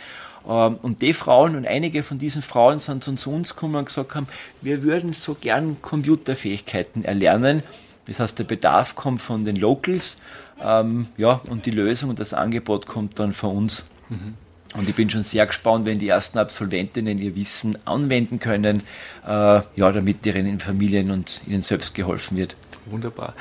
Ähm, 0.47 0.77
und 0.81 1.01
die 1.01 1.13
Frauen 1.13 1.55
und 1.55 1.65
einige 1.65 2.03
von 2.03 2.17
diesen 2.17 2.41
Frauen 2.41 2.79
sind 2.79 3.03
zu 3.03 3.31
uns 3.31 3.55
gekommen 3.55 3.75
und 3.75 3.85
gesagt 3.85 4.15
haben, 4.15 4.27
wir 4.61 4.83
würden 4.83 5.13
so 5.13 5.35
gern 5.39 5.81
Computerfähigkeiten 5.81 7.05
erlernen. 7.05 7.63
Das 8.07 8.19
heißt, 8.19 8.39
der 8.39 8.43
Bedarf 8.43 8.95
kommt 8.95 9.21
von 9.21 9.43
den 9.43 9.55
Locals 9.55 10.19
ähm, 10.63 11.07
ja, 11.17 11.41
und 11.49 11.65
die 11.65 11.71
Lösung 11.71 12.09
und 12.09 12.19
das 12.19 12.33
Angebot 12.33 12.85
kommt 12.85 13.19
dann 13.19 13.33
von 13.33 13.55
uns. 13.55 13.89
Mhm. 14.09 14.35
Und 14.75 14.87
ich 14.87 14.95
bin 14.95 15.09
schon 15.09 15.23
sehr 15.23 15.47
gespannt, 15.47 15.85
wenn 15.85 15.97
die 15.97 16.09
ersten 16.09 16.37
Absolventinnen 16.37 17.17
ihr 17.17 17.35
Wissen 17.35 17.77
anwenden 17.85 18.39
können, 18.39 18.83
äh, 19.25 19.29
ja, 19.29 19.91
damit 19.91 20.25
ihren 20.25 20.59
Familien 20.59 21.09
und 21.09 21.41
ihnen 21.47 21.63
selbst 21.63 21.95
geholfen 21.95 22.37
wird. 22.37 22.55
Wunderbar. 22.85 23.33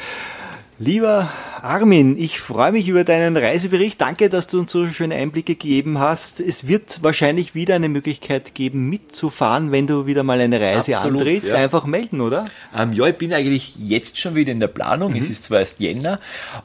Lieber 0.81 1.29
Armin, 1.61 2.17
ich 2.17 2.39
freue 2.39 2.71
mich 2.71 2.87
über 2.87 3.03
deinen 3.03 3.37
Reisebericht. 3.37 4.01
Danke, 4.01 4.29
dass 4.29 4.47
du 4.47 4.61
uns 4.61 4.71
so 4.71 4.87
schöne 4.87 5.17
Einblicke 5.17 5.57
gegeben 5.57 5.99
hast. 5.99 6.39
Es 6.39 6.69
wird 6.69 7.03
wahrscheinlich 7.03 7.57
wieder 7.57 7.75
eine 7.75 7.89
Möglichkeit 7.89 8.55
geben, 8.55 8.89
mitzufahren, 8.89 9.73
wenn 9.73 9.89
du 9.89 10.07
wieder 10.07 10.23
mal 10.23 10.41
eine 10.41 10.61
Reise 10.61 10.95
Absolut, 10.95 11.23
antrittst. 11.23 11.51
Ja. 11.51 11.57
Einfach 11.57 11.85
melden, 11.85 12.21
oder? 12.21 12.45
Ähm, 12.77 12.93
ja, 12.93 13.09
ich 13.09 13.17
bin 13.17 13.33
eigentlich 13.33 13.75
jetzt 13.77 14.19
schon 14.19 14.37
wieder 14.37 14.53
in 14.53 14.61
der 14.61 14.69
Planung. 14.69 15.11
Mhm. 15.11 15.19
Es 15.19 15.29
ist 15.29 15.43
zwar 15.43 15.59
erst 15.59 15.81
Jänner, 15.81 16.21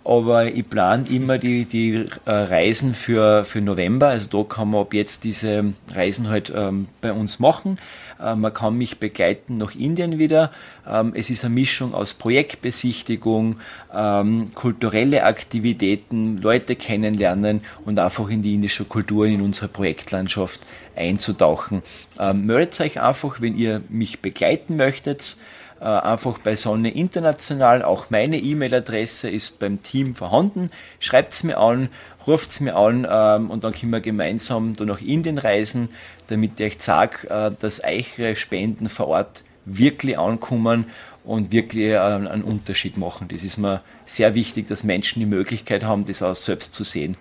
aber 0.06 0.46
ich 0.46 0.70
plane 0.70 1.08
immer 1.10 1.40
die, 1.40 1.66
die 1.66 2.06
äh, 2.26 2.32
Reisen 2.32 2.94
für, 2.94 3.46
für 3.46 3.62
November. 3.62 4.10
Also 4.10 4.44
da 4.44 4.48
kann 4.48 4.70
man 4.70 4.82
ab 4.82 4.94
jetzt 4.94 5.24
diese 5.24 5.74
Reisen 5.92 6.30
halt 6.30 6.54
ähm, 6.56 6.88
bei 7.02 7.12
uns 7.14 7.40
machen. 7.40 7.80
Äh, 8.24 8.36
man 8.36 8.54
kann 8.54 8.78
mich 8.78 9.00
begleiten 9.00 9.58
nach 9.58 9.76
Indien 9.76 10.20
wieder. 10.20 10.52
Ähm, 10.88 11.14
es 11.16 11.30
ist 11.30 11.44
eine 11.44 11.54
Mischung 11.54 11.94
aus 11.94 12.14
Projektbesichtigung, 12.14 13.58
ähm, 13.94 14.52
kulturelle 14.56 15.24
Aktivitäten, 15.24 16.38
Leute 16.38 16.76
kennenlernen 16.76 17.62
und 17.86 18.00
einfach 18.00 18.30
in 18.30 18.42
die 18.42 18.56
indische 18.56 18.86
Kultur, 18.86 19.26
in 19.26 19.42
unsere 19.42 19.68
Projektlandschaft 19.68 20.62
einzutauchen. 20.96 21.82
Ähm, 22.20 22.46
meldet 22.46 22.80
euch 22.80 23.02
einfach, 23.02 23.42
wenn 23.42 23.56
ihr 23.56 23.82
mich 23.90 24.22
begleiten 24.22 24.78
möchtet 24.78 25.38
äh, 25.84 25.86
einfach 25.86 26.38
bei 26.38 26.56
Sonne 26.56 26.92
International. 26.92 27.84
Auch 27.84 28.10
meine 28.10 28.38
E-Mail-Adresse 28.38 29.30
ist 29.30 29.60
beim 29.60 29.82
Team 29.82 30.16
vorhanden. 30.16 30.70
Schreibt 31.00 31.34
es 31.34 31.44
mir 31.44 31.58
an, 31.58 31.90
ruft 32.28 32.52
es 32.52 32.60
mir 32.60 32.76
an 32.76 33.08
ähm, 33.10 33.50
und 33.50 33.64
dann 33.64 33.74
können 33.74 33.92
wir 33.92 34.02
gemeinsam 34.02 34.74
da 34.76 34.86
nach 34.86 35.02
Indien 35.02 35.38
reisen, 35.38 35.90
damit 36.28 36.60
ich 36.60 36.66
euch 36.66 36.82
sage, 36.82 37.30
äh, 37.30 37.52
dass 37.60 37.82
eure 37.84 38.36
Spenden 38.36 38.90
vor 38.90 39.08
Ort 39.08 39.44
wirklich 39.66 40.18
ankommen 40.18 40.86
und 41.24 41.52
wirklich 41.52 41.92
äh, 41.92 41.98
einen 41.98 42.44
Unterschied 42.44 42.98
machen. 42.98 43.28
Das 43.30 43.44
ist 43.44 43.58
mir 43.58 43.82
sehr 44.06 44.36
wichtig, 44.36 44.68
dass 44.68 44.84
Menschen 44.84 45.20
die 45.20 45.26
Möglichkeit 45.26 45.84
haben, 45.84 46.06
das 46.06 46.22
auch 46.22 46.36
selbst 46.36 46.76
zu 46.76 46.84
sehen. 46.84 47.16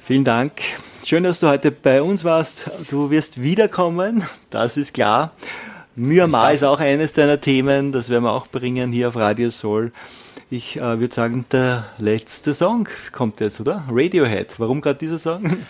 Vielen 0.00 0.24
Dank. 0.24 0.52
Schön, 1.02 1.24
dass 1.24 1.40
du 1.40 1.48
heute 1.48 1.70
bei 1.70 2.02
uns 2.02 2.24
warst. 2.24 2.70
Du 2.90 3.10
wirst 3.10 3.42
wiederkommen, 3.42 4.24
das 4.50 4.76
ist 4.76 4.94
klar. 4.94 5.32
Myanmar 5.96 6.52
ist 6.52 6.64
auch 6.64 6.80
eines 6.80 7.12
deiner 7.12 7.40
Themen, 7.40 7.92
das 7.92 8.08
werden 8.08 8.24
wir 8.24 8.32
auch 8.32 8.48
bringen 8.48 8.90
hier 8.90 9.08
auf 9.08 9.16
Radio 9.16 9.48
Soul. 9.48 9.92
Ich 10.54 10.76
äh, 10.76 11.00
würde 11.00 11.12
sagen, 11.12 11.46
der 11.50 11.86
letzte 11.98 12.54
Song 12.54 12.88
kommt 13.10 13.40
jetzt, 13.40 13.60
oder? 13.60 13.82
Radiohead. 13.90 14.54
Warum 14.58 14.80
gerade 14.80 15.00
dieser 15.00 15.18
Song? 15.18 15.64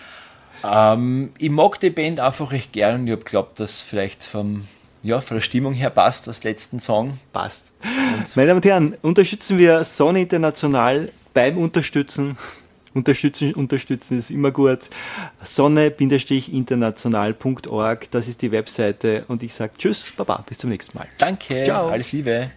Ähm, 0.63 1.31
ich 1.37 1.49
mag 1.49 1.79
die 1.79 1.89
Band 1.89 2.19
einfach 2.19 2.51
recht 2.51 2.71
gern 2.71 3.01
und 3.01 3.07
ich 3.07 3.13
habe 3.13 3.23
geglaubt, 3.23 3.59
dass 3.59 3.81
vielleicht 3.81 4.23
vom, 4.23 4.67
ja, 5.01 5.21
von 5.21 5.37
der 5.37 5.41
Stimmung 5.41 5.73
her 5.73 5.89
passt, 5.89 6.27
das 6.27 6.43
letzten 6.43 6.79
Song. 6.79 7.17
Passt. 7.33 7.73
Und 8.17 8.35
Meine 8.35 8.49
Damen 8.49 8.57
und 8.57 8.65
Herren, 8.65 8.95
unterstützen 9.01 9.57
wir 9.57 9.83
Sonne 9.83 10.21
International 10.21 11.11
beim 11.33 11.57
Unterstützen. 11.57 12.37
Unterstützen, 12.93 13.55
unterstützen 13.55 14.19
ist 14.19 14.29
immer 14.29 14.51
gut. 14.51 14.81
Sonne-international.org, 15.43 18.11
das 18.11 18.27
ist 18.27 18.39
die 18.41 18.51
Webseite 18.51 19.23
und 19.27 19.41
ich 19.41 19.53
sage 19.53 19.73
Tschüss, 19.77 20.13
Baba, 20.15 20.43
bis 20.47 20.59
zum 20.59 20.69
nächsten 20.69 20.97
Mal. 20.97 21.07
Danke, 21.17 21.63
Ciao. 21.65 21.87
alles 21.87 22.11
Liebe. 22.11 22.51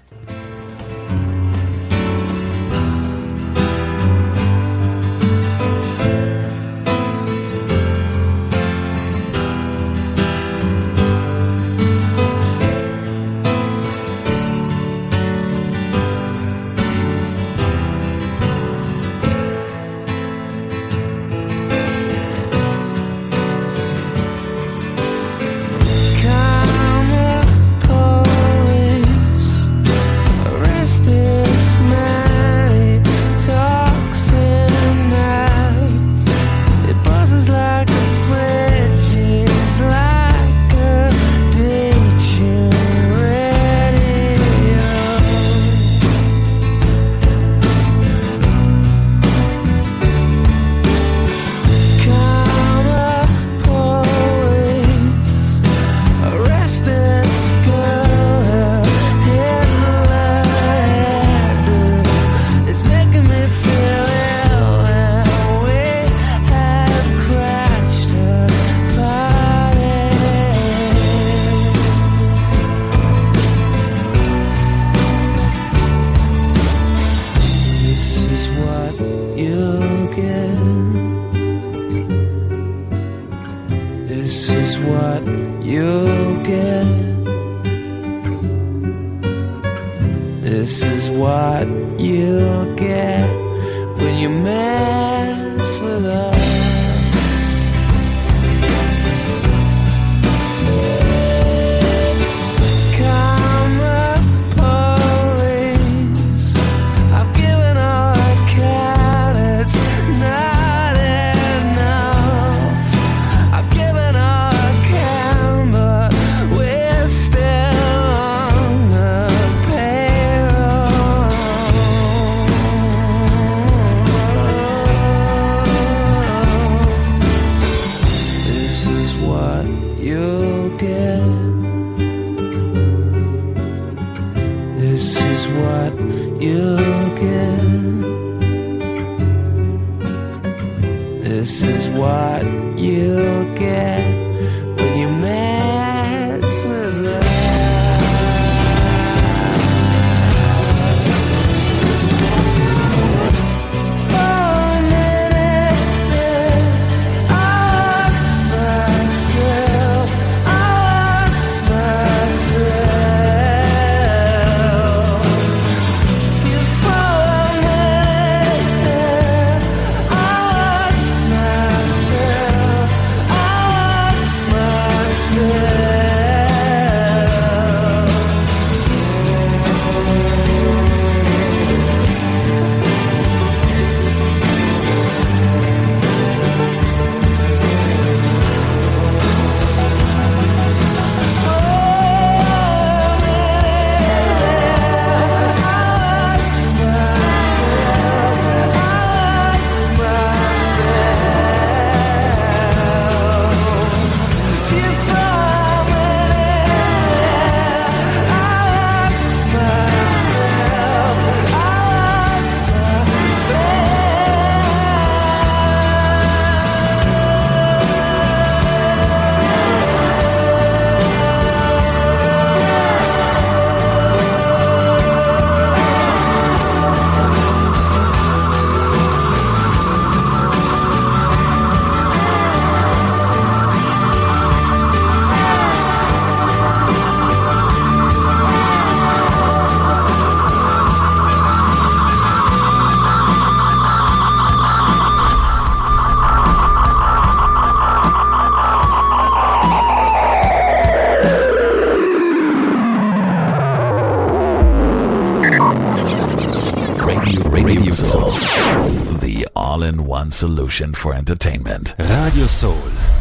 Solution 260.38 260.94
for 260.94 261.14
entertainment. 261.14 261.96
Radio 261.98 262.46
Soul, 262.46 262.76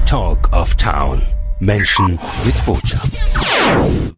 Talk 0.06 0.50
of 0.54 0.78
Town. 0.78 1.24
Menschen 1.60 2.20
mit 2.46 2.56
Botschaft. 2.64 4.14